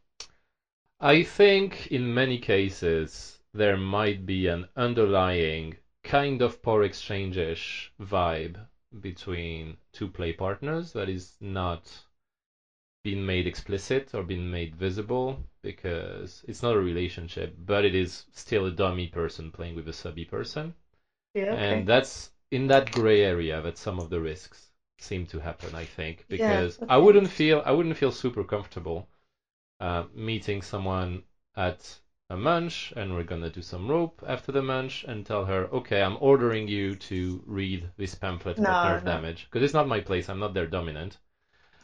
I 1.00 1.24
think 1.24 1.88
in 1.88 2.14
many 2.14 2.38
cases 2.38 3.40
there 3.52 3.76
might 3.78 4.28
be 4.28 4.46
an 4.46 4.68
underlying 4.76 5.74
kind 6.04 6.40
of 6.40 6.62
power 6.62 6.84
exchange-ish 6.84 7.92
vibe 8.00 8.68
between 9.02 9.78
two 9.94 10.08
play 10.10 10.34
partners 10.34 10.94
that 10.94 11.10
is 11.10 11.38
not 11.42 12.04
been 13.04 13.26
made 13.26 13.48
explicit 13.48 14.14
or 14.14 14.22
been 14.24 14.52
made 14.52 14.76
visible 14.76 15.38
because 15.64 16.44
it's 16.48 16.62
not 16.62 16.76
a 16.76 16.80
relationship, 16.80 17.52
but 17.58 17.84
it 17.86 17.96
is 17.96 18.26
still 18.32 18.66
a 18.66 18.72
dummy 18.72 19.08
person 19.08 19.50
playing 19.52 19.76
with 19.76 19.88
a 19.88 19.94
subby 19.94 20.26
person. 20.26 20.74
Yeah. 21.34 21.54
Okay. 21.54 21.84
And 21.84 21.88
that's 21.88 22.30
in 22.52 22.68
that 22.68 22.92
gray 22.92 23.22
area 23.22 23.62
that 23.62 23.78
some 23.78 24.00
of 24.00 24.10
the 24.10 24.20
risks 24.22 24.72
seem 25.00 25.26
to 25.28 25.40
happen, 25.40 25.76
I 25.76 25.86
think, 25.86 26.26
Yeah, 26.38 26.64
because 26.68 26.80
I 26.90 26.98
wouldn't 26.98 27.30
feel 27.30 27.62
I 27.66 27.72
wouldn't 27.72 27.98
feel 27.98 28.12
super 28.12 28.44
comfortable 28.44 29.08
uh, 29.80 30.04
meeting 30.14 30.62
someone 30.62 31.22
at 31.56 32.00
a 32.30 32.38
munch 32.38 32.94
and 32.96 33.14
we're 33.14 33.24
gonna 33.24 33.50
do 33.50 33.62
some 33.62 33.90
rope 33.90 34.24
after 34.26 34.52
the 34.52 34.62
munch 34.62 35.04
and 35.08 35.26
tell 35.26 35.44
her, 35.46 35.66
okay, 35.74 36.02
I'm 36.02 36.18
ordering 36.22 36.68
you 36.68 36.96
to 36.96 37.44
read 37.46 37.92
this 37.98 38.16
pamphlet 38.16 38.60
about 38.60 38.82
No, 38.82 38.82
nerve 38.82 39.04
no. 39.04 39.04
damage 39.04 39.46
because 39.46 39.62
it's 39.64 39.74
not 39.74 39.88
my 39.88 40.00
place. 40.00 40.30
I'm 40.30 40.40
not 40.40 40.54
their 40.54 40.68
dominant. 40.68 41.20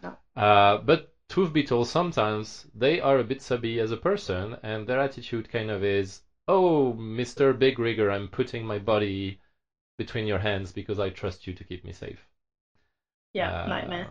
No. 0.02 0.18
Uh, 0.36 0.78
but 0.78 1.12
truth 1.28 1.52
be 1.52 1.64
told, 1.64 1.88
sometimes 1.88 2.68
they 2.76 3.00
are 3.00 3.18
a 3.18 3.24
bit 3.24 3.42
subby 3.42 3.80
as 3.80 3.90
a 3.90 3.98
person, 3.98 4.56
and 4.62 4.86
their 4.86 5.00
attitude 5.00 5.50
kind 5.50 5.72
of 5.72 5.84
is, 5.84 6.22
"Oh, 6.48 6.94
Mister 6.94 7.52
Big 7.52 7.80
Rigger, 7.80 8.12
I'm 8.12 8.28
putting 8.28 8.64
my 8.64 8.78
body 8.78 9.40
between 9.98 10.28
your 10.28 10.40
hands 10.40 10.72
because 10.72 11.00
I 11.00 11.10
trust 11.10 11.48
you 11.48 11.54
to 11.54 11.64
keep 11.64 11.84
me 11.86 11.94
safe." 11.94 12.28
yeah. 13.34 13.50
Uh, 13.50 13.68
nightmare. 13.68 14.10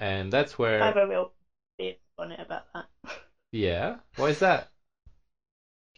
And 0.00 0.32
that's 0.32 0.58
where 0.58 0.82
I 0.82 0.86
have 0.86 0.96
a 0.96 1.06
real 1.06 1.32
beef 1.78 1.96
on 2.18 2.32
it 2.32 2.40
about 2.40 2.64
that. 2.74 2.86
yeah. 3.52 3.98
Why 4.16 4.30
is 4.30 4.38
that? 4.40 4.71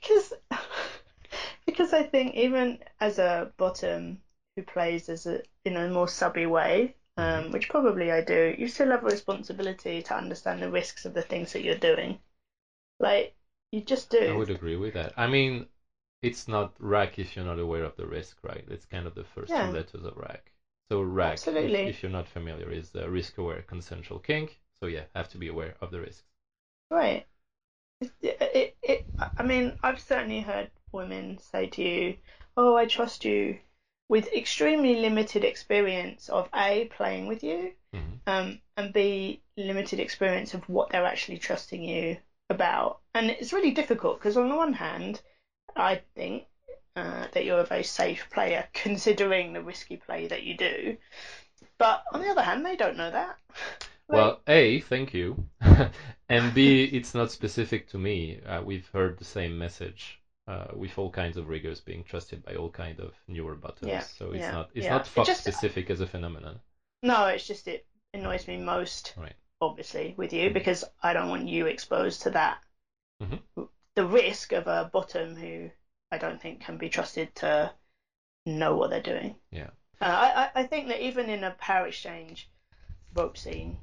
Because 0.05 0.33
because 1.67 1.93
I 1.93 2.03
think 2.03 2.35
even 2.35 2.79
as 3.01 3.19
a 3.19 3.51
bottom 3.59 4.19
who 4.57 4.63
plays 4.63 5.09
as 5.09 5.27
a 5.27 5.41
in 5.65 5.77
a 5.77 5.89
more 5.89 6.09
subby 6.09 6.47
way, 6.47 6.95
um, 7.17 7.51
which 7.53 7.69
probably 7.69 8.13
I 8.13 8.21
do, 8.21 8.55
you 8.59 8.69
still 8.69 8.91
have 8.91 9.03
a 9.05 9.09
responsibility 9.09 10.03
to 10.03 10.15
understand 10.17 10.63
the 10.63 10.71
risks 10.71 11.07
of 11.07 11.15
the 11.15 11.23
things 11.23 11.53
that 11.53 11.63
you're 11.65 11.75
doing. 11.75 12.19
Like 13.01 13.33
you 13.73 13.83
just 13.83 14.11
do. 14.11 14.27
I 14.27 14.33
would 14.33 14.51
agree 14.51 14.77
with 14.77 14.93
that. 14.95 15.15
I 15.17 15.27
mean, 15.29 15.65
it's 16.23 16.49
not 16.49 16.73
rack 16.81 17.19
if 17.19 17.37
you're 17.37 17.45
not 17.45 17.59
aware 17.61 17.85
of 17.85 17.97
the 17.97 18.07
risk, 18.07 18.39
right? 18.43 18.65
It's 18.69 18.87
kind 18.87 19.07
of 19.07 19.15
the 19.15 19.25
first 19.25 19.51
Yeah. 19.51 19.61
two 19.61 19.69
letters 19.71 20.05
of 20.05 20.17
rack. 20.17 20.53
So 20.91 21.01
rack, 21.03 21.53
if, 21.59 21.73
Absolutely. 21.73 21.85
if 21.85 22.03
you're 22.03 22.13
not 22.13 22.29
familiar, 22.29 22.71
is 22.71 22.91
the 22.91 23.11
risk-aware 23.11 23.63
consensual 23.63 24.21
kink. 24.21 24.61
So 24.81 24.87
yeah, 24.87 25.07
have 25.15 25.29
to 25.29 25.39
be 25.39 25.49
aware 25.49 25.75
of 25.81 25.91
the 25.91 26.01
risks. 26.01 26.25
Right. 26.91 27.25
It, 28.01 28.11
it, 28.23 28.74
it, 28.85 29.05
I 29.39 29.43
mean, 29.43 29.73
I've 29.83 30.01
certainly 30.01 30.41
heard 30.41 30.69
women 30.93 31.39
say 31.39 31.67
to 31.69 31.83
you, 31.83 32.15
"Oh, 32.57 32.77
I 32.77 32.87
trust 32.87 33.25
you," 33.25 33.59
with 34.09 34.29
extremely 34.33 34.95
limited 34.97 35.45
experience 35.45 36.29
of 36.29 36.49
a 36.55 36.85
playing 36.87 37.27
with 37.27 37.43
you, 37.43 37.73
Mhm. 37.93 38.21
um, 38.27 38.59
and 38.77 38.93
b 38.93 39.41
limited 39.57 40.01
experience 40.01 40.55
of 40.55 40.69
what 40.69 40.89
they're 40.91 41.07
actually 41.07 41.39
trusting 41.39 41.83
you 41.85 42.19
about. 42.51 42.99
And 43.15 43.31
it's 43.31 43.53
really 43.53 43.71
difficult 43.73 44.19
because 44.19 44.37
on 44.37 44.49
the 44.49 44.57
one 44.57 44.75
hand, 44.75 45.21
I 45.77 46.01
think 46.17 46.45
uh, 46.97 47.27
that 47.33 47.45
you're 47.45 47.61
a 47.61 47.65
very 47.65 47.85
safe 47.85 48.29
player 48.31 48.65
considering 48.75 49.53
the 49.53 49.63
risky 49.63 49.97
play 49.97 50.27
that 50.29 50.43
you 50.45 50.55
do, 50.57 50.97
but 51.79 52.03
on 52.13 52.21
the 52.21 52.29
other 52.31 52.43
hand, 52.43 52.65
they 52.67 52.77
don't 52.77 52.97
know 52.97 53.11
that. 53.11 53.37
Like, 54.09 54.17
Well, 54.17 54.41
A, 54.47 54.81
thank 54.81 55.13
you. 55.15 55.37
and 56.29 56.55
B, 56.55 56.85
it's 56.85 57.15
not 57.15 57.31
specific 57.31 57.89
to 57.89 57.99
me. 57.99 58.41
Uh, 58.47 58.63
we've 58.63 58.89
heard 58.93 59.19
the 59.19 59.25
same 59.25 59.59
message 59.59 60.21
uh, 60.47 60.67
with 60.75 60.99
all 60.99 61.11
kinds 61.11 61.37
of 61.37 61.49
riggers 61.49 61.81
being 61.81 62.05
trusted 62.05 62.45
by 62.45 62.55
all 62.55 62.71
kind 62.71 63.01
of 63.01 63.13
newer 63.29 63.55
buttons. 63.55 63.89
Yeah, 63.91 64.01
so 64.01 64.31
it's 64.33 64.41
yeah, 64.41 64.53
not 64.53 64.71
it's 64.75 64.85
yeah. 64.85 64.97
not 64.99 65.09
It 65.17 65.25
just- 65.27 65.41
specific 65.41 65.91
as 65.91 66.01
a 66.01 66.07
phenomenon. 66.07 66.61
No, 67.03 67.27
it's 67.27 67.47
just 67.47 67.69
it 67.69 67.87
annoys 68.15 68.47
me 68.49 68.57
most, 68.57 69.13
Right. 69.17 69.35
obviously, 69.61 70.15
with 70.17 70.33
you 70.33 70.51
because 70.51 70.85
I 71.03 71.13
don't 71.13 71.29
want 71.29 71.49
you 71.49 71.67
exposed 71.67 72.23
to 72.23 72.31
that. 72.31 72.59
Mhm. 73.23 73.41
The 73.95 74.07
risk 74.07 74.53
of 74.53 74.67
a 74.67 74.91
bottom 74.93 75.37
who 75.37 75.71
I 76.11 76.19
don't 76.19 76.41
think 76.41 76.61
can 76.63 76.79
be 76.79 76.89
trusted 76.89 77.35
to 77.37 77.73
know 78.47 78.77
what 78.77 78.91
they're 78.91 79.03
doing. 79.03 79.37
Yeah. 79.51 79.71
Uh, 80.01 80.49
I 80.55 80.61
I 80.61 80.65
think 80.65 80.89
that 80.89 81.01
even 81.01 81.29
in 81.31 81.45
a 81.45 81.53
power 81.53 81.87
exchange 81.87 82.49
rope 83.15 83.37
scene, 83.37 83.79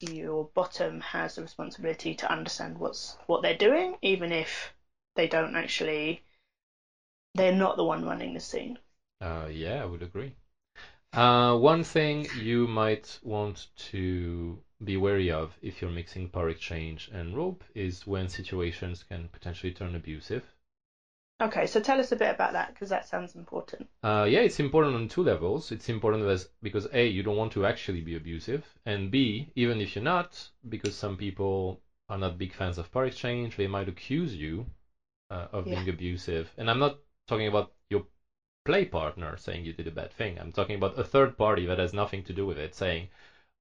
your 0.00 0.46
bottom 0.54 1.00
has 1.00 1.34
the 1.34 1.42
responsibility 1.42 2.14
to 2.14 2.30
understand 2.30 2.78
what's 2.78 3.16
what 3.26 3.42
they're 3.42 3.54
doing, 3.54 3.96
even 4.02 4.32
if 4.32 4.72
they 5.16 5.26
don't 5.26 5.56
actually. 5.56 6.20
They're 7.34 7.52
not 7.52 7.76
the 7.76 7.84
one 7.84 8.04
running 8.04 8.32
the 8.32 8.40
scene. 8.40 8.78
Uh, 9.20 9.48
yeah, 9.50 9.82
I 9.82 9.86
would 9.86 10.02
agree. 10.02 10.34
Uh, 11.12 11.56
one 11.56 11.84
thing 11.84 12.26
you 12.32 12.66
might 12.66 13.18
want 13.22 13.68
to 13.76 14.62
be 14.84 14.96
wary 14.96 15.30
of 15.30 15.58
if 15.62 15.80
you're 15.82 15.90
mixing 15.90 16.28
power 16.28 16.48
exchange 16.50 17.08
and 17.12 17.36
rope 17.36 17.64
is 17.74 18.06
when 18.06 18.28
situations 18.28 19.02
can 19.04 19.28
potentially 19.28 19.72
turn 19.72 19.94
abusive. 19.96 20.53
Okay, 21.44 21.66
so 21.66 21.78
tell 21.80 22.00
us 22.00 22.10
a 22.10 22.16
bit 22.16 22.30
about 22.30 22.52
that 22.52 22.68
because 22.68 22.88
that 22.88 23.04
sounds 23.04 23.34
important. 23.34 23.86
Uh, 24.02 24.26
yeah, 24.28 24.40
it's 24.40 24.60
important 24.60 24.94
on 24.94 25.08
two 25.08 25.22
levels. 25.22 25.70
It's 25.72 25.88
important 25.88 26.24
as 26.24 26.46
because 26.62 26.86
A, 26.92 27.06
you 27.06 27.22
don't 27.22 27.36
want 27.36 27.52
to 27.52 27.66
actually 27.66 28.00
be 28.00 28.14
abusive, 28.16 28.62
and 28.86 29.10
B, 29.10 29.46
even 29.54 29.80
if 29.80 29.94
you're 29.94 30.02
not, 30.02 30.48
because 30.68 30.94
some 30.94 31.16
people 31.16 31.80
are 32.08 32.18
not 32.18 32.38
big 32.38 32.52
fans 32.52 32.78
of 32.78 32.90
power 32.90 33.04
exchange, 33.06 33.56
they 33.56 33.66
might 33.66 33.88
accuse 33.88 34.34
you 34.34 34.66
uh, 35.30 35.46
of 35.52 35.66
Yeah. 35.66 35.74
being 35.76 35.88
abusive. 35.88 36.52
And 36.56 36.70
I'm 36.70 36.78
not 36.78 36.94
talking 37.26 37.46
about 37.46 37.68
your 37.90 38.02
play 38.64 38.84
partner 38.84 39.36
saying 39.36 39.64
you 39.64 39.72
did 39.72 39.86
a 39.86 39.90
bad 39.90 40.10
thing. 40.10 40.38
I'm 40.38 40.52
talking 40.52 40.76
about 40.76 40.98
a 40.98 41.04
third 41.04 41.36
party 41.36 41.66
that 41.66 41.78
has 41.78 41.92
nothing 41.92 42.22
to 42.24 42.32
do 42.32 42.46
with 42.46 42.58
it 42.58 42.74
saying, 42.74 43.08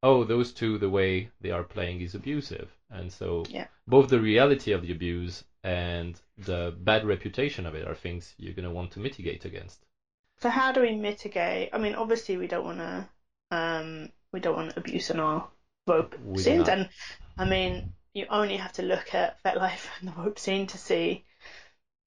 "Oh, 0.03 0.23
those 0.23 0.51
two, 0.53 0.77
the 0.77 0.89
way 0.89 1.29
they 1.41 1.51
are 1.51 1.63
playing 1.63 2.01
is 2.01 2.15
abusive," 2.15 2.77
And 2.93 3.11
so 3.11 3.43
Yeah. 3.49 3.65
both 3.87 4.07
the 4.07 4.19
reality 4.19 4.71
of 4.71 4.81
the 4.81 4.91
abuse 4.91 5.43
and 5.63 6.19
the 6.37 6.73
bad 6.77 7.03
reputation 7.03 7.65
of 7.65 7.75
it 7.75 7.87
are 7.87 7.95
things 7.95 8.33
you're 8.37 8.53
going 8.53 8.63
to 8.65 8.71
want 8.71 8.91
to 8.91 8.99
mitigate 8.99 9.45
against. 9.45 9.79
So 10.41 10.49
how 10.49 10.71
do 10.71 10.81
we 10.81 10.91
mitigate? 10.91 11.69
I 11.73 11.77
mean, 11.77 11.95
obviously 11.95 12.37
we 12.37 12.47
don't 12.47 12.65
want 12.65 12.79
to 12.79 13.07
um, 13.51 14.09
we 14.31 14.39
don't 14.39 14.55
want 14.55 14.73
abuse 14.77 15.09
in 15.09 15.19
our 15.19 15.47
rope 15.87 16.15
We 16.25 16.41
scenes, 16.41 16.67
and 16.69 16.87
I 17.37 17.45
mean 17.45 17.93
you 18.13 18.25
only 18.29 18.57
have 18.57 18.71
to 18.73 18.83
look 18.83 19.13
at 19.15 19.41
FetLife 19.43 19.87
and 19.99 20.07
the 20.09 20.21
rope 20.21 20.37
scene 20.37 20.67
to 20.67 20.77
see 20.77 21.21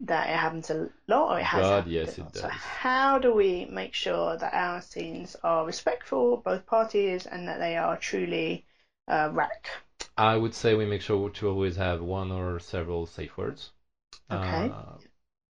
that 0.00 0.28
it 0.28 0.36
happens 0.36 0.70
a 0.70 0.88
lot, 1.08 1.32
or 1.32 1.38
it 1.38 1.44
has. 1.44 1.66
God, 1.66 1.86
yes, 1.86 2.18
it 2.18 2.22
lot. 2.24 2.36
So 2.36 2.48
does. 2.48 2.52
how 2.52 3.18
do 3.18 3.32
we 3.32 3.64
make 3.66 3.94
sure 3.94 4.36
that 4.36 4.52
our 4.54 4.80
scenes 4.80 5.36
are 5.42 5.64
respectful, 5.64 6.36
both 6.36 6.66
parties, 6.66 7.26
and 7.26 7.48
that 7.48 7.58
they 7.58 7.76
are 7.76 7.96
truly 7.96 8.62
uh, 9.08 9.28
rack? 9.32 9.70
I 10.18 10.36
would 10.36 10.52
say 10.52 10.74
we 10.74 10.84
make 10.84 11.00
sure 11.00 11.30
to 11.30 11.48
always 11.48 11.76
have 11.76 12.02
one 12.02 12.30
or 12.30 12.58
several 12.58 13.06
safe 13.06 13.38
words. 13.38 13.70
Okay. 14.30 14.72
Uh, 14.72 14.98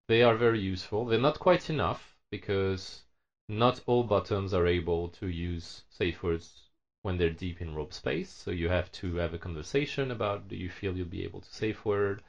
they 0.07 0.23
are 0.23 0.35
very 0.35 0.59
useful. 0.59 1.05
They're 1.05 1.17
not 1.19 1.39
quite 1.39 1.69
enough 1.69 2.17
because 2.31 3.03
not 3.49 3.79
all 3.87 4.03
bottoms 4.03 4.53
are 4.53 4.65
able 4.67 5.09
to 5.09 5.27
use 5.27 5.83
safe 5.89 6.23
words 6.23 6.69
when 7.03 7.17
they're 7.17 7.29
deep 7.29 7.61
in 7.61 7.75
rope 7.75 7.93
space. 7.93 8.29
So 8.29 8.51
you 8.51 8.69
have 8.69 8.91
to 8.93 9.15
have 9.15 9.33
a 9.33 9.37
conversation 9.39 10.11
about 10.11 10.47
do 10.47 10.55
you 10.55 10.69
feel 10.69 10.97
you'll 10.97 11.07
be 11.07 11.23
able 11.23 11.41
to 11.41 11.53
safe 11.53 11.85
word. 11.85 12.21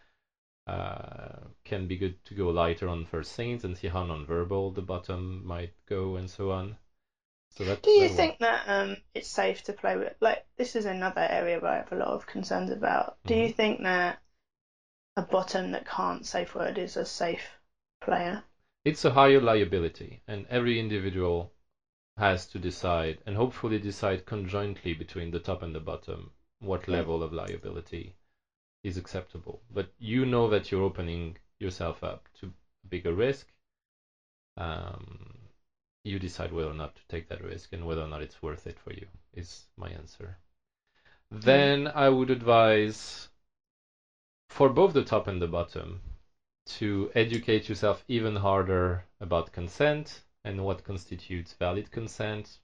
Uh, 0.67 1.49
can 1.65 1.87
be 1.87 1.97
good 1.97 2.15
to 2.27 2.35
go 2.35 2.49
lighter 2.51 2.89
on 2.89 3.05
first 3.05 3.33
scenes 3.33 3.65
and 3.65 3.77
see 3.77 3.89
how 3.89 4.05
nonverbal 4.05 4.75
the 4.75 4.83
bottom 4.83 5.47
might 5.47 5.71
go 5.87 6.17
and 6.17 6.31
so 6.31 6.51
on. 6.51 6.77
So 7.51 7.65
that, 7.65 7.81
Do 7.83 7.91
you 7.91 8.09
think 8.09 8.39
that 8.39 8.69
um, 8.69 8.97
it's 9.15 9.27
safe 9.29 9.63
to 9.65 9.73
play 9.75 9.97
with? 9.97 10.15
Like, 10.21 10.45
this 10.57 10.77
is 10.77 10.85
another 10.85 11.27
area 11.29 11.59
where 11.59 11.73
I 11.73 11.77
have 11.79 11.91
a 11.91 11.97
lot 11.97 12.09
of 12.09 12.25
concerns 12.25 12.71
about. 12.71 13.17
Do 13.27 13.35
Mm-hmm. 13.35 13.49
you 13.49 13.49
think 13.49 13.83
that 13.83 14.17
a 15.17 15.23
bottom 15.23 15.73
that 15.73 15.85
can't 15.85 16.27
safe 16.27 16.55
word 16.55 16.79
is 16.79 16.97
a 16.97 17.05
safe 17.05 17.59
player? 18.01 18.43
it's 18.85 19.05
a 19.05 19.13
higher 19.13 19.39
liability, 19.41 20.21
and 20.27 20.45
every 20.49 20.81
individual 20.81 21.53
has 22.17 22.47
to 22.47 22.59
decide, 22.59 23.23
and 23.27 23.37
hopefully 23.37 23.79
decide 23.79 24.27
conjointly 24.27 24.95
between 24.95 25.31
the 25.31 25.41
top 25.41 25.63
and 25.63 25.75
the 25.75 25.81
bottom, 25.81 26.31
what 26.61 26.89
Yeah. 26.89 27.03
level 27.03 27.23
of 27.23 27.33
liability 27.33 28.15
is 28.83 28.97
acceptable. 28.99 29.63
But 29.71 29.89
you 29.99 30.27
know 30.27 30.49
that 30.49 30.71
you're 30.71 30.83
opening 30.85 31.37
yourself 31.61 32.05
up 32.05 32.29
to 32.41 32.53
bigger 32.89 33.15
risk. 33.15 33.53
Um, 34.57 35.38
you 36.05 36.19
decide 36.19 36.53
whether 36.53 36.71
or 36.71 36.75
not 36.75 36.95
to 36.97 37.03
take 37.09 37.29
that 37.29 37.43
risk 37.45 37.73
and 37.73 37.87
whether 37.87 38.03
or 38.03 38.09
not 38.09 38.23
it's 38.23 38.43
worth 38.43 38.67
it 38.67 38.79
for 38.79 38.93
you, 38.93 39.07
is 39.35 39.67
my 39.77 39.89
answer. 39.89 40.39
Mm-hmm. 41.33 41.41
Then 41.41 41.89
I 41.89 42.09
would 42.09 42.31
advise 42.31 43.29
for 44.49 44.69
both 44.69 44.95
the 44.95 45.05
top 45.05 45.27
and 45.27 45.43
the 45.43 45.47
bottom 45.47 46.01
to 46.67 47.11
educate 47.15 47.69
yourself 47.69 48.05
even 48.09 48.37
harder 48.37 49.05
about 49.21 49.53
consent 49.53 50.23
and 50.45 50.65
what 50.65 50.85
constitutes 50.85 51.53
valid 51.55 51.91
consent. 51.91 52.59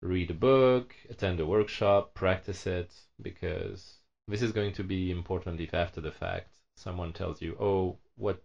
Read 0.00 0.30
a 0.30 0.34
book, 0.34 0.94
attend 1.10 1.40
a 1.40 1.46
workshop, 1.46 2.14
practice 2.14 2.66
it, 2.66 2.92
because 3.20 3.98
this 4.28 4.42
is 4.42 4.52
going 4.52 4.72
to 4.72 4.84
be 4.84 5.10
important 5.10 5.60
if 5.60 5.74
after 5.74 6.00
the 6.00 6.10
fact 6.10 6.50
someone 6.76 7.12
tells 7.12 7.40
you, 7.40 7.56
oh, 7.60 7.98
what 8.16 8.42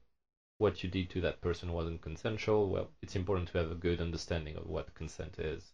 what 0.60 0.84
you 0.84 0.89
did 0.89 1.10
to 1.12 1.22
that 1.22 1.41
person 1.41 1.74
wasn't 1.74 2.02
consensual. 2.02 2.70
Well, 2.70 2.91
it's 3.02 3.15
important 3.15 3.50
to 3.50 3.58
have 3.60 3.72
a 3.72 3.76
good 3.76 4.02
understanding 4.02 4.56
of 4.56 4.67
what 4.67 4.93
consent 4.93 5.39
is 5.39 5.74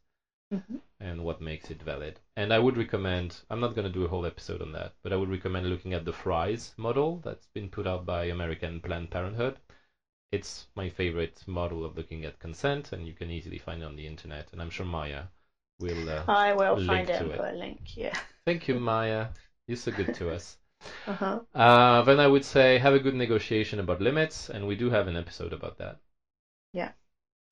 Mm-hmm. 0.53 0.77
and 0.99 1.23
what 1.23 1.41
makes 1.41 1.71
it 1.71 1.81
valid. 1.81 2.19
And 2.35 2.53
I 2.53 2.59
would 2.59 2.77
recommend, 2.77 3.41
I'm 3.49 3.59
not 3.59 3.75
going 3.75 3.87
to 3.87 3.91
do 3.93 4.05
a 4.05 4.07
whole 4.07 4.25
episode 4.25 4.61
on 4.61 4.71
that, 4.73 4.93
but 5.01 5.11
I 5.11 5.15
would 5.15 5.29
recommend 5.29 5.67
looking 5.67 5.93
at 5.93 6.05
the 6.05 6.13
FRIES 6.13 6.73
model 6.77 7.17
that's 7.23 7.47
been 7.47 7.69
put 7.69 7.87
out 7.87 8.05
by 8.05 8.25
American 8.25 8.79
Planned 8.79 9.09
Parenthood. 9.09 9.59
It's 10.31 10.67
my 10.75 10.89
favorite 10.89 11.43
model 11.47 11.85
of 11.85 11.95
looking 11.97 12.25
at 12.25 12.39
consent, 12.39 12.91
and 12.91 13.07
you 13.07 13.13
can 13.13 13.31
easily 13.31 13.57
find 13.57 13.81
it 13.81 13.85
on 13.85 13.95
the 13.95 14.05
internet. 14.07 14.51
And 14.51 14.61
I'm 14.61 14.69
sure 14.69 14.85
Maya 14.85 15.25
will. 15.79 16.09
Uh, 16.09 16.27
I 16.27 16.53
will 16.53 16.75
Link 16.75 16.87
find 16.87 17.09
it 17.09 17.21
and 17.21 17.33
put 17.33 17.53
a 17.53 17.53
link. 17.53 17.95
Yeah. 17.95 18.17
thank 18.45 18.67
you, 18.67 18.75
Maya. 18.79 19.29
You're 19.67 19.77
so 19.77 19.91
good 19.91 20.13
to 20.15 20.31
us. 20.31 20.57
Uh 21.07 21.13
huh. 21.13 21.39
Uh, 21.53 22.01
then 22.03 22.19
I 22.19 22.27
would 22.27 22.43
say 22.43 22.77
have 22.77 22.93
a 22.93 22.99
good 22.99 23.13
negotiation 23.13 23.79
about 23.79 23.99
limits, 23.99 24.49
and 24.49 24.67
we 24.67 24.75
do 24.75 24.89
have 24.89 25.07
an 25.07 25.15
episode 25.15 25.53
about 25.53 25.77
that. 25.77 25.97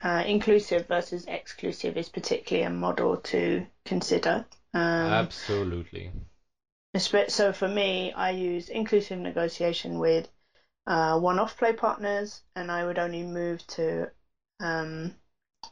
Uh, 0.04 0.24
inclusive 0.26 0.86
versus 0.88 1.26
exclusive 1.28 1.96
is 1.96 2.10
particularly 2.10 2.65
a 2.65 2.70
model 2.70 3.17
to 3.17 3.65
consider. 3.86 4.44
Um, 4.74 5.12
Absolutely. 5.12 6.12
so 7.30 7.54
for 7.54 7.67
me, 7.67 8.12
I 8.13 8.32
use 8.32 8.67
inclusive 8.70 9.20
negotiation 9.20 10.00
with 10.00 10.28
uh, 10.88 11.17
one-off 11.17 11.56
play 11.58 11.74
partners, 11.74 12.41
and 12.56 12.72
I 12.72 12.86
would 12.86 13.00
only 13.00 13.24
move 13.24 13.65
to 13.67 14.08
um, 14.60 15.13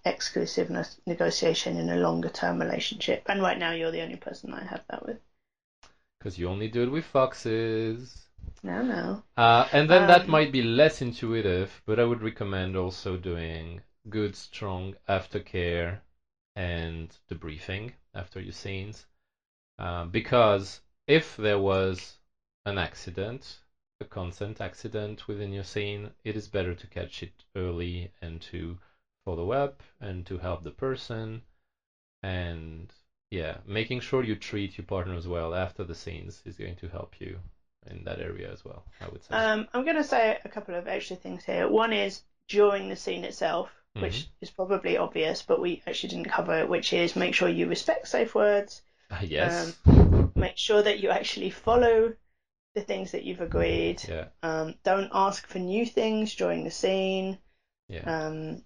exclusive 0.05 0.69
ne- 0.69 0.83
negotiation 1.07 1.77
in 1.77 1.89
a 1.89 1.97
longer-term 1.97 2.59
relationship. 2.59 3.21
And 3.27 3.41
right 3.41 3.57
now, 3.57 3.71
you're 3.71 3.91
the 3.91 4.01
only 4.01 4.17
person 4.17 4.53
I 4.53 4.63
have 4.65 4.81
that 4.89 5.05
with. 5.05 5.17
Because 6.19 6.37
you 6.37 6.47
only 6.49 6.67
do 6.69 6.83
it 6.83 6.91
with 6.91 7.05
foxes. 7.05 8.29
No, 8.63 8.81
no. 8.81 9.23
Uh, 9.37 9.67
and 9.71 9.89
then 9.89 10.05
that 10.05 10.27
Um, 10.27 10.29
might 10.29 10.51
be 10.51 10.61
less 10.61 11.01
intuitive, 11.01 11.81
but 11.85 11.99
I 11.99 12.05
would 12.05 12.21
recommend 12.21 12.75
also 12.75 13.17
doing 13.17 13.81
good, 14.07 14.35
strong 14.35 14.95
aftercare 15.07 16.01
and 16.55 17.17
debriefing 17.29 17.93
after 18.13 18.39
your 18.39 18.51
scenes. 18.53 19.07
Uh, 19.79 20.05
because 20.05 20.81
if 21.07 21.37
there 21.37 21.59
was 21.59 22.19
an 22.65 22.77
accident, 22.77 23.61
a 24.01 24.05
consent 24.05 24.61
accident 24.61 25.27
within 25.27 25.53
your 25.53 25.63
scene, 25.63 26.11
it 26.23 26.35
is 26.35 26.47
better 26.47 26.75
to 26.75 26.87
catch 26.87 27.23
it 27.23 27.45
early 27.55 28.11
and 28.21 28.41
to 28.41 28.77
follow 29.25 29.51
up 29.51 29.83
and 29.99 30.25
to 30.27 30.37
help 30.39 30.63
the 30.63 30.71
person. 30.71 31.43
And 32.23 32.93
yeah, 33.31 33.57
making 33.65 33.99
sure 33.99 34.23
you 34.23 34.35
treat 34.35 34.77
your 34.77 34.85
partners 34.85 35.27
well 35.27 35.53
after 35.53 35.83
the 35.83 35.95
scenes 35.95 36.41
is 36.45 36.57
going 36.57 36.75
to 36.77 36.87
help 36.87 37.19
you 37.19 37.39
in 37.89 38.03
that 38.03 38.19
area 38.19 38.51
as 38.51 38.65
well, 38.65 38.83
I 39.01 39.07
would 39.07 39.23
say. 39.23 39.35
Um, 39.35 39.67
I'm 39.73 39.83
going 39.83 39.95
to 39.97 40.03
say 40.03 40.37
a 40.43 40.49
couple 40.49 40.75
of 40.75 40.87
extra 40.87 41.15
things 41.15 41.43
here. 41.43 41.67
One 41.67 41.93
is 41.93 42.21
during 42.47 42.89
the 42.89 42.95
scene 42.95 43.23
itself, 43.23 43.69
Mm-hmm. 43.95 44.05
which 44.05 44.27
is 44.39 44.51
probably 44.51 44.97
obvious, 44.97 45.41
but 45.41 45.59
we 45.59 45.81
actually 45.87 46.09
didn't 46.09 46.29
cover 46.29 46.59
it, 46.59 46.69
which 46.69 46.93
is 46.93 47.15
make 47.15 47.33
sure 47.33 47.49
you 47.49 47.65
respect 47.67 48.07
safe 48.07 48.35
words, 48.35 48.83
yes. 49.23 49.75
make 50.35 50.57
sure 50.57 50.83
that 50.83 50.99
you 50.99 51.09
actually 51.09 51.49
follow 51.49 52.13
the 52.75 52.81
things 52.81 53.11
that 53.13 53.23
you've 53.23 53.41
agreed. 53.41 53.99
yeah. 54.07 54.25
Um, 54.43 54.75
don't 54.83 55.09
ask 55.11 55.47
for 55.47 55.57
new 55.57 55.87
things 55.87 56.35
during 56.35 56.63
the 56.63 56.69
scene. 56.69 57.39
Yeah. 57.87 58.27
Um, 58.27 58.63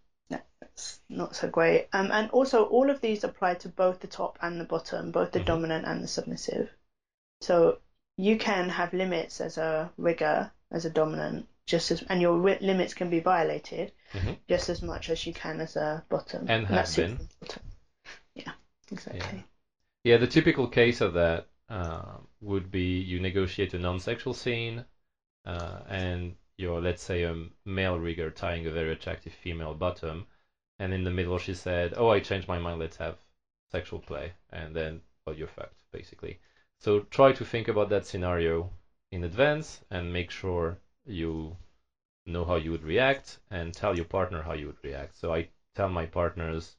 that's 0.76 1.00
not 1.10 1.36
so 1.36 1.48
great. 1.48 1.84
Um, 1.94 2.12
and 2.12 2.30
also, 2.32 2.64
all 2.64 2.90
of 2.90 3.00
these 3.00 3.24
apply 3.24 3.56
to 3.56 3.70
both 3.70 4.00
the 4.00 4.08
top 4.08 4.38
and 4.42 4.60
the 4.60 4.66
bottom, 4.66 5.12
both 5.12 5.32
the 5.32 5.40
Mhm. 5.40 5.46
dominant 5.46 5.86
and 5.86 6.04
the 6.04 6.08
submissive. 6.08 6.70
So 7.42 7.78
you 8.18 8.38
can 8.38 8.70
have 8.70 8.94
limits 8.94 9.42
as 9.42 9.58
a 9.58 9.92
rigger, 9.98 10.50
as 10.72 10.86
a 10.86 10.90
dominant, 10.90 11.46
just 11.66 11.92
as, 11.92 12.04
and 12.10 12.22
your 12.22 12.38
ri- 12.38 12.58
limits 12.60 12.94
can 12.94 13.10
be 13.10 13.20
violated 13.20 13.92
Mhm. 14.14 14.36
just 14.50 14.70
as 14.70 14.82
much 14.82 15.10
as 15.10 15.26
you 15.26 15.34
can 15.34 15.60
as 15.62 15.76
a 15.76 16.04
bottom. 16.10 16.48
And 16.48 16.66
have 16.66 16.76
that's 16.76 16.92
super 16.92 17.18
been. 17.18 17.28
Yeah, 18.36 18.52
exactly. 18.92 19.44
Yeah, 20.04 20.18
the 20.18 20.28
typical 20.28 20.68
case 20.68 21.02
of 21.02 21.14
that 21.14 21.46
uh, 21.70 22.18
would 22.42 22.72
be 22.72 23.00
you 23.00 23.20
negotiate 23.20 23.74
a 23.74 23.78
non-sexual 23.80 24.34
scene, 24.34 24.84
uh, 25.46 25.80
and 25.88 26.36
you're, 26.58 26.82
let's 26.82 27.02
say, 27.04 27.24
a 27.24 27.36
male 27.66 27.98
rigger 28.00 28.32
tying 28.32 28.66
a 28.68 28.72
very 28.72 28.92
attractive 28.92 29.34
female 29.34 29.74
bottom, 29.74 30.26
and 30.80 30.94
in 30.94 31.04
the 31.04 31.12
middle 31.12 31.38
she 31.38 31.54
said, 31.54 31.94
"Oh, 31.98 32.10
I 32.10 32.20
changed 32.20 32.48
my 32.48 32.58
mind. 32.60 32.80
Let's 32.80 32.98
have 32.98 33.18
sexual 33.72 34.00
play," 34.00 34.34
and 34.52 34.76
then, 34.76 35.02
well, 35.26 35.36
you're 35.36 35.48
fucked, 35.48 35.76
basically. 35.92 36.38
So 36.80 37.00
try 37.12 37.32
to 37.34 37.46
think 37.46 37.68
about 37.68 37.90
that 37.90 38.06
scenario 38.06 38.70
in 39.12 39.24
advance 39.24 39.82
and 39.90 40.12
make 40.14 40.30
sure 40.32 40.78
you 41.06 41.56
know 42.26 42.46
how 42.46 42.56
you 42.56 42.72
would 42.72 42.84
react 42.84 43.40
and 43.52 43.74
tell 43.74 43.96
your 43.96 44.06
partner 44.06 44.42
how 44.42 44.54
you 44.54 44.68
would 44.68 44.84
react. 44.84 45.16
So 45.16 45.34
I 45.34 45.46
tell 45.76 45.90
my 45.90 46.06
partners, 46.06 46.76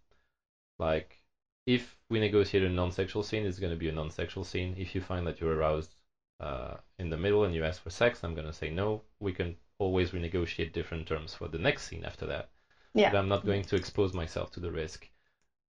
like, 0.78 1.22
if 1.66 1.96
we 2.10 2.18
negotiate 2.18 2.62
a 2.62 2.68
non-sexual 2.68 3.22
scene, 3.22 3.44
it's 3.44 3.58
going 3.58 3.72
to 3.72 3.76
be 3.76 3.88
a 3.88 3.92
non-sexual 3.92 4.44
scene. 4.44 4.74
If 4.76 4.94
you 4.94 5.00
find 5.00 5.26
that 5.26 5.40
you're 5.40 5.54
aroused 5.54 5.94
uh, 6.40 6.74
in 6.98 7.10
the 7.10 7.16
middle 7.16 7.44
and 7.44 7.54
you 7.54 7.64
ask 7.64 7.82
for 7.82 7.90
sex, 7.90 8.22
I'm 8.22 8.34
going 8.34 8.46
to 8.46 8.52
say 8.52 8.70
no. 8.70 9.02
We 9.20 9.32
can 9.32 9.56
always 9.78 10.10
renegotiate 10.10 10.72
different 10.72 11.06
terms 11.06 11.34
for 11.34 11.48
the 11.48 11.58
next 11.58 11.84
scene 11.88 12.04
after 12.04 12.26
that. 12.26 12.46
Yeah. 12.94 13.10
But 13.10 13.18
I'm 13.18 13.28
not 13.28 13.44
going 13.44 13.62
to 13.64 13.76
expose 13.76 14.14
myself 14.14 14.50
to 14.52 14.60
the 14.60 14.70
risk 14.70 15.08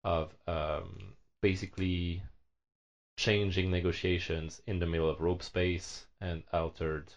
of 0.04 0.36
um, 0.48 1.14
basically 1.42 2.22
changing 3.18 3.72
negotiations 3.72 4.62
in 4.68 4.80
the 4.80 4.86
middle 4.86 5.10
of 5.10 5.20
rope 5.22 5.42
space 5.42 6.06
and 6.22 6.44
altered 6.54 7.12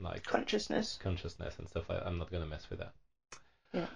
like 0.00 0.24
Consciousness. 0.24 0.98
consciousness 1.02 1.54
and 1.58 1.68
stuff. 1.68 1.84
I, 1.90 1.98
I'm 1.98 2.18
not 2.18 2.30
gonna 2.30 2.46
mess 2.46 2.68
with 2.70 2.78
that. 2.80 2.92
Yeah. 3.72 3.86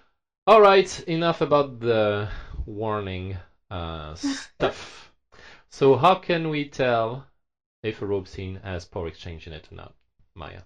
All 0.47 0.61
right, 0.61 1.01
enough 1.09 1.41
about 1.41 1.81
the 1.81 2.29
warning 2.65 3.37
uh, 3.71 4.15
stuff. 4.15 5.11
So 5.71 5.97
how 5.97 6.15
can 6.15 6.49
we 6.51 6.65
tell 6.65 7.27
if 7.83 8.03
a 8.03 8.07
rope 8.07 8.29
scene 8.29 8.61
has 8.63 8.85
power 8.85 9.09
exchange 9.09 9.47
in 9.47 9.53
it 9.53 9.69
or 9.71 9.75
not, 9.77 9.93
Maya? 10.35 10.61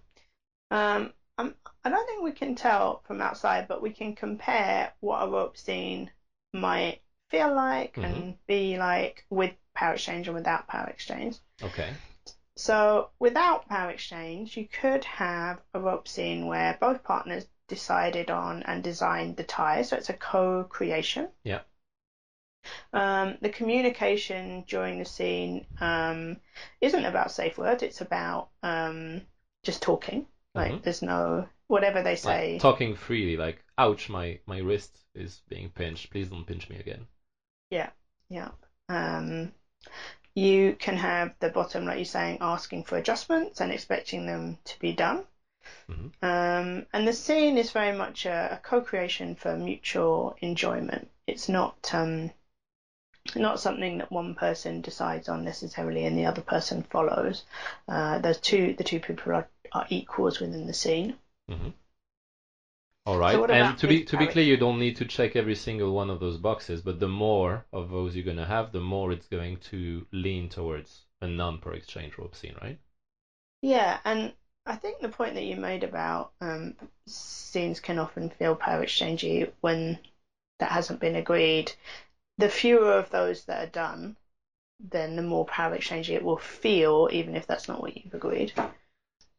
Um, 0.71 1.13
I'm, 1.41 1.55
I 1.85 1.89
don't 1.89 2.07
think 2.07 2.23
we 2.23 2.33
can 2.33 2.55
tell 2.55 3.01
from 3.05 3.21
outside, 3.21 3.67
but 3.67 3.81
we 3.81 3.91
can 3.91 4.13
compare 4.13 4.91
what 5.01 5.23
a 5.23 5.29
rope 5.29 5.57
scene 5.57 6.11
might 6.53 6.99
feel 7.31 7.53
like 7.55 7.93
Mhm. 7.97 8.05
and 8.05 8.35
be 8.47 8.77
like 8.77 9.25
with 9.31 9.55
power 9.75 9.93
exchange 9.95 10.29
and 10.29 10.35
without 10.35 10.67
power 10.67 10.87
exchange. 10.89 11.37
Okay. 11.63 11.95
So 12.57 13.09
without 13.19 13.67
power 13.69 13.91
exchange, 13.91 14.57
you 14.57 14.65
could 14.65 15.05
have 15.05 15.61
a 15.73 15.81
rope 15.81 16.07
scene 16.07 16.47
where 16.47 16.75
both 16.75 17.03
partners 17.03 17.47
decided 17.69 18.31
on 18.31 18.63
and 18.65 18.83
designed 18.83 19.37
the 19.37 19.45
tie, 19.45 19.83
so 19.83 19.97
it's 19.97 20.11
a 20.11 20.15
co-creation. 20.15 21.31
Yeah. 21.45 21.61
Um, 22.93 23.39
the 23.41 23.49
communication 23.49 24.65
during 24.67 24.99
the 24.99 25.05
scene 25.05 25.65
um, 25.81 26.37
isn't 26.81 27.05
about 27.05 27.31
safe 27.31 27.57
words; 27.57 27.83
it's 27.83 28.01
about 28.03 28.49
um, 28.63 29.23
just 29.63 29.81
talking. 29.81 30.27
Like 30.55 30.73
Mhm. 30.73 30.83
there's 30.83 31.03
no 31.03 31.47
whatever 31.69 32.03
they 32.03 32.17
say. 32.17 32.53
Like 32.53 32.61
talking 32.63 32.95
freely, 32.95 33.37
like, 33.37 33.63
ouch, 33.79 34.09
my, 34.09 34.39
my 34.47 34.59
wrist 34.59 35.05
is 35.15 35.43
being 35.49 35.71
pinched. 35.71 36.11
Please 36.11 36.29
don't 36.29 36.45
pinch 36.45 36.69
me 36.69 36.77
again. 36.77 37.07
Yeah. 37.71 37.91
Yeah. 38.29 38.49
Um, 38.89 39.53
you 40.35 40.75
can 40.79 40.97
have 40.97 41.33
the 41.41 41.49
bottom, 41.49 41.85
like 41.85 41.99
you're 41.99 42.05
saying, 42.05 42.39
asking 42.41 42.85
for 42.85 42.97
adjustments 42.97 43.61
and 43.61 43.71
expecting 43.73 44.27
them 44.27 44.59
to 44.65 44.79
be 44.81 44.93
done. 44.93 45.25
Mhm. 45.89 46.11
Um, 46.23 46.87
and 46.93 47.07
the 47.07 47.13
scene 47.13 47.57
is 47.59 47.71
very 47.71 47.93
much 47.93 48.27
a, 48.27 48.49
a 48.53 48.57
co-creation 48.57 49.37
for 49.37 49.57
mutual 49.57 50.35
enjoyment. 50.41 51.09
It's 51.27 51.49
not 51.49 51.95
um, 51.95 52.31
not 53.37 53.61
something 53.61 53.99
that 53.99 54.11
one 54.11 54.35
person 54.35 54.81
decides 54.81 55.29
on 55.29 55.45
necessarily 55.45 56.05
and 56.05 56.17
the 56.19 56.27
other 56.27 56.41
person 56.43 56.83
follows. 56.83 57.45
Uh, 57.87 58.19
those 58.19 58.39
two, 58.39 58.75
the 58.75 58.85
two 58.85 58.99
people 58.99 59.33
are, 59.33 59.47
are 59.73 59.85
equals 59.89 60.41
within 60.41 60.67
the 60.67 60.73
scene. 60.73 61.15
All 63.07 63.19
right. 63.19 63.39
what 63.39 63.51
and 63.51 63.77
to 63.79 63.89
be 63.89 64.05
to 64.05 64.17
be 64.17 64.27
clear, 64.27 64.45
you 64.45 64.57
don't 64.57 64.79
need 64.79 64.95
to 64.97 65.05
check 65.05 65.35
every 65.35 65.55
single 65.55 65.93
one 65.95 66.11
of 66.11 66.21
those 66.21 66.37
boxes, 66.37 66.81
but 66.81 66.99
the 67.01 67.09
more 67.09 67.65
of 67.73 67.91
those 67.91 68.15
you're 68.15 68.25
gonna 68.25 68.47
have, 68.47 68.73
the 68.73 68.81
more 68.81 69.11
it's 69.11 69.27
going 69.27 69.57
to 69.71 70.05
lean 70.13 70.49
towards 70.49 71.07
a 71.21 71.27
non-per 71.27 71.73
exchange 71.73 72.19
rope 72.19 72.35
scene, 72.35 72.55
right? 72.63 72.77
Yeah, 73.63 73.99
and 74.05 74.33
I 74.67 74.77
think 74.77 75.01
the 75.01 75.09
point 75.09 75.35
that 75.35 75.45
you 75.45 75.57
made 75.57 75.83
about 75.83 76.31
um, 76.41 76.75
scenes 77.07 77.81
can 77.81 77.99
often 77.99 78.29
feel 78.29 78.55
power 78.55 78.85
exchangey 78.85 79.51
when 79.61 79.99
that 80.59 80.71
hasn't 80.71 81.01
been 81.01 81.17
agreed. 81.17 81.73
The 82.39 82.49
fewer 82.49 82.99
of 82.99 83.11
those 83.11 83.45
that 83.45 83.63
are 83.63 83.71
done, 83.71 84.15
then 84.81 85.17
the 85.17 85.23
more 85.23 85.45
power 85.47 85.77
exchangey 85.77 86.15
it 86.15 86.23
will 86.23 86.37
feel, 86.37 87.09
even 87.13 87.37
if 87.37 87.47
that's 87.47 87.69
not 87.69 87.81
what 87.81 87.97
you've 87.97 88.15
agreed. 88.15 88.53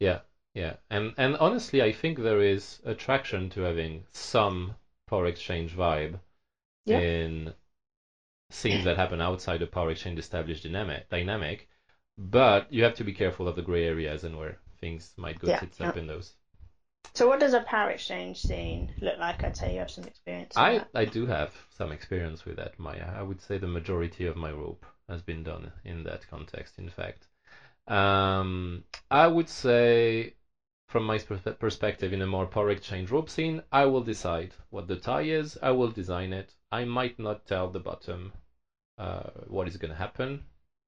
Yeah. 0.02 0.20
Yeah, 0.54 0.76
and 0.90 1.14
and 1.18 1.38
honestly, 1.38 1.82
I 1.82 1.94
think 1.94 2.18
there 2.18 2.42
is 2.42 2.82
attraction 2.84 3.50
to 3.52 3.62
having 3.62 4.04
some 4.12 4.76
power 5.08 5.26
exchange 5.28 5.74
vibe 5.74 6.20
Yeah. 6.86 7.00
in 7.00 7.54
scenes 8.50 8.84
that 8.84 8.98
happen 8.98 9.22
outside 9.22 9.60
the 9.62 9.68
power 9.68 9.92
exchange 9.92 10.20
established 10.20 10.64
dynamic 10.64 11.08
dynamic, 11.10 11.70
but 12.18 12.74
you 12.74 12.84
have 12.84 12.96
to 12.96 13.06
be 13.06 13.14
careful 13.14 13.48
of 13.48 13.56
the 13.56 13.62
gray 13.62 13.86
areas 13.86 14.26
and 14.26 14.38
where 14.38 14.58
things 14.82 15.14
might 15.16 15.40
go 15.40 15.48
Yeah, 15.48 15.60
tits 15.60 15.80
up 15.80 15.96
in 15.96 16.08
those. 16.08 16.34
So, 17.14 17.28
what 17.30 17.40
does 17.40 17.54
a 17.54 17.62
power 17.62 17.92
exchange 17.92 18.42
scene 18.42 18.94
look 19.00 19.18
like? 19.20 19.44
I'd 19.46 19.56
say 19.56 19.74
you 19.74 19.80
have 19.80 19.92
some 19.92 20.04
experience. 20.04 20.58
I, 20.58 20.80
that. 20.80 20.90
I 20.94 21.06
do 21.06 21.26
have 21.28 21.52
some 21.70 21.94
experience 21.94 22.44
with 22.44 22.58
that, 22.58 22.78
Maya. 22.78 23.14
I 23.16 23.22
would 23.22 23.40
say 23.42 23.58
the 23.58 23.68
majority 23.68 24.26
of 24.26 24.36
my 24.36 24.52
rope 24.52 24.86
has 25.08 25.22
been 25.22 25.44
done 25.44 25.72
in 25.86 26.04
that 26.04 26.28
context, 26.30 26.78
in 26.78 26.90
fact. 26.90 27.28
Um, 27.88 28.84
I 29.12 29.28
would 29.28 29.50
say, 29.50 30.34
from 30.88 31.06
my 31.06 31.17
perspe- 31.20 31.60
perspective, 31.60 32.13
in 32.13 32.22
a 32.22 32.28
more 32.28 32.48
power 32.48 32.70
exchange 32.72 33.12
rope 33.12 33.30
scene, 33.30 33.62
I 33.72 33.86
will 33.86 34.02
decide 34.02 34.56
what 34.70 34.88
the 34.88 34.98
tie 34.98 35.24
is, 35.24 35.58
I 35.62 35.72
will 35.72 35.89
design 35.89 36.34
it. 36.34 36.54
I 36.72 36.86
might 36.86 37.20
not 37.20 37.46
tell 37.46 37.70
the 37.70 37.80
bottom 37.80 38.34
uh, 38.98 39.30
what 39.48 39.67
is 39.67 39.78
going 39.78 39.91
to 39.91 39.98
happen. 39.98 40.46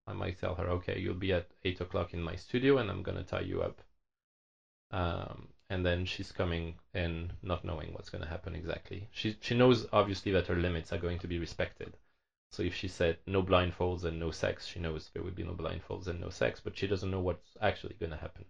I 0.07 0.13
might 0.13 0.37
tell 0.39 0.55
her, 0.55 0.69
okay, 0.69 0.99
you'll 0.99 1.15
be 1.15 1.33
at 1.33 1.45
8 1.63 1.81
o'clock 1.81 2.13
in 2.13 2.21
my 2.21 2.35
studio 2.35 2.77
and 2.77 2.89
I'm 2.89 3.03
going 3.03 3.17
to 3.17 3.23
tie 3.23 3.41
you 3.41 3.61
up. 3.61 3.81
Um, 4.91 5.49
and 5.69 5.85
then 5.85 6.05
she's 6.05 6.31
coming 6.31 6.75
in 6.93 7.31
not 7.41 7.63
knowing 7.65 7.93
what's 7.93 8.09
going 8.09 8.23
to 8.23 8.29
happen 8.29 8.55
exactly. 8.55 9.07
She 9.11 9.35
she 9.41 9.55
knows 9.55 9.85
obviously 9.91 10.31
that 10.33 10.47
her 10.47 10.55
limits 10.55 10.93
are 10.93 10.97
going 10.99 11.19
to 11.19 11.27
be 11.27 11.39
respected. 11.39 11.97
So 12.53 12.61
if 12.61 12.75
she 12.75 12.87
said 12.87 13.17
no 13.25 13.41
blindfolds 13.41 14.03
and 14.03 14.19
no 14.19 14.29
sex, 14.29 14.67
she 14.67 14.79
knows 14.79 15.09
there 15.11 15.23
would 15.23 15.35
be 15.35 15.43
no 15.43 15.53
blindfolds 15.53 16.05
and 16.05 16.21
no 16.21 16.29
sex, 16.29 16.61
but 16.63 16.77
she 16.77 16.85
doesn't 16.85 17.09
know 17.09 17.19
what's 17.19 17.57
actually 17.59 17.95
going 17.99 18.11
to 18.11 18.17
happen. 18.17 18.45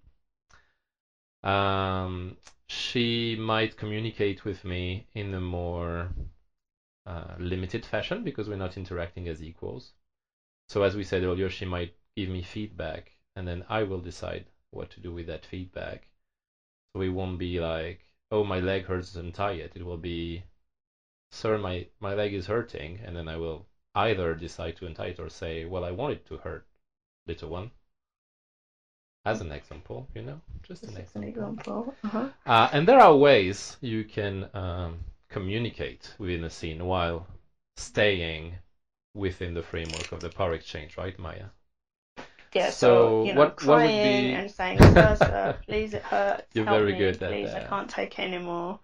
Um, 1.41 2.35
she 2.67 3.37
might 3.37 3.77
communicate 3.77 4.43
with 4.43 4.65
me 4.65 5.07
in 5.13 5.33
a 5.33 5.39
more 5.39 6.09
uh, 7.05 7.35
limited 7.39 7.85
fashion 7.85 8.25
because 8.25 8.49
we're 8.49 8.57
not 8.57 8.75
interacting 8.75 9.29
as 9.29 9.41
equals. 9.41 9.93
So 10.67 10.83
as 10.83 10.97
we 10.97 11.05
said 11.05 11.23
earlier, 11.23 11.49
she 11.49 11.63
might 11.63 11.95
give 12.17 12.27
me 12.27 12.41
feedback, 12.41 13.13
and 13.37 13.47
then 13.47 13.63
I 13.69 13.83
will 13.83 14.01
decide 14.01 14.47
what 14.71 14.89
to 14.91 14.99
do 14.99 15.13
with 15.13 15.27
that 15.27 15.45
feedback. 15.45 16.09
So 16.93 17.03
it 17.03 17.07
won't 17.07 17.39
be 17.39 17.61
like, 17.61 18.01
oh, 18.31 18.43
my 18.43 18.59
leg 18.59 18.83
hurts, 18.83 19.15
untie 19.15 19.53
it. 19.53 19.71
It 19.75 19.85
will 19.85 19.95
be, 19.95 20.43
sir, 21.31 21.57
my, 21.57 21.87
my 22.01 22.15
leg 22.15 22.33
is 22.33 22.47
hurting, 22.47 22.99
and 23.05 23.15
then 23.15 23.29
I 23.29 23.37
will 23.37 23.65
either 23.95 24.33
decide 24.35 24.75
to 24.77 24.87
it 24.87 25.19
or 25.19 25.29
say, 25.29 25.65
well, 25.65 25.83
I 25.85 25.91
want 25.91 26.13
it 26.13 26.25
to 26.27 26.37
hurt, 26.37 26.65
little 27.27 27.49
one. 27.49 27.71
As 29.25 29.39
an 29.41 29.51
example, 29.51 30.07
you 30.13 30.21
know, 30.21 30.41
just 30.63 30.83
an 30.83 30.95
Just 30.95 31.15
an 31.15 31.23
example. 31.23 31.81
example. 31.83 31.95
Uh-huh. 32.03 32.29
Uh, 32.45 32.69
and 32.73 32.87
there 32.87 32.99
are 32.99 33.15
ways 33.15 33.77
you 33.81 34.03
can 34.03 34.49
um, 34.53 34.99
communicate 35.29 36.13
within 36.17 36.43
a 36.43 36.49
scene 36.49 36.83
while 36.85 37.25
staying 37.77 38.55
within 39.13 39.53
the 39.53 39.63
framework 39.63 40.11
of 40.11 40.19
the 40.19 40.29
power 40.29 40.53
exchange, 40.53 40.97
right, 40.97 41.17
Maya? 41.19 41.45
Yeah, 42.53 42.69
So 42.69 42.71
so, 42.71 43.23
you 43.23 43.33
know, 43.33 43.39
what- 43.39 43.63
what 43.63 43.77
would 43.83 43.93
crying 43.93 44.23
be- 44.27 44.33
and 44.33 44.51
saying, 44.51 44.79
sir, 44.79 45.15
sir, 45.17 45.57
please, 45.67 45.93
it 45.93 46.03
hurts. 46.03 46.43
You're 46.53 46.65
help 46.65 46.79
very 46.79 46.91
me, 46.93 46.97
good 46.99 47.23
at 47.23 47.31
please, 47.31 47.49
I 47.49 47.63
can't 47.69 47.89
take 47.89 48.19
anymore 48.19 48.79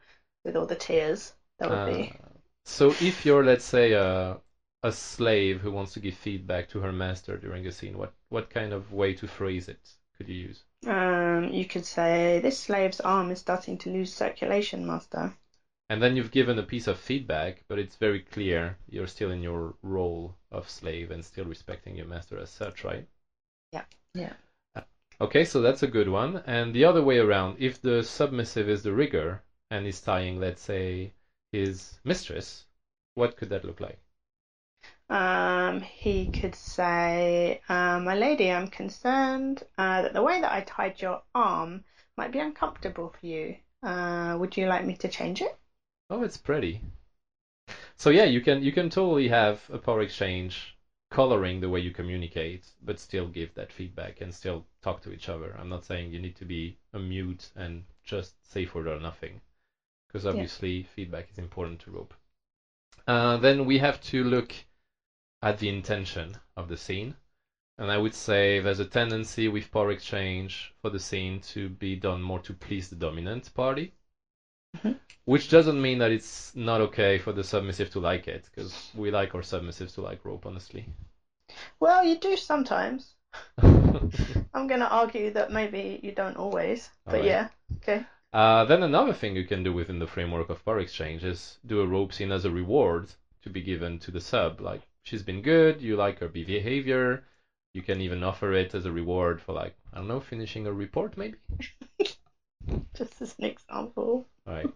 with 0.45 0.55
all 0.55 0.65
the 0.65 0.75
tears. 0.75 1.33
That 1.59 1.69
would 1.69 1.93
be. 1.93 2.09
Uh, 2.11 2.27
so 2.65 2.89
if 3.01 3.25
you're, 3.25 3.43
let's 3.43 3.65
say, 3.65 3.91
a 3.93 4.37
a 4.83 4.91
slave 4.91 5.61
who 5.61 5.71
wants 5.71 5.93
to 5.93 5.99
give 5.99 6.13
feedback 6.15 6.67
to 6.67 6.79
her 6.79 6.91
master 6.91 7.37
during 7.37 7.65
a 7.67 7.71
scene, 7.71 7.97
what 7.97 8.09
what 8.29 8.49
kind 8.49 8.73
of 8.73 8.93
way 8.93 9.13
to 9.13 9.27
phrase 9.27 9.67
it 9.67 9.95
could 10.17 10.27
you 10.29 10.35
use? 10.35 10.63
Um, 10.87 11.49
you 11.51 11.65
could 11.65 11.85
say, 11.85 12.39
this 12.39 12.57
slave's 12.57 12.99
arm 13.01 13.31
is 13.31 13.39
starting 13.39 13.77
to 13.79 13.89
lose 13.89 14.11
circulation, 14.11 14.85
master. 14.85 15.33
And 15.89 16.01
then 16.01 16.15
you've 16.15 16.31
given 16.31 16.57
a 16.57 16.63
piece 16.63 16.87
of 16.87 16.97
feedback, 16.97 17.63
but 17.67 17.79
it's 17.79 17.95
very 17.95 18.19
clear 18.19 18.77
you're 18.87 19.07
still 19.07 19.29
in 19.31 19.41
your 19.41 19.75
role 19.81 20.35
of 20.51 20.69
slave 20.69 21.11
and 21.11 21.25
still 21.25 21.45
respecting 21.45 21.95
your 21.95 22.05
master 22.05 22.37
as 22.37 22.49
such, 22.49 22.83
right? 22.83 23.05
Yeah, 23.71 23.81
yeah. 24.13 24.33
Okay, 25.21 25.45
so 25.45 25.61
that's 25.61 25.81
a 25.81 25.87
good 25.87 26.09
one. 26.09 26.41
And 26.45 26.73
the 26.73 26.83
other 26.83 27.01
way 27.01 27.19
around, 27.19 27.55
if 27.57 27.79
the 27.79 28.03
submissive 28.03 28.67
is 28.67 28.81
the 28.83 28.91
rigger 28.91 29.41
and 29.71 29.87
is 29.87 30.01
tying, 30.01 30.39
let's 30.39 30.61
say, 30.61 31.11
his 31.53 31.99
mistress, 32.03 32.65
what 33.15 33.35
could 33.37 33.47
that 33.49 33.63
look 33.63 33.79
like? 33.79 33.99
Um, 35.09 35.81
he 35.81 36.27
could 36.27 36.53
say, 36.55 37.61
uh, 37.67 37.99
my 37.99 38.15
lady, 38.15 38.51
I'm 38.51 38.67
concerned 38.67 39.63
uh, 39.77 40.03
that 40.03 40.13
the 40.13 40.21
way 40.21 40.39
that 40.39 40.51
I 40.51 40.61
tied 40.61 41.01
your 41.01 41.23
arm 41.33 41.83
might 42.15 42.31
be 42.31 42.39
uncomfortable 42.39 43.13
for 43.19 43.25
you. 43.25 43.55
Uh, 43.81 44.37
would 44.39 44.55
you 44.55 44.67
like 44.67 44.85
me 44.85 44.95
to 44.97 45.07
change 45.07 45.41
it? 45.41 45.57
Oh, 46.09 46.21
it's 46.21 46.37
pretty. 46.37 46.81
So 47.95 48.09
yeah, 48.09 48.25
you 48.25 48.41
can 48.41 48.63
you 48.63 48.71
can 48.71 48.89
totally 48.89 49.27
have 49.27 49.61
a 49.71 49.77
power 49.77 50.01
exchange 50.01 50.75
coloring 51.11 51.59
the 51.59 51.69
way 51.69 51.79
you 51.79 51.91
communicate, 51.91 52.65
but 52.83 52.99
still 52.99 53.27
give 53.27 53.53
that 53.55 53.73
feedback 53.73 54.21
and 54.21 54.33
still 54.33 54.65
talk 54.81 55.01
to 55.01 55.11
each 55.11 55.27
other. 55.27 55.55
I'm 55.59 55.69
not 55.69 55.85
saying 55.85 56.11
you 56.11 56.19
need 56.19 56.35
to 56.37 56.45
be 56.45 56.77
a 56.93 56.99
mute 56.99 57.49
and 57.55 57.83
just 58.03 58.33
say 58.51 58.65
for 58.65 58.87
or 58.87 58.99
nothing, 58.99 59.41
because 60.07 60.25
obviously 60.25 60.83
feedback 60.83 61.29
is 61.31 61.37
important 61.37 61.79
to 61.81 61.91
rope. 61.91 62.13
Uh, 63.07 63.37
then 63.37 63.65
we 63.65 63.79
have 63.79 63.99
to 64.01 64.23
look 64.23 64.53
at 65.41 65.57
the 65.57 65.69
intention 65.69 66.37
of 66.55 66.67
the 66.67 66.77
scene. 66.77 67.15
And 67.77 67.91
I 67.91 67.97
would 67.97 68.13
say 68.13 68.59
there's 68.59 68.79
a 68.79 68.85
tendency 68.85 69.47
with 69.47 69.71
power 69.71 69.89
exchange 69.91 70.71
for 70.81 70.89
the 70.89 70.99
scene 70.99 71.39
to 71.53 71.69
be 71.69 71.95
done 71.95 72.21
more 72.21 72.39
to 72.39 72.53
please 72.53 72.87
the 72.89 72.95
dominant 72.95 73.53
party. 73.53 73.91
Mhm. 74.77 74.95
Which 75.25 75.47
doesn't 75.47 75.81
mean 75.81 75.99
that 75.99 76.11
it's 76.11 76.53
not 76.55 76.81
okay 76.81 77.17
for 77.17 77.31
the 77.31 77.43
submissive 77.43 77.89
to 77.91 77.99
like 77.99 78.27
it, 78.27 78.43
because 78.51 78.91
we 78.93 79.11
like 79.11 79.33
our 79.35 79.41
submissives 79.41 79.93
to 79.95 80.01
like 80.01 80.25
rope, 80.25 80.45
honestly. 80.45 80.85
Well, 81.79 82.03
you 82.03 82.15
do 82.15 82.35
sometimes. 82.37 83.15
I'm 84.53 84.67
going 84.67 84.79
to 84.79 84.89
argue 84.89 85.31
that 85.31 85.49
maybe 85.49 85.99
you 86.03 86.11
don't 86.11 86.37
always. 86.37 86.89
But 87.09 87.21
Alright. 87.21 87.23
yeah, 87.23 87.47
okay. 87.77 88.05
Uh, 88.33 88.63
then 88.65 88.83
another 88.83 89.13
thing 89.13 89.35
you 89.35 89.43
can 89.45 89.63
do 89.63 89.73
within 89.73 89.99
the 89.99 90.07
framework 90.07 90.49
of 90.49 90.63
power 90.65 90.79
exchange 90.79 91.23
is 91.23 91.59
do 91.65 91.81
a 91.81 91.87
rope 91.87 92.13
scene 92.13 92.31
as 92.31 92.45
a 92.45 92.51
reward 92.51 93.09
to 93.41 93.49
be 93.49 93.61
given 93.61 93.99
to 93.99 94.11
the 94.11 94.19
sub. 94.19 94.61
Like 94.61 94.81
she's 95.09 95.23
been 95.23 95.41
good, 95.41 95.81
you 95.81 95.95
like 95.97 96.19
her 96.19 96.29
behavior, 96.29 97.21
You 97.73 97.81
can 97.83 98.01
even 98.01 98.23
offer 98.23 98.53
it 98.53 98.75
as 98.75 98.85
a 98.85 98.91
reward 98.91 99.41
for 99.41 99.53
like 99.53 99.73
I 99.93 99.97
don't 99.99 100.07
know, 100.07 100.21
finishing 100.21 100.67
a 100.67 100.73
report 100.73 101.17
maybe. 101.17 101.37
Just 102.95 103.21
as 103.21 103.35
an 103.39 103.45
example. 103.45 104.25
Right. 104.45 104.69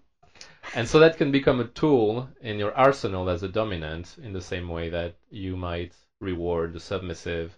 And 0.73 0.87
so 0.87 0.99
that 0.99 1.17
can 1.17 1.31
become 1.31 1.59
a 1.59 1.65
tool 1.65 2.29
in 2.41 2.59
your 2.59 2.73
arsenal 2.75 3.29
as 3.29 3.43
a 3.43 3.47
dominant 3.49 4.17
in 4.21 4.33
the 4.33 4.41
same 4.41 4.69
way 4.69 4.89
that 4.89 5.13
you 5.29 5.55
might 5.55 5.95
reward 6.21 6.73
the 6.73 6.79
submissive 6.79 7.57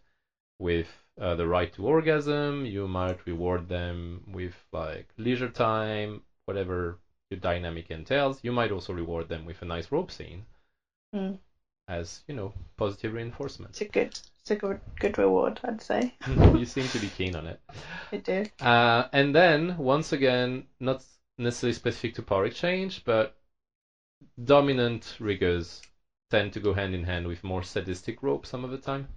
with 0.60 1.06
uh, 1.20 1.36
the 1.36 1.48
right 1.48 1.72
to 1.74 1.86
orgasm, 1.88 2.66
you 2.66 2.88
might 2.88 3.26
reward 3.26 3.68
them 3.70 4.24
with 4.28 4.66
like 4.74 5.08
leisure 5.18 5.50
time, 5.50 6.22
whatever 6.46 6.98
your 7.30 7.40
dynamic 7.40 7.92
entails. 7.92 8.44
You 8.44 8.52
might 8.52 8.72
also 8.72 8.94
reward 8.94 9.30
them 9.30 9.46
with 9.46 9.62
a 9.62 9.66
nice 9.66 9.92
rope 9.92 10.12
scene 10.12 10.46
Mm. 11.14 11.38
As, 11.88 12.24
you 12.28 12.36
know, 12.36 12.54
positive 12.78 13.14
reinforcement. 13.14 13.72
It's 13.72 13.82
a 13.82 13.86
good, 13.86 14.20
it's 14.40 14.52
a 14.52 14.56
good, 14.56 14.80
good 15.00 15.18
reward, 15.18 15.60
I'd 15.64 15.82
say. 15.82 16.14
you 16.28 16.66
seem 16.66 16.88
to 16.88 17.00
be 17.00 17.08
keen 17.08 17.36
on 17.36 17.48
it. 17.48 17.60
I 18.12 18.18
do. 18.18 18.46
Uh, 18.60 19.06
and 19.12 19.34
then, 19.36 19.78
once 19.78 20.12
again, 20.14 20.66
not 20.80 21.04
necessarily 21.38 21.74
specific 21.74 22.16
to 22.16 22.24
power 22.24 22.46
exchange, 22.46 23.04
but 23.06 23.36
dominant 24.44 25.16
riggers 25.20 25.82
tend 26.32 26.54
to 26.54 26.60
go 26.60 26.74
hand 26.74 26.96
in 26.96 27.04
hand 27.04 27.28
with 27.28 27.44
more 27.44 27.64
sadistic 27.64 28.24
rope 28.24 28.46
some 28.46 28.64
of 28.64 28.72
the 28.72 28.78
time. 28.78 29.08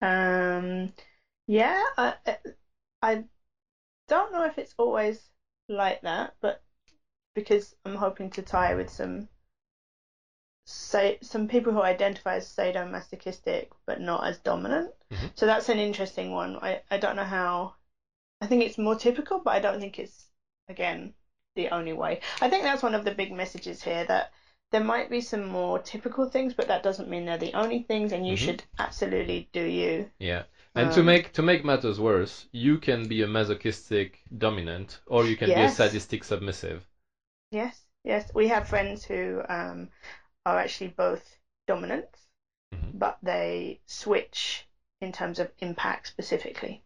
Um, 0.00 0.92
yeah, 1.46 1.82
I, 1.96 2.14
I 3.02 3.24
don't 4.08 4.32
know 4.32 4.44
if 4.44 4.58
it's 4.58 4.74
always 4.78 5.28
like 5.68 6.00
that, 6.02 6.34
but 6.40 6.62
because 7.34 7.74
I'm 7.84 7.94
hoping 7.94 8.30
to 8.30 8.42
tie 8.42 8.74
with 8.74 8.90
some 8.90 9.28
say 10.68 11.18
some 11.22 11.48
people 11.48 11.72
who 11.72 11.82
identify 11.82 12.36
as 12.36 12.46
sadomasochistic 12.46 13.68
but 13.86 14.00
not 14.00 14.24
as 14.26 14.38
dominant. 14.38 14.92
Mhm. 15.10 15.30
So 15.36 15.46
that's 15.46 15.68
an 15.68 15.78
interesting 15.78 16.32
one. 16.32 16.58
I, 16.62 16.80
I 16.90 16.98
don't 16.98 17.16
know 17.16 17.24
how. 17.24 17.74
I 18.40 18.46
think 18.46 18.62
it's 18.62 18.78
more 18.78 18.96
typical, 18.96 19.40
but 19.40 19.54
I 19.54 19.60
don't 19.60 19.80
think 19.80 19.98
it's 19.98 20.26
again 20.68 21.12
the 21.56 21.68
only 21.70 21.92
way. 21.92 22.20
I 22.40 22.48
think 22.48 22.64
that's 22.64 22.82
one 22.82 22.94
of 22.94 23.04
the 23.04 23.12
big 23.12 23.32
messages 23.32 23.82
here 23.82 24.04
that 24.04 24.30
there 24.70 24.80
might 24.82 25.08
be 25.10 25.20
some 25.20 25.44
more 25.46 25.78
typical 25.78 26.26
things, 26.26 26.54
but 26.54 26.68
that 26.68 26.82
doesn't 26.82 27.08
mean 27.08 27.24
they're 27.24 27.38
the 27.38 27.54
only 27.54 27.80
things, 27.80 28.12
and 28.12 28.26
you 28.26 28.34
Mhm. 28.34 28.44
should 28.44 28.62
absolutely 28.78 29.48
do 29.52 29.62
you. 29.62 30.10
Yeah. 30.20 30.42
And 30.74 30.92
to 30.92 31.00
Um, 31.00 31.06
make 31.06 31.32
to 31.32 31.42
make 31.42 31.64
matters 31.64 31.98
worse, 31.98 32.46
you 32.52 32.78
can 32.78 33.08
be 33.08 33.22
a 33.22 33.26
masochistic 33.26 34.20
dominant 34.36 35.00
or 35.06 35.24
you 35.26 35.36
can 35.36 35.50
Yes. 35.50 35.58
be 35.58 35.64
a 35.64 35.68
sadistic 35.68 36.22
submissive. 36.24 36.86
Yes, 37.50 37.84
yes. 38.04 38.30
We 38.34 38.48
have 38.48 38.68
friends 38.68 39.04
who 39.04 39.42
um, 39.48 39.88
are 40.48 40.58
actually 40.64 40.88
both 40.88 41.22
dominants, 41.66 42.18
Mhm. 42.74 42.98
but 42.98 43.18
they 43.22 43.78
switch 43.86 44.64
in 45.00 45.12
terms 45.12 45.38
of 45.38 45.50
impact 45.60 46.06
specifically. 46.08 46.82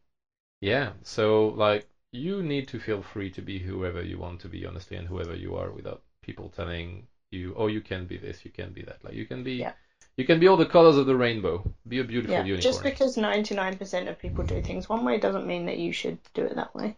Yeah. 0.60 0.92
So 1.02 1.48
like 1.66 1.86
you 2.12 2.42
need 2.42 2.68
to 2.68 2.78
feel 2.78 3.02
free 3.02 3.30
to 3.30 3.42
be 3.42 3.58
whoever 3.58 4.02
you 4.02 4.18
want 4.18 4.40
to 4.40 4.48
be 4.48 4.66
honestly 4.66 4.96
and 4.96 5.08
whoever 5.08 5.34
you 5.34 5.56
are 5.56 5.70
without 5.70 6.02
people 6.22 6.48
telling 6.50 7.06
you 7.30 7.54
oh 7.56 7.66
you 7.66 7.80
can 7.80 8.06
be 8.06 8.18
this, 8.18 8.44
you 8.44 8.50
can 8.50 8.72
be 8.72 8.82
that. 8.82 8.98
Like 9.04 9.14
you 9.14 9.26
can 9.26 9.42
be 9.42 9.54
Yeah. 9.66 9.72
you 10.18 10.24
can 10.24 10.38
be 10.40 10.46
all 10.48 10.58
the 10.58 10.66
colors 10.76 10.96
of 10.96 11.06
the 11.06 11.16
rainbow. 11.16 11.54
Be 11.88 11.98
a 12.00 12.04
beautiful 12.04 12.34
Yeah, 12.34 12.44
unicorn. 12.44 12.62
just 12.72 12.82
because 12.82 13.16
99% 13.16 14.08
of 14.08 14.18
people 14.18 14.44
do 14.44 14.60
things 14.60 14.88
one 14.88 15.04
way 15.04 15.18
doesn't 15.18 15.46
mean 15.46 15.66
that 15.66 15.78
you 15.78 15.92
should 15.92 16.18
do 16.34 16.44
it 16.44 16.56
that 16.56 16.74
way. 16.74 16.96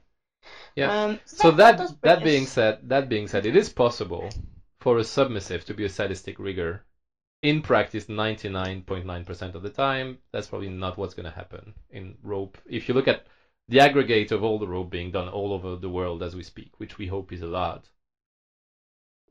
Yeah. 0.76 1.04
Um, 1.04 1.20
So 1.26 1.50
that 1.52 1.78
does 1.78 1.94
that, 2.02 2.24
being 2.24 2.46
said, 2.46 2.78
that 2.88 3.08
being 3.08 3.28
said, 3.28 3.46
it 3.46 3.56
is 3.56 3.68
possible 3.68 4.28
for 4.84 4.98
a 4.98 5.02
submissive 5.04 5.64
to 5.64 5.72
be 5.72 5.86
a 5.86 5.88
sadistic 5.88 6.38
rigger. 6.38 6.84
In 7.40 7.62
practice, 7.62 8.04
99.9% 8.04 9.54
of 9.54 9.62
the 9.62 9.70
time, 9.70 10.18
that's 10.30 10.48
probably 10.48 10.68
not 10.68 10.98
what's 10.98 11.14
going 11.14 11.24
to 11.24 11.30
happen 11.30 11.72
in 11.88 12.18
rope. 12.22 12.58
If 12.66 12.86
you 12.86 12.92
look 12.92 13.08
at 13.08 13.26
the 13.66 13.80
aggregate 13.80 14.30
of 14.30 14.44
all 14.44 14.58
the 14.58 14.68
rope 14.68 14.90
being 14.90 15.10
done 15.10 15.30
all 15.30 15.54
over 15.54 15.76
the 15.76 15.88
world 15.88 16.22
as 16.22 16.36
we 16.36 16.42
speak, 16.42 16.72
which 16.76 16.98
we 16.98 17.06
hope 17.06 17.32
is 17.32 17.40
a 17.40 17.46
lot, 17.46 17.88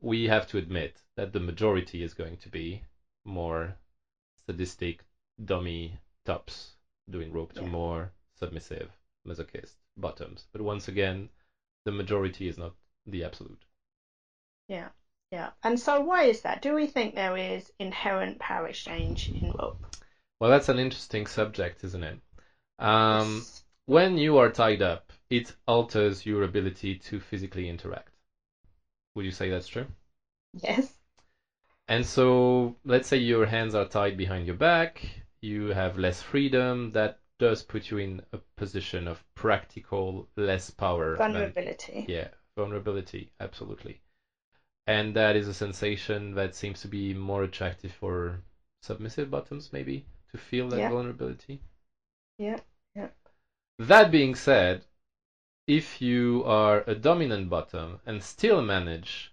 we 0.00 0.24
have 0.24 0.48
to 0.48 0.58
admit 0.58 1.00
that 1.16 1.32
the 1.32 1.38
majority 1.38 2.02
is 2.02 2.14
going 2.14 2.36
to 2.38 2.48
be 2.48 2.82
more 3.24 3.76
sadistic, 4.46 5.04
dommy 5.40 5.92
tops 6.24 6.74
doing 7.08 7.32
rope 7.32 7.52
to 7.52 7.62
Yeah. 7.62 7.68
more 7.68 8.12
submissive, 8.34 8.90
masochist 9.24 9.76
bottoms. 9.96 10.48
But 10.50 10.62
once 10.62 10.88
again, 10.88 11.30
the 11.84 11.92
majority 11.92 12.48
is 12.48 12.58
not 12.58 12.74
the 13.06 13.22
absolute. 13.22 13.64
Yeah, 14.66 14.88
yeah. 15.30 15.50
And 15.62 15.78
so 15.78 16.00
why 16.00 16.24
is 16.24 16.40
that? 16.42 16.60
Do 16.62 16.74
we 16.74 16.86
think 16.86 17.14
there 17.14 17.36
is 17.36 17.70
inherent 17.78 18.38
power 18.38 18.66
exchange 18.68 19.28
in 19.28 19.50
rope? 19.58 19.84
Well, 20.40 20.50
that's 20.50 20.68
an 20.68 20.78
interesting 20.78 21.26
subject, 21.26 21.84
isn't 21.84 22.02
it? 22.02 22.18
Um, 22.78 23.36
Yes. 23.36 23.62
when 23.86 24.16
you 24.18 24.36
are 24.38 24.48
tied 24.48 24.82
up, 24.82 25.12
it 25.30 25.52
alters 25.66 26.26
your 26.26 26.42
ability 26.42 26.96
to 26.96 27.18
physically 27.20 27.68
interact. 27.68 28.12
Would 29.14 29.24
you 29.24 29.30
say 29.30 29.48
that's 29.48 29.68
true? 29.68 29.86
Yes. 30.52 30.92
And 31.88 32.04
so, 32.04 32.74
let's 32.84 33.06
say 33.08 33.18
your 33.18 33.46
hands 33.46 33.74
are 33.74 33.84
tied 33.84 34.16
behind 34.16 34.46
your 34.46 34.54
back, 34.56 35.06
you 35.40 35.66
have 35.68 35.98
less 35.98 36.20
freedom. 36.22 36.90
That 36.92 37.18
does 37.38 37.62
put 37.62 37.90
you 37.90 37.98
in 37.98 38.20
a 38.32 38.38
position 38.56 39.06
of 39.06 39.22
practical 39.34 40.26
less 40.36 40.70
power. 40.70 41.16
than- 41.16 41.32
Vulnerability. 41.32 42.06
yeah, 42.08 42.28
vulnerability, 42.56 43.28
absolutely. 43.40 44.00
And 44.86 45.14
that 45.14 45.36
is 45.36 45.46
a 45.46 45.52
sensation 45.54 46.34
that 46.36 46.54
seems 46.54 46.80
to 46.80 46.88
be 46.88 47.12
more 47.12 47.42
attractive 47.42 47.92
for 47.92 48.40
submissive 48.80 49.30
bottoms, 49.30 49.70
maybe, 49.72 50.04
to 50.32 50.38
feel 50.38 50.70
that 50.70 50.80
Yeah. 50.80 50.86
vulnerability. 50.86 51.60
Yeah, 52.38 52.56
yeah. 52.94 53.08
That 53.78 54.10
being 54.10 54.34
said, 54.34 54.84
if 55.66 56.00
you 56.00 56.42
are 56.46 56.84
a 56.86 56.94
dominant 56.94 57.50
bottom 57.50 57.98
and 58.06 58.22
still 58.22 58.62
manage 58.62 59.32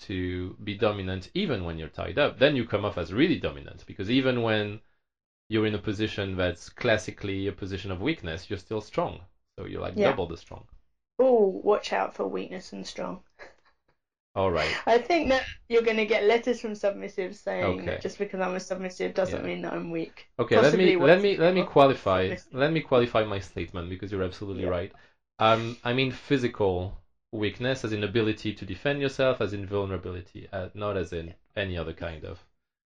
to 0.00 0.56
be 0.64 0.74
dominant 0.74 1.28
even 1.34 1.64
when 1.64 1.78
you're 1.78 1.88
tied 1.88 2.18
up, 2.18 2.38
then 2.38 2.56
you 2.56 2.64
come 2.64 2.84
off 2.84 2.98
as 2.98 3.12
really 3.12 3.36
dominant 3.36 3.84
because 3.86 4.10
even 4.10 4.42
when 4.42 4.80
you're 5.48 5.66
in 5.66 5.74
a 5.74 5.80
position 5.80 6.36
that's 6.36 6.68
classically 6.70 7.46
a 7.46 7.52
position 7.52 7.90
of 7.90 8.00
weakness, 8.02 8.50
you're 8.50 8.58
still 8.58 8.80
strong. 8.82 9.26
So 9.58 9.66
you're 9.66 9.80
like 9.82 9.96
Yeah. 9.96 10.02
double 10.02 10.26
the 10.26 10.36
strong. 10.36 10.66
Oh, 11.18 11.58
watch 11.64 11.90
out 11.90 12.12
for 12.12 12.26
weakness 12.26 12.70
and 12.70 12.86
strong. 12.86 13.22
All 14.34 14.50
right. 14.50 14.78
I 14.86 14.98
think 14.98 15.28
that 15.30 15.44
you're 15.68 15.82
going 15.82 15.96
to 15.96 16.04
get 16.04 16.22
letters 16.24 16.60
from 16.60 16.72
submissives 16.72 17.36
saying 17.36 17.86
Okay. 17.86 17.86
that 17.86 18.00
just 18.00 18.18
because 18.18 18.40
I'm 18.40 18.54
a 18.54 18.60
submissive 18.60 19.14
doesn't 19.14 19.42
Yeah. 19.42 19.44
mean 19.44 19.62
that 19.62 19.72
I'm 19.72 19.90
weak. 19.90 20.28
Okay, 20.38 20.58
let 20.58 20.74
me 20.74 20.94
let 20.98 21.18
me 21.20 21.36
let 21.36 21.54
me 21.54 21.62
qualify 21.62 22.32
let 22.52 22.70
me 22.72 22.80
qualify 22.80 23.24
my 23.24 23.38
statement 23.38 23.88
because 23.90 24.12
you're 24.12 24.22
absolutely 24.22 24.64
Yeah. 24.64 24.66
right. 24.66 24.92
Um, 25.38 25.76
I 25.84 25.92
mean 25.94 26.10
physical 26.12 26.98
weakness, 27.32 27.84
as 27.84 27.92
in 27.92 28.04
ability 28.04 28.52
to 28.54 28.66
defend 28.66 29.00
yourself, 29.00 29.40
as 29.40 29.52
in 29.54 29.66
vulnerability, 29.66 30.48
uh, 30.52 30.68
not 30.74 30.96
as 30.96 31.12
in 31.12 31.34
any 31.56 31.76
other 31.78 31.92
kind 31.94 32.24
of 32.24 32.44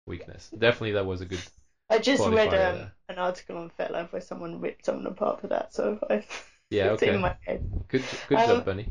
weakness. 0.07 0.51
Definitely, 0.59 0.93
that 0.93 1.07
was 1.07 1.21
a 1.23 1.27
good. 1.27 1.45
I 1.91 1.99
just 1.99 2.27
read 2.27 2.55
um, 2.55 2.89
an 3.11 3.19
article 3.19 3.59
on 3.59 3.71
FetLife 3.71 4.11
where 4.13 4.21
someone 4.23 4.61
ripped 4.61 4.87
someone 4.87 5.07
apart 5.07 5.41
for 5.41 5.49
that, 5.49 5.73
so 5.73 5.99
I 6.09 6.23
Yeah, 6.71 6.93
it's 6.93 7.03
in 7.03 7.15
okay. 7.15 7.21
my 7.21 7.35
head. 7.47 7.61
Good 7.89 8.03
good 8.29 8.39
Um, 8.39 8.49
job, 8.49 8.65
Bunny. 8.65 8.87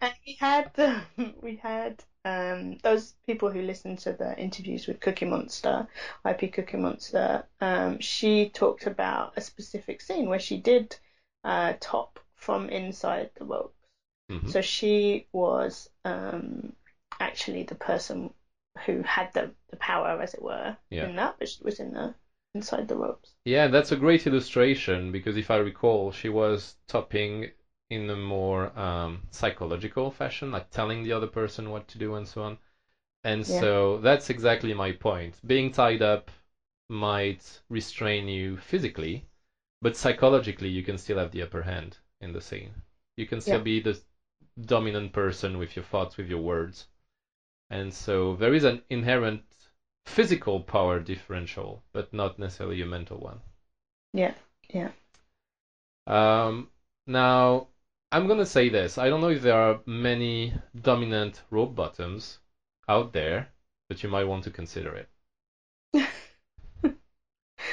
And 0.00 0.12
we 0.26 0.36
had 0.38 0.70
we 1.42 1.56
had 1.56 2.02
um, 2.24 2.76
those 2.82 3.14
people 3.26 3.50
who 3.50 3.62
listened 3.62 3.98
to 4.00 4.12
the 4.12 4.36
interviews 4.38 4.86
with 4.86 5.00
Cookie 5.00 5.24
Monster, 5.26 5.86
IP 6.24 6.48
Cookie 6.48 6.76
Monster. 6.76 7.44
Um, 7.60 7.98
she 8.00 8.46
talked 8.46 8.86
about 8.86 9.32
a 9.36 9.40
specific 9.40 10.00
scene 10.00 10.28
where 10.28 10.38
she 10.38 10.56
did 10.58 10.96
uh, 11.44 11.74
top 11.80 12.20
from 12.36 12.68
inside 12.68 13.30
the 13.36 13.44
ropes. 13.44 13.74
Mhm. 14.30 14.48
So 14.50 14.60
she 14.60 15.26
was 15.32 15.88
um, 16.04 16.72
actually 17.20 17.64
the 17.64 17.74
person 17.74 18.30
who 18.86 19.02
had 19.02 19.30
the, 19.34 19.52
the 19.70 19.76
power, 19.78 20.20
as 20.22 20.34
it 20.34 20.42
were, 20.42 20.76
Yeah. 20.90 21.06
in 21.06 21.16
that, 21.16 21.34
but 21.38 21.48
she 21.48 21.58
was 21.64 21.80
in 21.80 21.92
the 21.92 22.14
inside 22.58 22.88
the 22.88 22.96
ropes. 22.96 23.34
Yeah, 23.44 23.66
that's 23.66 23.90
a 23.92 23.96
great 23.96 24.26
illustration 24.28 25.10
because 25.10 25.36
if 25.36 25.50
I 25.50 25.56
recall, 25.56 26.12
she 26.12 26.28
was 26.28 26.76
topping 26.86 27.48
in 27.90 28.08
a 28.10 28.16
more 28.16 28.76
um, 28.78 29.22
psychological 29.30 30.10
fashion, 30.10 30.52
like 30.52 30.70
telling 30.70 31.02
the 31.02 31.12
other 31.12 31.26
person 31.26 31.70
what 31.70 31.88
to 31.88 31.98
do 31.98 32.14
and 32.14 32.28
so 32.28 32.42
on. 32.42 32.58
And 33.24 33.46
Yeah. 33.46 33.64
so 33.64 33.98
that's 34.00 34.30
exactly 34.30 34.74
my 34.74 34.92
point. 34.92 35.40
Being 35.46 35.70
tied 35.70 36.02
up 36.02 36.30
might 36.88 37.60
restrain 37.70 38.28
you 38.28 38.56
physically, 38.58 39.24
but 39.82 39.96
psychologically 39.96 40.68
you 40.70 40.82
can 40.82 40.98
still 40.98 41.18
have 41.18 41.30
the 41.32 41.42
upper 41.42 41.62
hand 41.62 41.98
in 42.20 42.32
the 42.32 42.40
scene. 42.40 42.82
You 43.16 43.26
can 43.26 43.40
still 43.40 43.58
Yeah. 43.58 43.60
be 43.60 43.80
the 43.80 43.98
dominant 44.60 45.12
person 45.12 45.58
with 45.58 45.76
your 45.76 45.84
thoughts, 45.84 46.16
with 46.18 46.28
your 46.28 46.40
words. 46.42 46.86
And 47.70 47.94
so 47.94 48.34
there 48.36 48.52
is 48.52 48.64
an 48.64 48.80
inherent 48.90 49.42
physical 50.08 50.60
power 50.60 50.98
differential, 50.98 51.84
but 51.92 52.12
not 52.12 52.38
necessarily 52.38 52.80
a 52.82 52.86
mental 52.86 53.18
one. 53.18 53.42
Yeah, 54.12 54.34
yeah. 54.74 54.90
Um, 56.08 56.70
now, 57.06 57.68
I'm 58.10 58.26
going 58.26 58.38
to 58.38 58.46
say 58.46 58.68
this. 58.68 58.98
I 58.98 59.08
don't 59.08 59.20
know 59.20 59.28
if 59.28 59.42
there 59.42 59.54
are 59.56 59.80
many 59.86 60.54
dominant 60.80 61.42
rope 61.50 61.74
bottoms 61.76 62.38
out 62.88 63.12
there, 63.12 63.48
but 63.88 64.02
you 64.02 64.08
might 64.08 64.24
want 64.24 64.44
to 64.44 64.50
consider 64.50 64.94
it. 64.96 65.08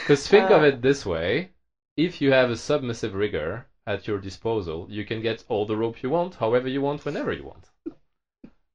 Because 0.02 0.26
think 0.26 0.50
of 0.52 0.64
Uh, 0.64 0.64
it 0.64 0.82
this 0.82 1.06
way 1.06 1.52
if 1.98 2.22
you 2.22 2.32
have 2.32 2.50
a 2.50 2.56
submissive 2.56 3.14
rigger 3.14 3.68
at 3.86 4.08
your 4.08 4.20
disposal, 4.20 4.88
you 4.90 5.04
can 5.04 5.20
get 5.20 5.44
all 5.50 5.66
the 5.66 5.76
rope 5.76 6.02
you 6.02 6.10
want, 6.10 6.36
however 6.36 6.70
you 6.70 6.82
want, 6.82 7.04
whenever 7.04 7.34
you 7.34 7.44
want. 7.44 7.70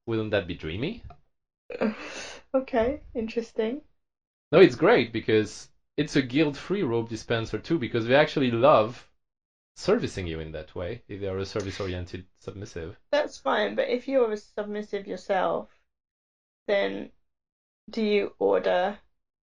Wouldn't 0.05 0.31
that 0.33 0.47
be 0.47 0.53
dreamy? 0.53 1.03
okay, 2.55 3.01
interesting. 3.15 3.81
No, 4.53 4.59
it's 4.59 4.75
great 4.75 5.13
because 5.13 5.69
it's 5.97 6.17
a 6.17 6.23
guilt-free 6.23 6.83
rope 6.83 7.09
dispenser 7.09 7.59
too, 7.59 7.79
because 7.79 8.07
they 8.07 8.15
actually 8.15 8.51
love 8.51 9.07
servicing 9.77 10.27
you 10.27 10.41
in 10.41 10.53
that 10.53 10.75
way 10.75 11.01
if 11.09 11.21
they 11.21 11.27
are 11.29 11.39
a 11.39 11.45
service-oriented 11.45 12.25
submissive. 12.41 12.99
That's 13.13 13.39
fine, 13.39 13.75
but 13.75 13.89
if 13.89 14.09
you're 14.09 14.33
a 14.33 14.37
submissive 14.37 15.07
yourself, 15.07 15.69
then 16.67 17.09
do 17.91 18.03
you 18.03 18.33
order 18.39 18.99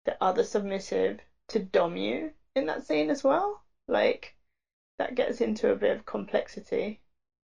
the 0.06 0.16
other 0.22 0.44
submissive 0.44 1.20
to 1.50 1.60
dom 1.60 1.98
you 1.98 2.32
in 2.56 2.66
that 2.68 2.84
scene 2.84 3.10
as 3.10 3.24
well? 3.24 3.62
Like, 3.88 4.34
that 4.98 5.16
gets 5.16 5.42
into 5.42 5.70
a 5.70 5.76
bit 5.76 5.92
of 5.92 6.06
complexity. 6.06 7.00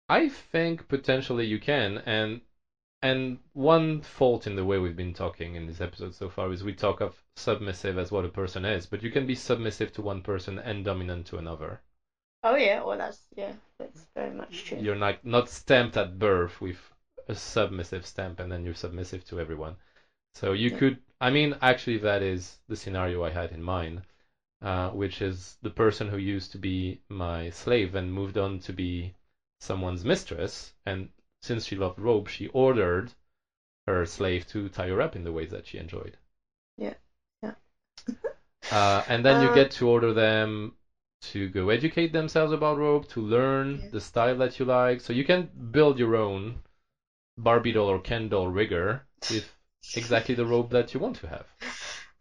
I 0.09 0.27
think 0.29 0.87
potentially 0.87 1.45
you 1.45 1.59
can, 1.59 1.99
and 1.99 2.41
and 3.07 3.39
one 3.53 4.01
fault 4.01 4.47
in 4.47 4.55
the 4.55 4.65
way 4.65 4.77
we've 4.77 4.95
been 4.95 5.13
talking 5.13 5.55
in 5.55 5.65
this 5.67 5.81
episode 5.81 6.13
so 6.13 6.29
far 6.29 6.51
is 6.51 6.63
we 6.63 6.73
talk 6.73 6.99
of 7.01 7.23
submissive 7.35 7.97
as 7.97 8.11
what 8.11 8.25
a 8.25 8.29
person 8.29 8.65
is, 8.65 8.85
but 8.85 9.03
you 9.03 9.09
can 9.09 9.25
be 9.25 9.35
submissive 9.35 9.91
to 9.93 10.01
one 10.01 10.21
person 10.21 10.59
and 10.59 10.85
dominant 10.85 11.25
to 11.27 11.37
another. 11.37 11.79
Oh 12.43 12.55
yeah, 12.55 12.81
well 12.81 12.97
that's 12.97 13.21
yeah, 13.35 13.53
that's 13.77 14.05
very 14.15 14.31
much 14.31 14.63
true. 14.65 14.79
You're 14.81 14.95
not 14.95 15.15
not 15.23 15.47
stamped 15.47 15.97
at 15.97 16.19
birth 16.19 16.61
with 16.61 16.91
a 17.27 17.35
submissive 17.35 18.05
stamp 18.05 18.39
and 18.39 18.51
then 18.51 18.63
you're 18.63 18.73
submissive 18.73 19.23
to 19.25 19.39
everyone. 19.39 19.75
So 20.35 20.53
you 20.53 20.69
Yeah. 20.71 20.77
could, 20.77 20.99
I 21.21 21.29
mean, 21.29 21.55
actually 21.61 21.97
that 21.97 22.21
is 22.21 22.59
the 22.67 22.75
scenario 22.75 23.23
I 23.23 23.29
had 23.31 23.51
in 23.51 23.61
mind, 23.63 24.01
uh, 24.61 24.89
which 24.91 25.21
is 25.21 25.57
the 25.61 25.69
person 25.71 26.07
who 26.09 26.17
used 26.17 26.51
to 26.53 26.57
be 26.57 26.99
my 27.09 27.49
slave 27.49 27.95
and 27.95 28.13
moved 28.13 28.37
on 28.37 28.59
to 28.59 28.73
be 28.73 29.13
someone's 29.59 30.05
mistress, 30.05 30.73
and 30.85 31.09
since 31.41 31.65
she 31.65 31.75
loved 31.75 31.99
rope, 31.99 32.27
she 32.27 32.47
ordered 32.47 33.13
her 33.87 34.05
slave 34.05 34.45
to 34.47 34.69
tie 34.69 34.87
her 34.89 35.01
up 35.01 35.15
in 35.15 35.23
the 35.23 35.31
ways 35.33 35.49
that 35.51 35.65
she 35.67 35.77
enjoyed. 35.77 36.17
Yeah. 36.77 36.93
Yeah. 37.43 37.51
uh, 38.71 39.01
and 39.07 39.23
then 39.25 39.39
you 39.39 39.49
Uh, 39.49 39.49
get 39.49 39.69
to 39.71 39.87
order 39.87 40.13
them 40.13 40.71
to 41.21 41.49
go 41.49 41.69
educate 41.69 42.11
themselves 42.11 42.51
about 42.51 42.77
rope, 42.77 43.07
to 43.07 43.21
learn 43.21 43.81
Yeah. 43.81 43.89
the 43.91 43.99
style 43.99 44.35
that 44.35 44.59
you 44.59 44.65
like. 44.65 45.01
So 45.01 45.13
you 45.13 45.23
can 45.23 45.49
build 45.71 45.97
your 45.97 46.15
own 46.15 46.61
Barbie 47.37 47.73
doll 47.73 47.89
or 47.89 47.99
Ken 47.99 48.29
doll 48.29 48.47
rigger 48.47 49.03
with 49.29 49.55
exactly 49.93 50.35
the 50.35 50.45
rope 50.47 50.69
that 50.71 50.93
you 50.93 50.99
want 50.99 51.17
to 51.17 51.27
have. 51.29 51.47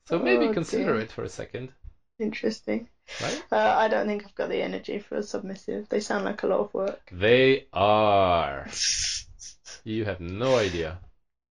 So 0.06 0.18
maybe 0.18 0.48
Oh, 0.48 0.50
consider 0.50 0.96
dear. 0.96 1.00
it 1.00 1.12
for 1.12 1.24
a 1.24 1.28
second, 1.30 1.72
Interesting. 2.18 2.88
Right? 3.20 3.42
Uh, 3.50 3.74
I 3.76 3.88
don't 3.88 4.06
think 4.06 4.24
I've 4.24 4.34
got 4.34 4.48
the 4.48 4.62
energy 4.62 4.98
for 4.98 5.16
a 5.16 5.22
submissive. 5.22 5.88
They 5.88 6.00
sound 6.00 6.24
like 6.24 6.42
a 6.42 6.46
lot 6.46 6.60
of 6.60 6.74
work. 6.74 7.00
They 7.12 7.60
are. 7.72 8.66
You 9.84 10.04
have 10.04 10.20
no 10.20 10.56
idea. 10.56 10.98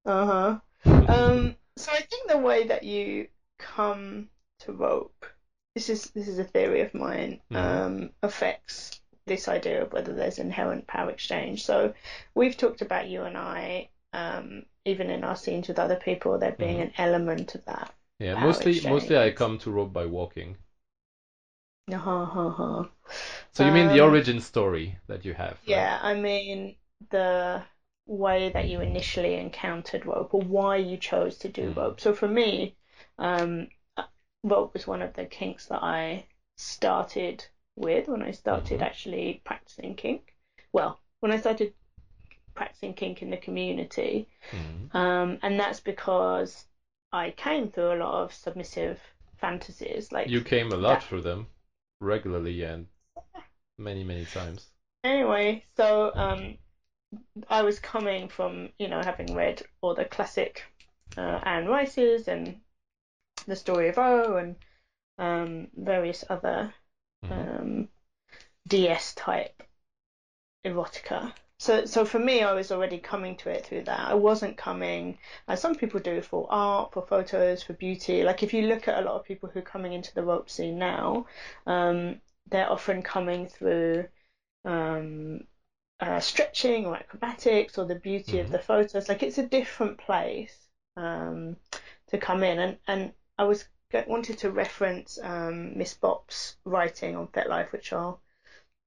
Uh 0.06 0.26
huh. 0.26 0.56
Um, 1.08 1.54
so 1.78 1.92
I 1.92 2.02
think 2.02 2.28
the 2.28 2.38
way 2.38 2.66
that 2.66 2.84
you 2.84 3.26
come 3.58 4.28
to 4.60 4.72
rope, 4.74 5.26
this 5.74 5.90
is 5.90 6.10
this 6.14 6.28
is 6.28 6.40
a 6.40 6.44
theory 6.44 6.82
of 6.82 6.94
mine, 6.94 7.38
Mhm. 7.52 7.58
um, 7.58 8.10
affects 8.22 8.92
this 9.26 9.48
idea 9.48 9.82
of 9.82 9.92
whether 9.94 10.14
there's 10.14 10.38
inherent 10.40 10.86
power 10.88 11.10
exchange. 11.10 11.64
So 11.64 11.92
we've 12.36 12.56
talked 12.56 12.82
about 12.82 13.08
you 13.08 13.24
and 13.24 13.38
I, 13.38 13.88
um, 14.14 14.64
even 14.86 15.10
in 15.10 15.24
our 15.24 15.36
scenes 15.36 15.68
with 15.68 15.80
other 15.80 15.96
people, 15.96 16.38
there 16.38 16.52
being 16.52 16.78
Mhm. 16.78 16.82
an 16.82 16.92
element 16.98 17.56
of 17.56 17.66
that. 17.66 17.92
Yeah, 18.20 18.36
mostly 18.36 18.80
mostly 18.82 19.18
I 19.18 19.32
come 19.32 19.58
to 19.60 19.72
rope 19.72 19.94
by 19.94 20.06
walking. 20.06 20.58
Uh 21.92 21.98
huh. 21.98 22.26
huh, 22.26 22.50
huh. 22.50 22.84
So 23.52 23.64
you 23.64 23.72
mean 23.72 23.88
the 23.88 24.00
Um, 24.00 24.02
origin 24.02 24.40
story 24.40 24.98
that 25.08 25.26
you 25.26 25.34
have? 25.34 25.58
right? 25.68 25.68
Yeah, 25.70 25.98
I 26.02 26.14
mean 26.14 26.76
the 27.10 27.64
way 28.08 28.50
that 28.50 28.68
you 28.68 28.82
initially 28.82 29.36
encountered 29.36 30.06
rope 30.06 30.34
or 30.34 30.42
why 30.42 30.78
you 30.78 30.98
chose 30.98 31.38
to 31.40 31.50
do 31.50 31.70
Mhm. 31.70 31.76
rope. 31.76 32.00
So 32.00 32.14
for 32.14 32.28
me, 32.28 32.74
um, 33.18 33.68
uh, 33.98 34.04
rope 34.44 34.74
was 34.74 34.88
one 34.88 35.02
of 35.02 35.14
the 35.14 35.26
kinks 35.26 35.66
that 35.68 35.84
I 35.84 36.26
started 36.58 37.46
with 37.76 38.08
when 38.08 38.22
I 38.22 38.32
started 38.32 38.82
Mhm. 38.82 38.82
actually 38.82 39.42
practicing 39.44 39.96
kink. 39.96 40.34
Well, 40.72 40.98
when 41.20 41.32
I 41.32 41.38
started 41.38 41.72
practicing 42.56 42.94
kink 42.94 43.22
in 43.22 43.30
the 43.30 43.38
community, 43.38 44.28
Mhm. 44.52 44.90
um, 44.94 45.38
and 45.42 45.60
that's 45.60 45.80
because 45.80 46.66
I 47.12 47.32
came 47.32 47.70
through 47.70 47.94
a 47.94 48.02
lot 48.04 48.24
of 48.24 48.34
submissive 48.34 49.00
fantasies, 49.38 50.12
like 50.12 50.28
You 50.28 50.42
came 50.42 50.72
a 50.72 50.78
lot 50.78 51.02
that- 51.02 51.04
through 51.04 51.22
them 51.22 51.48
regularly 52.06 52.64
and 52.64 52.88
many 53.78 54.04
many 54.04 54.26
times. 54.26 54.70
Anyway, 55.04 55.64
so 55.78 56.12
um, 56.16 56.58
I 57.50 57.62
was 57.64 57.80
coming 57.80 58.28
from, 58.30 58.70
you 58.80 58.88
know, 58.88 59.02
having 59.04 59.36
read 59.36 59.62
all 59.82 59.94
the 59.94 60.06
classic 60.06 60.64
uh, 61.18 61.40
Anne 61.44 61.68
Rice's 61.68 62.28
and 62.28 62.62
The 63.46 63.56
Story 63.56 63.90
of 63.90 63.98
O 63.98 64.38
and 64.38 64.56
um, 65.18 65.68
various 65.76 66.24
other 66.30 66.74
Mhm. 67.24 67.32
um, 67.32 67.88
DS 68.68 69.14
type 69.14 69.64
erotica. 70.66 71.34
So, 71.58 71.86
so 71.86 72.06
for 72.06 72.20
me, 72.20 72.44
I 72.44 72.54
was 72.54 72.72
already 72.72 73.00
coming 73.00 73.36
to 73.38 73.50
it 73.50 73.66
through 73.66 73.84
that. 73.84 74.00
I 74.10 74.14
wasn't 74.14 74.58
coming, 74.58 75.18
as 75.48 75.60
some 75.62 75.76
people 75.76 76.00
do, 76.00 76.22
for 76.22 76.46
art, 76.50 76.92
for 76.92 77.02
photos, 77.02 77.64
for 77.64 77.74
beauty. 77.74 78.24
Like 78.24 78.44
if 78.44 78.54
you 78.54 78.64
look 78.64 78.88
at 78.88 78.98
a 78.98 79.02
lot 79.02 79.16
of 79.16 79.24
people 79.24 79.50
who 79.50 79.60
are 79.60 79.72
coming 79.74 79.94
into 79.94 80.14
the 80.14 80.24
rope 80.24 80.50
scene 80.50 80.78
now, 80.78 81.26
um, 81.66 82.16
they're 82.50 82.70
often 82.72 83.02
coming 83.02 83.48
through 83.48 84.06
um, 84.66 85.40
uh, 86.00 86.20
stretching 86.20 86.86
or 86.88 86.96
acrobatics 86.96 87.78
or 87.78 87.86
the 87.86 87.96
beauty 87.96 88.40
of 88.40 88.48
Mhm. 88.48 88.52
the 88.52 88.60
photos. 88.60 89.10
Like 89.10 89.24
it's 89.24 89.38
a 89.38 89.44
different 89.44 89.98
place 89.98 90.70
um, 90.98 91.58
to 92.08 92.18
come 92.18 92.44
in. 92.44 92.60
And, 92.60 92.78
and 92.88 93.12
I 93.38 93.46
was 93.46 93.66
wanted 94.08 94.38
to 94.40 94.52
reference 94.52 95.20
um, 95.24 95.78
Miss 95.78 95.94
Bop's 95.94 96.56
writing 96.66 97.16
on 97.16 97.28
FetLife, 97.30 97.72
which 97.72 97.94
I'll 97.94 98.20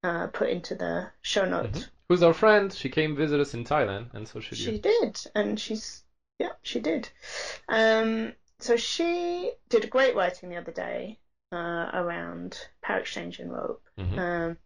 uh, 0.03 0.27
put 0.27 0.49
into 0.49 0.75
the 0.75 1.11
show 1.21 1.45
notes. 1.45 1.79
Mhm. 1.81 1.89
Who's 2.09 2.23
our 2.23 2.33
friend? 2.33 2.73
She 2.73 2.89
came 2.89 3.15
visit 3.15 3.39
us 3.39 3.53
in 3.53 3.63
Thailand, 3.63 4.13
and 4.13 4.27
so 4.27 4.39
should 4.39 4.57
She 4.57 4.71
you. 4.71 4.79
did, 4.79 5.21
and 5.35 5.59
she's 5.59 6.03
yeah, 6.39 6.53
she 6.63 6.79
did. 6.79 7.09
Um, 7.67 8.33
so 8.59 8.75
she 8.75 9.51
did 9.69 9.83
a 9.83 9.87
great 9.87 10.15
writing 10.15 10.49
the 10.49 10.57
other 10.57 10.71
day 10.71 11.17
uh, 11.51 11.89
around 11.93 12.67
power 12.81 12.97
exchange 12.97 13.39
and 13.39 13.51
rope, 13.51 13.81
Mhm. 13.97 14.17
um, 14.17 14.57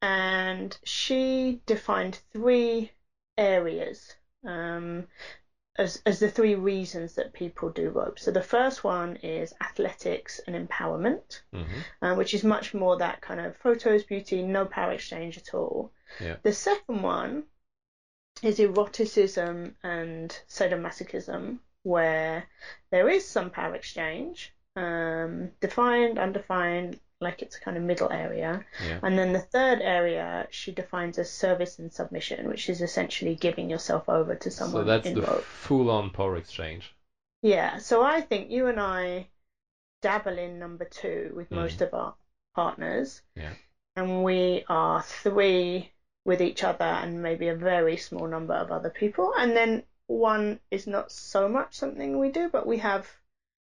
and 0.00 0.76
she 0.84 1.60
defined 1.66 2.20
three 2.32 2.92
areas 3.36 4.14
um, 4.46 5.04
as 5.76 6.00
as 6.06 6.20
the 6.20 6.28
three 6.28 6.54
reasons 6.54 7.14
that 7.14 7.32
people 7.32 7.70
do 7.70 7.90
rope. 7.90 8.18
So 8.18 8.30
the 8.30 8.42
first 8.42 8.84
one 8.84 9.16
is 9.16 9.52
athletics 9.60 10.40
and 10.46 10.54
empowerment, 10.68 11.40
Mhm. 11.52 11.66
uh, 12.02 12.14
which 12.14 12.34
is 12.34 12.44
much 12.44 12.74
more 12.74 12.96
that 12.98 13.20
kind 13.20 13.40
of 13.40 13.56
photos, 13.56 14.04
beauty, 14.04 14.42
no 14.42 14.66
power 14.66 14.92
exchange 14.92 15.36
at 15.36 15.54
all. 15.54 15.90
Yeah. 16.20 16.36
The 16.42 16.52
second 16.52 17.02
one 17.02 17.44
is 18.42 18.58
eroticism 18.58 19.74
and 19.82 20.30
sadomasochism, 20.48 21.58
where 21.82 22.46
there 22.90 23.08
is 23.08 23.26
some 23.26 23.50
power 23.50 23.74
exchange, 23.74 24.52
um, 24.76 25.50
defined, 25.60 26.18
undefined, 26.18 27.00
like 27.24 27.42
it's 27.42 27.56
a 27.56 27.60
kind 27.60 27.76
of 27.76 27.82
middle 27.82 28.12
area. 28.12 28.64
Yeah. 28.86 29.00
And 29.02 29.18
then 29.18 29.32
the 29.32 29.40
third 29.40 29.80
area 29.82 30.46
she 30.50 30.70
defines 30.70 31.18
as 31.18 31.30
service 31.30 31.80
and 31.80 31.92
submission, 31.92 32.46
which 32.48 32.68
is 32.68 32.80
essentially 32.80 33.34
giving 33.34 33.68
yourself 33.68 34.08
over 34.08 34.36
to 34.36 34.50
someone 34.50 34.82
So 34.82 34.84
that's 34.84 35.10
the 35.10 35.42
full-on 35.42 36.10
power 36.10 36.36
exchange. 36.36 36.94
Yeah, 37.42 37.78
so 37.78 38.02
I 38.02 38.20
think 38.20 38.50
you 38.50 38.68
and 38.68 38.78
I 38.80 39.28
dabble 40.02 40.38
in 40.38 40.58
number 40.58 40.84
two 40.84 41.32
with 41.34 41.50
Mhm. 41.50 41.56
most 41.56 41.80
of 41.80 41.92
our 41.92 42.14
partners. 42.54 43.22
Yeah. 43.34 43.54
And 43.96 44.22
we 44.22 44.64
are 44.68 45.02
three 45.02 45.90
with 46.24 46.40
each 46.40 46.64
other 46.64 46.84
and 46.84 47.22
maybe 47.22 47.48
a 47.48 47.54
very 47.54 47.96
small 47.96 48.26
number 48.26 48.54
of 48.54 48.70
other 48.72 48.90
people. 48.90 49.34
And 49.36 49.56
then 49.56 49.82
one 50.06 50.60
is 50.70 50.86
not 50.86 51.10
so 51.12 51.48
much 51.48 51.74
something 51.74 52.18
we 52.18 52.30
do, 52.30 52.48
but 52.48 52.66
we 52.66 52.78
have, 52.78 53.06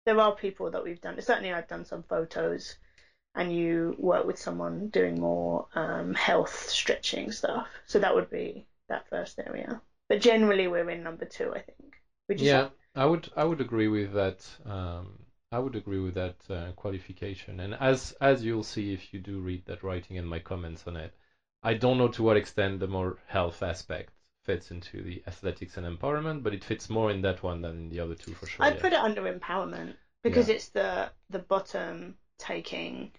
there 0.05 0.19
are 0.21 0.35
people 0.35 0.71
that 0.71 0.85
we've 0.85 1.01
done. 1.01 1.21
Certainly, 1.21 1.53
I've 1.53 1.69
done 1.69 1.85
some 1.85 2.03
photos 2.03 2.77
and 3.35 3.53
you 3.55 3.95
work 3.99 4.25
with 4.25 4.39
someone 4.39 4.89
doing 4.89 5.21
more 5.21 5.65
um, 5.75 6.15
health 6.15 6.69
stretching 6.69 7.31
stuff. 7.33 7.69
So 7.87 7.99
that 7.99 8.15
would 8.15 8.29
be 8.31 8.67
that 8.89 9.05
first 9.09 9.39
area. 9.47 9.81
But 10.09 10.21
generally, 10.21 10.67
we're 10.69 10.91
in 10.91 11.03
number 11.03 11.25
two, 11.25 11.53
I 11.55 11.61
think. 11.61 11.95
Would 12.29 12.41
you 12.41 12.45
Yeah, 12.45 12.67
say? 12.67 12.71
I 12.95 13.07
would 13.07 13.31
I 13.37 13.45
would 13.45 13.61
agree 13.63 13.89
with 13.89 14.13
that. 14.13 14.59
Um, 14.67 15.25
I 15.51 15.59
would 15.59 15.75
agree 15.75 15.99
with 15.99 16.13
that 16.15 16.35
uh, 16.51 16.73
qualification. 16.73 17.59
And 17.61 17.75
as 17.75 18.13
as 18.21 18.45
you'll 18.45 18.63
see 18.63 18.93
if 18.93 19.13
you 19.15 19.19
do 19.21 19.41
read 19.41 19.65
that 19.67 19.83
writing 19.83 20.19
and 20.19 20.29
my 20.29 20.39
comments 20.39 20.87
on 20.87 20.97
it, 20.97 21.15
I 21.63 21.73
don't 21.75 21.97
know 21.99 22.09
to 22.09 22.23
what 22.23 22.37
extent 22.37 22.81
the 22.81 22.87
more 22.87 23.17
health 23.29 23.63
aspect 23.63 24.13
fits 24.45 24.71
into 24.71 25.03
the 25.03 25.23
athletics 25.27 25.77
and 25.79 25.87
empowerment, 25.87 26.43
but 26.43 26.53
it 26.55 26.65
fits 26.65 26.91
more 26.91 27.11
in 27.11 27.23
that 27.23 27.43
one 27.43 27.63
than 27.63 27.77
in 27.77 27.89
the 27.89 28.01
other 28.01 28.15
two 28.15 28.35
for 28.35 28.47
sure. 28.47 28.67
I'd 28.67 28.75
yeah. 28.75 28.85
put 28.85 28.95
it 28.95 28.99
under 28.99 29.31
empowerment 29.31 29.97
because 30.23 30.49
Yeah. 30.49 30.49
it's 30.49 30.69
the 30.69 31.11
the 31.29 31.39
bottom 31.39 32.15
taking 32.39 33.11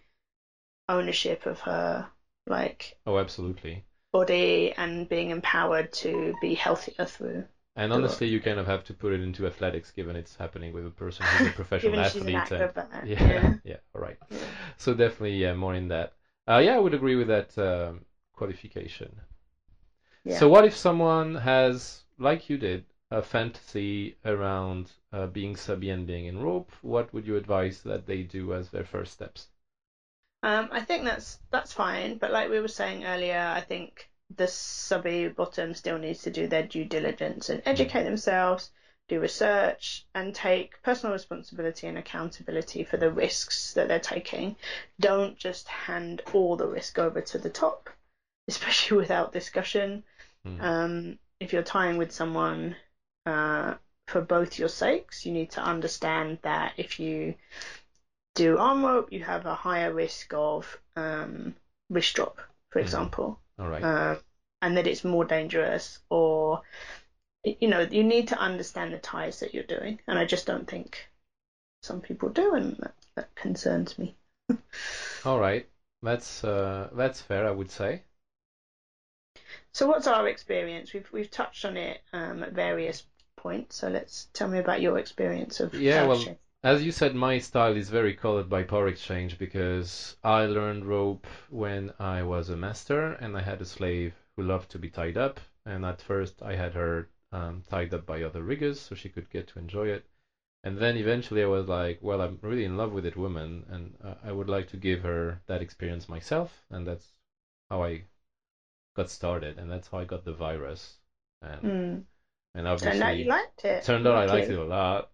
ownership 0.89 1.45
of 1.45 1.59
her 1.61 2.07
like 2.47 2.95
Oh, 3.05 3.17
absolutely. 3.17 3.85
body 4.13 4.71
and 4.77 5.09
being 5.09 5.29
empowered 5.29 5.91
to 5.91 6.33
be 6.41 6.53
healthier 6.53 7.03
through. 7.05 7.43
And 7.75 7.91
honestly, 7.93 8.27
you 8.27 8.39
kind 8.39 8.57
of 8.59 8.65
have 8.65 8.83
to 8.85 8.93
put 8.95 9.13
it 9.13 9.21
into 9.21 9.45
athletics, 9.45 9.91
given 9.91 10.15
it's 10.15 10.35
happening 10.35 10.73
with 10.73 10.85
a 10.87 10.91
person 10.91 11.27
who's 11.27 11.45
a 11.45 11.51
professional 11.51 11.99
Given 11.99 12.03
she's 12.03 12.27
an 12.27 12.35
athlete. 12.35 12.51
and- 12.51 12.71
yeah, 13.03 13.17
Yeah. 13.27 13.53
yeah, 13.63 13.75
all 13.93 14.01
right. 14.01 14.17
Yeah. 14.29 14.53
So 14.77 14.93
definitely, 14.93 15.37
yeah, 15.41 15.53
more 15.53 15.73
in 15.75 15.87
that. 15.89 16.11
Uh, 16.47 16.57
yeah, 16.59 16.75
I 16.75 16.79
would 16.79 16.93
agree 16.95 17.15
with 17.15 17.27
that 17.27 17.57
um, 17.57 18.05
qualification. 18.33 19.21
Yeah. 20.23 20.39
So 20.39 20.49
what 20.49 20.65
if 20.65 20.75
someone 20.75 21.35
has, 21.35 22.03
like 22.17 22.49
you 22.49 22.57
did, 22.57 22.83
a 23.09 23.21
fantasy 23.21 24.15
around 24.25 24.91
uh, 25.13 25.27
being 25.27 25.55
subby 25.55 25.89
and 25.89 26.05
being 26.05 26.25
in 26.25 26.39
rope? 26.39 26.73
What 26.81 27.13
would 27.13 27.25
you 27.25 27.37
advise 27.37 27.83
that 27.83 28.05
they 28.05 28.23
do 28.23 28.53
as 28.53 28.69
their 28.69 28.83
first 28.83 29.13
steps? 29.13 29.47
Um, 30.43 30.67
I 30.71 30.81
think 30.81 31.05
that's 31.05 31.39
that's 31.51 31.71
fine, 31.71 32.17
but 32.17 32.31
like 32.31 32.49
we 32.49 32.59
were 32.59 32.67
saying 32.67 33.05
earlier, 33.05 33.39
I 33.39 33.61
think 33.61 34.09
the 34.35 34.47
subby 34.47 35.29
bottom 35.29 35.73
still 35.73 35.97
needs 35.97 36.23
to 36.23 36.31
do 36.31 36.47
their 36.47 36.63
due 36.63 36.83
diligence 36.83 37.49
and 37.49 37.61
educate 37.65 38.03
themselves, 38.03 38.69
do 39.07 39.21
research, 39.21 40.05
and 40.13 40.35
take 40.35 40.81
personal 40.83 41.13
responsibility 41.13 41.87
and 41.87 41.97
accountability 41.97 42.83
for 42.83 42.97
the 42.97 43.09
risks 43.09 43.73
that 43.73 43.87
they're 43.87 43.99
taking. 43.99 44.57
Don't 44.99 45.37
just 45.37 45.69
hand 45.69 46.21
all 46.33 46.57
the 46.57 46.67
risk 46.67 46.99
over 46.99 47.21
to 47.21 47.37
the 47.37 47.49
top, 47.49 47.89
especially 48.49 48.97
without 48.97 49.31
discussion. 49.31 50.03
Hmm. 50.45 50.61
Um, 50.61 51.19
if 51.39 51.53
you're 51.53 51.63
tying 51.63 51.95
with 51.95 52.11
someone 52.11 52.75
uh, 53.25 53.75
for 54.07 54.19
both 54.19 54.59
your 54.59 54.67
sakes, 54.67 55.25
you 55.25 55.31
need 55.31 55.51
to 55.51 55.61
understand 55.61 56.39
that 56.41 56.73
if 56.75 56.99
you 56.99 57.35
do 58.35 58.57
arm 58.57 58.85
rope, 58.85 59.11
you 59.11 59.21
have 59.21 59.45
a 59.45 59.55
higher 59.55 59.91
risk 59.91 60.33
of 60.33 60.77
um, 60.95 61.53
wrist 61.89 62.15
drop, 62.15 62.39
for 62.69 62.79
Mhm. 62.79 63.07
example, 63.07 63.39
All 63.59 63.69
right. 63.69 63.89
um, 63.89 64.17
and 64.61 64.77
that 64.77 64.87
it's 64.87 65.03
more 65.03 65.25
dangerous, 65.25 65.99
or 66.09 66.61
you 67.43 67.67
know, 67.67 67.81
you 67.81 68.03
need 68.03 68.27
to 68.29 68.37
understand 68.39 68.93
the 68.93 68.97
ties 68.99 69.39
that 69.39 69.53
you're 69.53 69.63
doing, 69.63 69.99
and 70.07 70.17
I 70.19 70.25
just 70.25 70.45
don't 70.45 70.67
think 70.67 71.07
some 71.83 72.01
people 72.01 72.29
do, 72.29 72.53
and 72.55 72.75
that, 72.79 72.93
that 73.15 73.35
concerns 73.35 73.97
me. 73.97 74.15
All 75.25 75.37
right. 75.37 75.67
That's 76.01 76.43
uh, 76.45 76.89
that's 76.93 77.19
fair, 77.19 77.45
I 77.45 77.51
would 77.51 77.69
say. 77.69 78.03
So, 79.73 79.85
what's 79.85 80.07
our 80.07 80.25
experience? 80.27 80.93
We've 80.93 81.11
we've 81.11 81.29
touched 81.29 81.65
on 81.65 81.75
it 81.75 81.99
um, 82.13 82.43
at 82.43 82.51
various 82.53 83.03
points. 83.35 83.75
So, 83.75 83.89
let's 83.89 84.27
tell 84.33 84.47
me 84.47 84.57
about 84.57 84.79
your 84.81 84.97
experience 84.97 85.59
of 85.59 85.73
Yeah, 85.73 86.03
well. 86.03 86.33
As 86.63 86.81
you 86.81 86.91
said, 86.91 87.13
my 87.13 87.39
style 87.39 87.75
is 87.75 87.89
very 87.89 88.13
colored 88.13 88.47
by 88.47 88.63
power 88.63 88.87
exchange 88.87 89.37
because 89.37 90.15
I 90.23 90.45
learned 90.45 90.85
rope 90.85 91.27
when 91.49 91.91
I 91.99 92.23
was 92.23 92.49
a 92.49 92.55
master 92.55 93.11
and 93.13 93.37
I 93.37 93.41
had 93.41 93.61
a 93.61 93.65
slave 93.65 94.13
who 94.35 94.43
loved 94.43 94.71
to 94.71 94.79
be 94.79 94.87
tied 94.87 95.17
up. 95.17 95.41
And 95.65 95.85
at 95.85 96.01
first, 96.01 96.41
I 96.41 96.55
had 96.55 96.73
her 96.73 97.07
um, 97.33 97.63
tied 97.69 97.93
up 97.93 98.05
by 98.05 98.23
other 98.23 98.43
riggers 98.43 98.79
so 98.79 98.95
she 98.95 99.09
could 99.09 99.29
get 99.29 99.47
to 99.47 99.59
enjoy 99.59 99.87
it. 99.89 100.05
And 100.63 100.77
then 100.77 100.95
eventually, 100.95 101.43
I 101.43 101.47
was 101.47 101.67
like, 101.67 101.97
well, 102.01 102.21
I'm 102.21 102.39
really 102.41 102.63
in 102.63 102.77
love 102.77 102.93
with 102.93 103.03
that 103.03 103.17
woman 103.17 103.65
and 103.69 103.93
uh, 104.01 104.13
I 104.23 104.31
would 104.31 104.47
like 104.49 104.67
to 104.67 104.77
give 104.77 105.01
her 105.01 105.41
that 105.47 105.61
experience 105.61 106.07
myself. 106.07 106.63
And 106.69 106.87
that's 106.87 107.11
how 107.69 107.83
I 107.83 108.03
got 108.95 109.09
started. 109.09 109.57
And 109.57 109.69
that's 109.69 109.89
how 109.89 109.97
I 109.97 110.05
got 110.05 110.23
the 110.23 110.33
virus. 110.33 110.97
And, 111.41 111.61
Mm. 111.61 112.03
and 112.55 112.67
obviously, 112.67 112.99
Turned 112.99 113.03
out 113.03 113.17
you 113.17 113.25
liked 113.25 113.65
it. 113.65 113.83
Turned 113.83 114.07
out 114.07 114.15
I 114.15 114.25
liked 114.25 114.49
it 114.49 114.57
a 114.57 114.63
lot. 114.63 115.09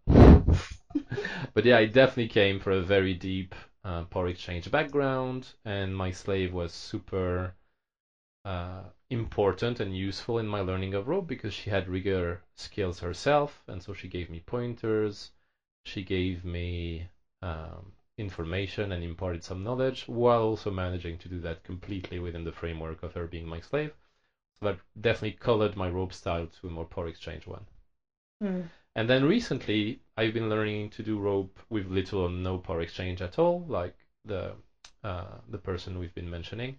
but 1.53 1.65
yeah, 1.65 1.77
I 1.77 1.85
definitely 1.85 2.27
came 2.27 2.59
from 2.59 2.73
a 2.73 2.81
very 2.81 3.13
deep 3.13 3.55
uh, 3.83 4.03
power 4.05 4.27
exchange 4.27 4.69
background, 4.71 5.53
and 5.65 5.95
my 5.95 6.11
slave 6.11 6.51
was 6.53 6.71
super 6.71 7.53
uh, 8.45 8.83
important 9.09 9.79
and 9.79 9.95
useful 9.95 10.39
in 10.39 10.47
my 10.47 10.61
learning 10.61 10.93
of 10.93 11.07
rope 11.07 11.27
because 11.27 11.53
she 11.53 11.69
had 11.69 11.87
rigger 11.87 12.41
skills 12.55 12.99
herself, 12.99 13.63
and 13.67 13.81
so 13.81 13.93
she 13.93 14.07
gave 14.07 14.29
me 14.29 14.41
pointers. 14.41 15.29
She 15.85 16.03
gave 16.03 16.45
me 16.45 17.07
um, 17.41 17.93
information 18.17 18.91
and 18.91 19.03
imparted 19.03 19.43
some 19.43 19.63
knowledge 19.63 20.03
while 20.07 20.41
also 20.43 20.71
managing 20.71 21.17
to 21.19 21.29
do 21.29 21.39
that 21.41 21.63
completely 21.63 22.19
within 22.19 22.43
the 22.45 22.51
framework 22.53 23.03
of 23.03 23.13
her 23.13 23.27
being 23.27 23.47
my 23.47 23.59
slave. 23.59 23.93
So 24.59 24.65
that 24.67 24.77
definitely 24.99 25.33
colored 25.33 25.75
my 25.75 25.89
rope 25.89 26.13
style 26.13 26.47
to 26.47 26.67
a 26.67 26.71
more 26.71 26.85
power 26.85 27.07
exchange 27.07 27.47
one. 27.47 27.65
Mm. 28.41 28.69
And 28.95 29.09
then 29.09 29.23
recently, 29.25 29.97
I've 30.17 30.33
been 30.33 30.49
learning 30.49 30.89
to 30.89 31.03
do 31.03 31.17
rope 31.19 31.59
with 31.69 31.87
little 31.87 32.19
or 32.21 32.29
no 32.29 32.59
power 32.59 32.81
exchange 32.81 33.21
at 33.21 33.39
all, 33.39 33.65
like 33.67 33.93
the 34.25 34.55
uh, 35.03 35.37
the 35.47 35.57
person 35.57 35.97
we've 35.97 36.13
been 36.13 36.29
mentioning. 36.29 36.75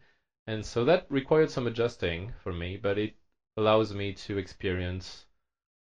And 0.46 0.64
so 0.64 0.84
that 0.84 1.04
required 1.08 1.50
some 1.50 1.66
adjusting 1.66 2.32
for 2.42 2.52
me, 2.52 2.76
but 2.76 2.98
it 2.98 3.12
allows 3.56 3.92
me 3.94 4.12
to 4.12 4.38
experience 4.38 5.26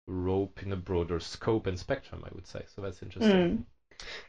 rope 0.07 0.63
in 0.63 0.73
a 0.73 0.77
broader 0.77 1.21
scope 1.21 1.67
and 1.67 1.79
spectrum, 1.79 2.23
I 2.25 2.31
would 2.35 2.47
say. 2.47 2.63
So 2.67 2.83
that's 2.83 3.03
interesting. 3.03 3.47
Mm. 3.49 3.65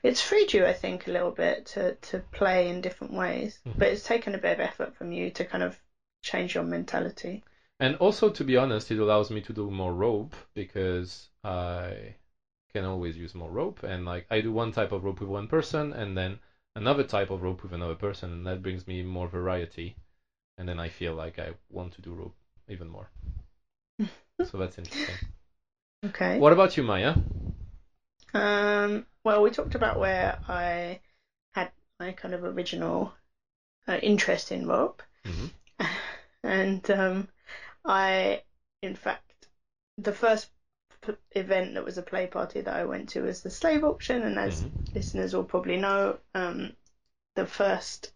It's 0.03 0.21
freed 0.21 0.53
you, 0.53 0.65
I 0.65 0.73
think, 0.73 1.07
a 1.07 1.11
little 1.11 1.31
bit 1.31 1.65
to, 1.67 1.93
to 1.93 2.19
play 2.31 2.69
in 2.69 2.81
different 2.81 3.13
ways, 3.13 3.59
Mhm. 3.65 3.79
but 3.79 3.89
it's 3.89 4.03
taken 4.03 4.35
a 4.35 4.37
bit 4.39 4.53
of 4.53 4.59
effort 4.59 4.93
from 4.95 5.11
you 5.11 5.29
to 5.31 5.45
kind 5.45 5.63
of 5.63 5.77
change 6.21 6.55
your 6.55 6.63
mentality. 6.63 7.41
And 7.79 7.95
also, 7.95 8.29
to 8.29 8.43
be 8.43 8.57
honest, 8.57 8.91
it 8.91 8.99
allows 8.99 9.29
me 9.29 9.41
to 9.41 9.53
do 9.53 9.69
more 9.69 9.93
rope 9.93 10.35
because 10.53 11.29
I 11.43 12.15
can 12.73 12.85
always 12.85 13.17
use 13.17 13.33
more 13.35 13.51
rope. 13.51 13.83
And 13.83 14.05
like 14.05 14.25
I 14.29 14.41
do 14.41 14.51
one 14.51 14.71
type 14.71 14.91
of 14.91 15.03
rope 15.03 15.19
with 15.21 15.29
one 15.29 15.47
person, 15.47 15.93
and 15.93 16.17
then 16.17 16.37
another 16.75 17.03
type 17.03 17.29
of 17.29 17.41
rope 17.41 17.63
with 17.63 17.73
another 17.73 17.95
person, 17.95 18.31
and 18.31 18.47
that 18.47 18.61
brings 18.61 18.87
me 18.87 19.03
more 19.03 19.27
variety. 19.27 19.95
And 20.57 20.67
then 20.67 20.79
I 20.79 20.89
feel 20.89 21.13
like 21.13 21.39
I 21.39 21.51
want 21.69 21.93
to 21.93 22.01
do 22.01 22.13
rope 22.13 22.33
even 22.67 22.87
more. 22.89 23.09
so 24.41 24.57
that's 24.57 24.77
interesting. 24.77 25.19
Okay. 26.05 26.43
What 26.43 26.51
about 26.53 26.77
you, 26.77 26.83
Maya? 26.83 27.15
Um, 28.33 29.03
well, 29.23 29.41
we 29.41 29.49
talked 29.51 29.75
about 29.75 29.97
where 29.97 30.35
I 30.47 30.99
had 31.53 31.69
my 31.99 32.11
kind 32.13 32.33
of 32.33 32.43
original 32.43 33.13
uh, 33.87 33.97
interest 34.01 34.51
in 34.51 34.67
rope, 34.67 35.01
Mhm. 35.25 35.49
and 36.43 36.89
um, 36.91 37.27
I, 37.85 38.41
in 38.81 38.95
fact, 38.95 39.47
the 39.97 40.13
first 40.13 40.47
p- 41.01 41.13
event 41.31 41.73
that 41.75 41.83
was 41.85 41.97
a 41.97 42.01
play 42.03 42.27
party 42.27 42.61
that 42.61 42.75
I 42.75 42.85
went 42.85 43.09
to 43.09 43.21
was 43.21 43.41
the 43.41 43.49
slave 43.49 43.83
auction, 43.83 44.23
and 44.23 44.39
as 44.39 44.61
Mhm. 44.61 44.95
listeners 44.95 45.33
will 45.33 45.43
probably 45.43 45.77
know, 45.77 46.17
um, 46.33 46.73
the 47.35 47.45
first 47.45 48.09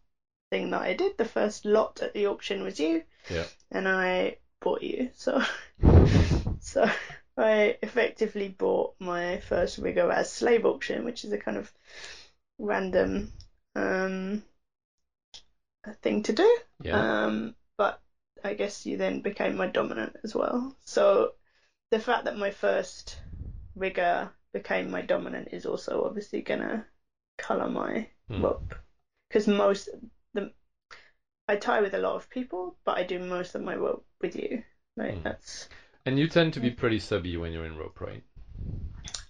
thing 0.51 0.71
that 0.71 0.81
I 0.81 0.93
did, 0.93 1.17
the 1.17 1.25
first 1.25 1.65
lot 1.65 2.01
at 2.01 2.13
the 2.13 2.27
auction 2.27 2.63
was 2.63 2.79
you, 2.79 3.03
Yeah. 3.29 3.45
and 3.71 3.87
I 3.87 4.35
bought 4.61 4.81
you. 4.81 5.09
So, 5.15 5.41
so 6.59 6.89
I 7.37 7.75
effectively 7.81 8.49
bought 8.49 8.93
my 8.99 9.37
first 9.39 9.77
rigger 9.77 10.11
as 10.11 10.29
slave 10.31 10.65
auction, 10.65 11.05
which 11.05 11.23
is 11.23 11.31
a 11.31 11.37
kind 11.37 11.57
of 11.57 11.71
random 12.59 13.31
um, 13.75 14.41
thing 16.01 16.21
to 16.23 16.33
do. 16.33 16.57
Yeah. 16.83 16.95
Um, 16.95 17.53
but 17.77 17.99
I 18.43 18.53
guess 18.53 18.85
you 18.85 18.97
then 18.97 19.21
became 19.21 19.55
my 19.55 19.67
dominant 19.67 20.15
as 20.23 20.33
well. 20.35 20.73
So 20.81 21.29
the 21.91 21.99
fact 21.99 22.25
that 22.25 22.35
my 22.35 22.51
first 22.51 23.21
rigger 23.75 24.31
became 24.53 24.91
my 24.91 25.01
dominant 25.01 25.49
is 25.51 25.65
also 25.65 26.03
obviously 26.05 26.41
gonna 26.41 26.85
colour 27.37 27.67
my 27.67 28.07
Hmm. 28.29 28.43
rope 28.43 28.75
because 29.29 29.47
most 29.47 29.89
the 30.33 30.49
I 31.49 31.57
tie 31.57 31.81
with 31.81 31.93
a 31.93 31.97
lot 31.99 32.15
of 32.15 32.29
people, 32.29 32.75
but 32.85 32.97
I 32.97 33.03
do 33.03 33.19
most 33.19 33.53
of 33.55 33.61
my 33.61 33.75
rope 33.75 34.05
with 34.21 34.35
you. 34.37 34.63
Like 34.95 35.17
Hmm. 35.17 35.23
that's 35.23 35.67
And 36.05 36.17
you 36.19 36.27
tend 36.27 36.53
to 36.53 36.59
be 36.59 36.71
pretty 36.71 36.99
subby 36.99 37.37
when 37.37 37.51
you're 37.51 37.65
in 37.65 37.77
rope, 37.77 37.99
right? 38.01 38.23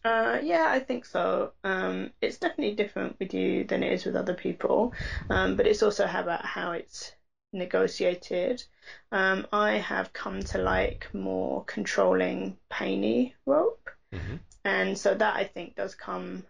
Uh, 0.04 0.40
yeah, 0.42 0.68
I 0.70 0.80
think 0.80 1.06
so. 1.06 1.52
Um, 1.64 2.10
it's 2.22 2.38
definitely 2.38 2.72
different 2.72 3.16
with 3.20 3.34
you 3.34 3.64
than 3.66 3.84
it 3.84 3.92
is 3.92 4.06
with 4.06 4.16
other 4.16 4.34
people, 4.34 4.94
um, 5.30 5.56
but 5.56 5.68
it's 5.68 5.84
also 5.84 6.06
about 6.08 6.46
how 6.46 6.72
it's 6.72 7.12
negotiated. 7.52 8.64
Um, 9.12 9.46
I 9.52 9.74
have 9.74 10.14
come 10.14 10.42
to 10.44 10.58
like 10.58 11.08
more 11.14 11.64
controlling, 11.66 12.58
painy 12.70 13.36
rope, 13.46 13.90
hmm 14.12 14.36
and 14.66 14.98
so 14.98 15.14
that 15.16 15.36
I 15.36 15.46
think 15.46 15.76
does 15.76 15.96
come, 15.96 16.44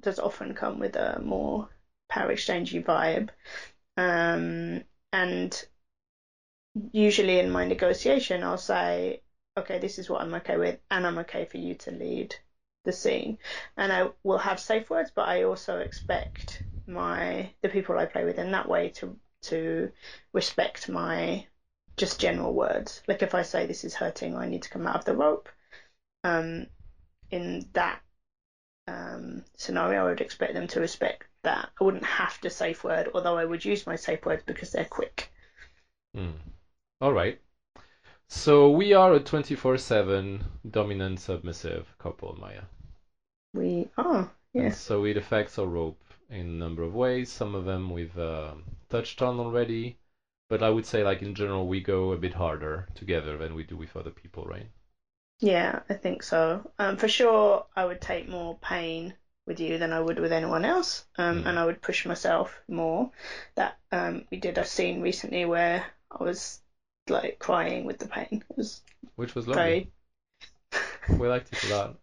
does 0.00 0.18
often 0.18 0.54
come 0.54 0.78
with 0.78 0.96
a 0.96 1.20
more 1.22 1.68
power 2.08 2.32
exchangey 2.32 2.82
vibe. 2.82 3.28
Um, 3.96 4.80
and 5.12 5.64
usually 6.92 7.38
in 7.38 7.50
my 7.50 7.64
negotiation, 7.64 8.42
I'll 8.42 8.56
say, 8.56 9.20
okay, 9.58 9.78
this 9.78 9.98
is 9.98 10.08
what 10.08 10.22
I'm 10.22 10.34
okay 10.34 10.56
with, 10.56 10.78
and 10.90 11.06
I'm 11.06 11.18
okay 11.18 11.44
for 11.44 11.58
you 11.58 11.74
to 11.76 11.90
lead 11.90 12.34
the 12.84 12.92
scene. 12.92 13.36
And 13.76 13.92
I 13.92 14.08
will 14.24 14.38
have 14.38 14.58
safe 14.58 14.88
words, 14.90 15.10
but 15.14 15.28
I 15.28 15.44
also 15.44 15.78
expect 15.78 16.62
my 16.86 17.50
the 17.62 17.68
people 17.68 17.96
I 17.98 18.06
play 18.06 18.24
with 18.24 18.38
in 18.38 18.50
that 18.52 18.68
way 18.68 18.88
to 18.88 19.16
to 19.42 19.90
respect 20.32 20.88
my 20.88 21.46
just 21.96 22.20
general 22.20 22.54
words. 22.54 23.02
Like 23.06 23.22
if 23.22 23.34
I 23.34 23.42
say 23.42 23.66
this 23.66 23.84
is 23.84 23.94
hurting 23.94 24.34
or 24.34 24.40
I 24.40 24.48
need 24.48 24.62
to 24.62 24.70
come 24.70 24.86
out 24.86 24.96
of 24.96 25.04
the 25.04 25.16
rope, 25.16 25.48
um, 26.24 26.66
in 27.30 27.66
that 27.72 28.00
um, 28.88 29.44
scenario, 29.56 30.06
I 30.06 30.08
would 30.08 30.20
expect 30.20 30.54
them 30.54 30.66
to 30.68 30.80
respect 30.80 31.26
that 31.42 31.70
I 31.80 31.84
wouldn't 31.84 32.04
have 32.04 32.40
to 32.40 32.50
safe 32.50 32.84
word, 32.84 33.08
although 33.14 33.36
I 33.36 33.44
would 33.44 33.64
use 33.64 33.86
my 33.86 33.96
safe 33.96 34.24
words 34.24 34.42
because 34.46 34.70
they're 34.70 34.84
quick. 34.84 35.30
Hmm. 36.14 36.32
All 37.00 37.12
right. 37.12 37.38
So 38.28 38.70
we 38.70 38.94
are 38.94 39.12
a 39.12 39.20
24/7 39.20 40.42
dominant 40.70 41.20
submissive 41.20 41.86
couple, 41.98 42.34
Maya. 42.40 42.62
We 43.54 43.88
are, 43.98 44.30
yes. 44.54 44.80
so 44.80 45.04
it 45.04 45.16
affects 45.16 45.58
our 45.58 45.66
rope 45.66 46.02
in 46.30 46.40
a 46.40 46.58
number 46.64 46.82
of 46.82 46.94
ways. 46.94 47.30
Some 47.30 47.54
of 47.54 47.66
them 47.66 47.92
um 48.18 48.64
touched 48.92 49.22
on 49.22 49.40
already, 49.40 49.96
but 50.48 50.62
I 50.62 50.70
would 50.70 50.86
say 50.86 51.02
like 51.04 51.22
in 51.22 51.34
general 51.34 51.66
we 51.68 51.80
go 51.80 52.12
a 52.12 52.18
bit 52.18 52.34
harder 52.34 52.86
together 52.94 53.38
than 53.38 53.54
we 53.54 53.64
do 53.64 53.76
with 53.76 53.96
other 53.96 54.12
people, 54.12 54.44
right? 54.44 54.68
Yeah, 55.40 55.78
I 55.90 55.94
think 55.94 56.22
so. 56.22 56.62
Um, 56.78 56.96
for 56.96 57.06
sure, 57.08 57.62
I 57.76 57.84
would 57.84 58.00
take 58.00 58.26
more 58.26 58.54
pain 58.56 59.12
with 59.46 59.60
you 59.60 59.76
than 59.76 59.92
I 59.92 60.00
would 60.00 60.18
with 60.18 60.32
anyone 60.32 60.64
else, 60.64 61.04
um, 61.18 61.42
Mm. 61.42 61.46
and 61.46 61.58
I 61.58 61.64
would 61.66 61.80
push 61.82 62.04
myself 62.06 62.62
more. 62.68 63.08
That 63.56 63.74
um, 63.90 64.22
we 64.30 64.38
did 64.38 64.56
a 64.58 64.64
scene 64.64 65.00
recently 65.02 65.44
where 65.44 65.84
I 66.10 66.22
was 66.22 66.60
like 67.08 67.38
crying 67.38 67.84
with 67.84 67.98
the 67.98 68.08
pain. 68.08 68.26
It 68.30 68.56
was 68.56 68.80
Which 69.14 69.34
was 69.34 69.46
lovely. 69.48 69.74
very, 69.74 69.88
We 71.16 71.28
liked 71.28 71.52
it 71.52 71.62
a 71.62 71.66
lot. 71.66 71.96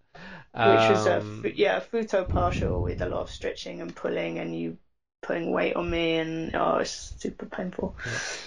which 0.61 0.87
was 0.89 1.05
a 1.05 1.21
Um, 1.21 1.53
yeah 1.53 1.77
a 1.77 1.81
futo 1.81 2.25
partial 2.27 2.81
with 2.81 3.01
a 3.01 3.05
lot 3.05 3.21
of 3.21 3.29
stretching 3.29 3.81
and 3.81 3.95
pulling, 3.95 4.39
and 4.39 4.55
you 4.57 4.77
putting 5.29 5.51
weight 5.51 5.75
on 5.75 5.89
me, 5.89 6.17
and 6.17 6.55
oh, 6.55 6.77
it's 6.77 7.13
super 7.17 7.45
painful. 7.47 7.95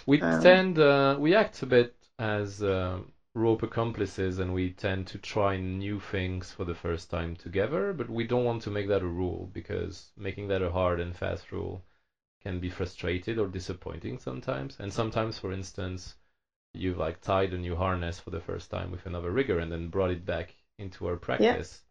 We 0.06 0.18
Um, 0.20 0.28
tend, 0.30 0.78
uh, 0.78 1.16
we 1.18 1.34
act 1.34 1.62
a 1.62 1.66
bit 1.66 1.92
as 2.18 2.62
um 2.62 3.10
rope 3.34 3.62
accomplices, 3.62 4.38
and 4.38 4.52
we 4.54 4.70
tend 4.70 5.06
to 5.08 5.18
try 5.18 5.56
new 5.56 5.98
things 5.98 6.52
for 6.52 6.64
the 6.64 6.74
first 6.74 7.10
time 7.10 7.34
together. 7.34 7.92
But 7.92 8.08
we 8.08 8.22
don't 8.24 8.44
want 8.44 8.62
to 8.62 8.70
make 8.70 8.86
that 8.88 9.02
a 9.02 9.06
rule 9.08 9.48
because 9.52 10.12
making 10.16 10.48
that 10.48 10.62
a 10.62 10.70
hard 10.70 11.00
and 11.00 11.16
fast 11.16 11.50
rule 11.50 11.82
can 12.42 12.60
be 12.60 12.70
frustrated 12.70 13.38
or 13.38 13.48
disappointing 13.48 14.18
sometimes. 14.18 14.76
And 14.80 14.92
sometimes, 14.92 15.38
for 15.38 15.52
instance, 15.52 16.16
you've 16.74 16.98
like 16.98 17.20
tied 17.20 17.52
a 17.54 17.58
new 17.58 17.76
harness 17.76 18.20
for 18.20 18.30
the 18.30 18.40
first 18.40 18.70
time 18.70 18.90
with 18.92 19.06
another 19.06 19.32
rigger 19.32 19.58
and 19.58 19.72
then 19.72 19.88
brought 19.88 20.10
it 20.12 20.24
back 20.26 20.54
into 20.78 21.06
our 21.06 21.16
practice. 21.18 21.82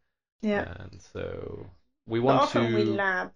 Yeah, 0.42 0.66
yeah. 0.66 0.74
And 0.80 1.02
so 1.02 1.70
we 2.08 2.20
but 2.26 2.36
want 2.38 2.44
often 2.44 2.72
to. 2.74 2.74
we 2.74 2.84
lab. 2.84 3.32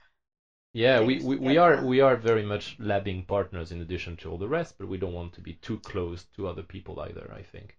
Yeah, 0.75 0.99
we, 0.99 1.17
we, 1.17 1.37
we 1.37 1.57
are 1.57 1.81
we 1.83 2.01
are 2.01 2.15
very 2.15 2.43
much 2.43 2.77
labbing 2.77 3.25
partners 3.25 3.71
in 3.71 3.81
addition 3.81 4.15
to 4.17 4.29
all 4.29 4.37
the 4.37 4.47
rest, 4.47 4.75
but 4.77 4.87
we 4.87 4.97
don't 4.99 5.13
want 5.13 5.33
to 5.33 5.41
be 5.41 5.53
too 5.53 5.79
close 5.79 6.23
to 6.35 6.45
other 6.47 6.61
people 6.61 6.99
either, 6.99 7.31
I 7.33 7.41
think. 7.41 7.75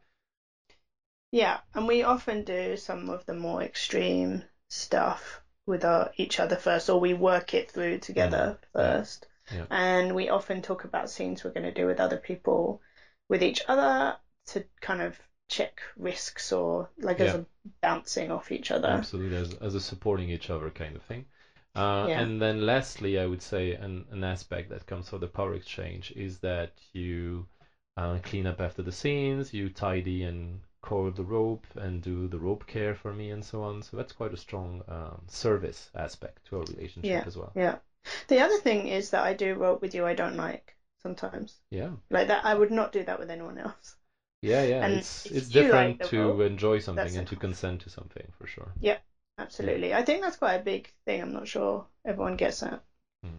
Yeah, 1.31 1.59
and 1.73 1.87
we 1.87 2.03
often 2.03 2.43
do 2.43 2.77
some 2.77 3.09
of 3.11 3.25
the 3.27 3.33
more 3.33 3.63
extreme 3.63 4.43
stuff 4.69 5.41
with 5.65 5.85
our, 5.85 6.11
each 6.17 6.41
other 6.41 6.57
first, 6.57 6.91
or 6.91 6.99
we 6.99 7.15
work 7.15 7.55
it 7.55 7.71
through 7.71 7.99
together 7.99 8.57
Mm, 8.57 8.57
yeah, 8.77 8.97
first. 8.97 9.27
yeah. 9.51 9.67
And 9.71 10.15
we 10.17 10.29
often 10.29 10.63
talk 10.63 10.83
about 10.83 11.09
scenes 11.09 11.45
we're 11.45 11.51
going 11.53 11.63
to 11.63 11.71
do 11.73 11.87
with 11.87 12.01
other 12.01 12.17
people, 12.19 12.81
with 13.29 13.43
each 13.43 13.63
other 13.69 14.17
to 14.47 14.65
kind 14.81 15.01
of 15.01 15.17
check 15.49 15.81
risks 15.97 16.51
or 16.51 16.91
like 16.99 17.21
as 17.21 17.35
a 17.35 17.47
bouncing 17.83 18.33
off 18.33 18.51
each 18.51 18.73
other. 18.73 19.07
Absolutely, 19.11 19.37
as 19.37 19.53
as 19.55 19.75
a 19.75 19.81
supporting 19.81 20.31
each 20.31 20.49
other 20.49 20.71
kind 20.71 20.97
of 20.97 21.03
thing. 21.03 21.27
Uh, 21.77 22.07
Yeah. 22.09 22.21
And 22.21 22.41
then 22.43 22.67
lastly, 22.67 23.19
I 23.19 23.27
would 23.27 23.43
say 23.43 23.75
an, 23.75 24.05
an 24.11 24.25
aspect 24.25 24.71
that 24.71 24.87
comes 24.87 25.09
from 25.09 25.21
the 25.21 25.29
power 25.29 25.55
exchange 25.55 26.13
is 26.17 26.39
that 26.41 26.73
you 26.93 27.47
uh, 27.97 28.19
clean 28.23 28.47
up 28.47 28.61
after 28.61 28.83
the 28.83 28.93
scenes, 28.93 29.55
you 29.55 29.69
tidy 29.71 30.23
and 30.25 30.61
coil 30.83 31.11
the 31.11 31.25
rope 31.25 31.67
and 31.77 32.03
do 32.03 32.29
the 32.29 32.39
rope 32.39 32.67
care 32.67 32.95
for 32.95 33.13
me 33.13 33.31
and 33.31 33.45
so 33.45 33.63
on. 33.63 33.83
So 33.83 33.97
that's 33.97 34.13
quite 34.13 34.33
a 34.33 34.37
strong 34.37 34.83
um, 34.89 35.23
service 35.29 35.91
aspect 35.95 36.47
to 36.47 36.59
our 36.59 36.65
relationship 36.65 37.11
Yeah. 37.11 37.25
as 37.27 37.37
well. 37.37 37.53
Yeah. 37.55 37.77
The 38.29 38.41
other 38.41 38.59
thing 38.59 38.87
is 38.89 39.11
that 39.11 39.25
I 39.25 39.35
do 39.35 39.55
rope 39.55 39.83
with 39.83 39.95
you 39.95 40.07
I 40.07 40.15
don't 40.15 40.37
like 40.37 40.77
sometimes. 41.03 41.59
Yeah. 41.71 41.91
Like 42.11 42.29
that, 42.29 42.45
I 42.45 42.55
would 42.55 42.71
not 42.71 42.93
do 42.93 43.03
that 43.05 43.19
with 43.19 43.31
anyone 43.31 43.59
else. 43.59 43.97
Yeah, 44.43 44.63
yeah, 44.63 44.85
And 44.85 44.95
it's 44.95 45.27
it's 45.27 45.49
different 45.49 45.99
like 46.01 46.11
to 46.11 46.19
rope, 46.19 46.41
enjoy 46.43 46.79
something 46.79 47.17
and 47.17 47.27
to 47.27 47.37
consent 47.37 47.81
to 47.83 47.91
something 47.91 48.33
for 48.39 48.47
sure. 48.47 48.73
Absolutely. 49.39 49.93
I 49.93 50.03
think 50.03 50.23
that's 50.23 50.37
quite 50.37 50.55
a 50.55 50.59
big 50.63 50.89
thing. 51.05 51.21
I'm 51.21 51.33
not 51.33 51.47
sure 51.47 51.85
everyone 52.05 52.37
gets 52.37 52.61
that. 52.61 52.81
Hmm. 53.23 53.37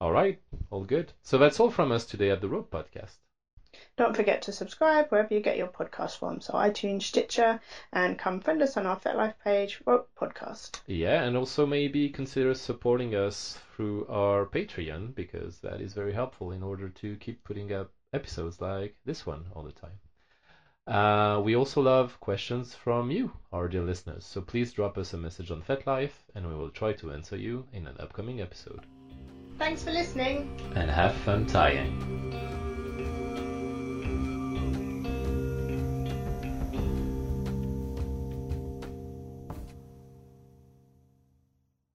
All 0.00 0.12
right, 0.12 0.36
all 0.70 0.84
good. 0.84 1.12
So 1.22 1.38
that's 1.38 1.58
all 1.60 1.70
from 1.70 1.90
us 1.92 2.04
today 2.04 2.30
at 2.30 2.40
the 2.40 2.48
Rope 2.48 2.70
Podcast. 2.70 3.16
Don't 3.96 4.14
forget 4.14 4.42
to 4.42 4.52
subscribe 4.52 5.08
wherever 5.08 5.34
you 5.34 5.40
get 5.40 5.56
your 5.56 5.66
podcast 5.66 6.18
from, 6.18 6.40
so 6.40 6.52
iTunes, 6.52 7.02
Stitcher, 7.02 7.58
and 7.92 8.16
come 8.18 8.38
friend 8.38 8.62
us 8.62 8.76
on 8.76 8.86
our 8.86 8.96
FetLife 8.96 9.32
page, 9.42 9.80
Rope 9.84 10.06
Podcast. 10.16 10.78
Yeah, 10.86 11.22
and 11.22 11.36
also 11.36 11.66
maybe 11.66 12.08
consider 12.08 12.54
supporting 12.54 13.14
us 13.14 13.58
through 13.74 14.04
our 14.08 14.46
Patreon 14.46 15.14
because 15.14 15.58
that 15.60 15.80
is 15.80 15.92
very 15.92 16.12
helpful 16.12 16.52
in 16.52 16.62
order 16.62 16.88
to 16.88 17.16
keep 17.16 17.42
putting 17.42 17.72
up 17.72 17.88
episodes 18.12 18.60
like 18.60 18.92
this 19.04 19.26
one 19.26 19.46
all 19.54 19.64
the 19.64 19.72
time. 19.72 19.98
Uh, 20.86 21.40
we 21.42 21.56
also 21.56 21.80
love 21.80 22.20
questions 22.20 22.74
from 22.74 23.10
you, 23.10 23.30
our 23.52 23.68
dear 23.68 23.82
listeners. 23.82 24.24
So 24.24 24.42
please 24.42 24.72
drop 24.72 24.98
us 24.98 25.14
a 25.14 25.16
message 25.16 25.50
on 25.50 25.62
FetLife 25.62 26.12
and 26.34 26.46
we 26.46 26.54
will 26.54 26.70
try 26.70 26.92
to 26.94 27.10
answer 27.10 27.36
you 27.36 27.66
in 27.72 27.86
an 27.86 27.96
upcoming 27.98 28.40
episode. 28.40 28.86
Thanks 29.58 29.82
for 29.82 29.92
listening. 29.92 30.48
And 30.74 30.90
have 30.90 31.14
fun 31.14 31.46
tying. 31.46 32.53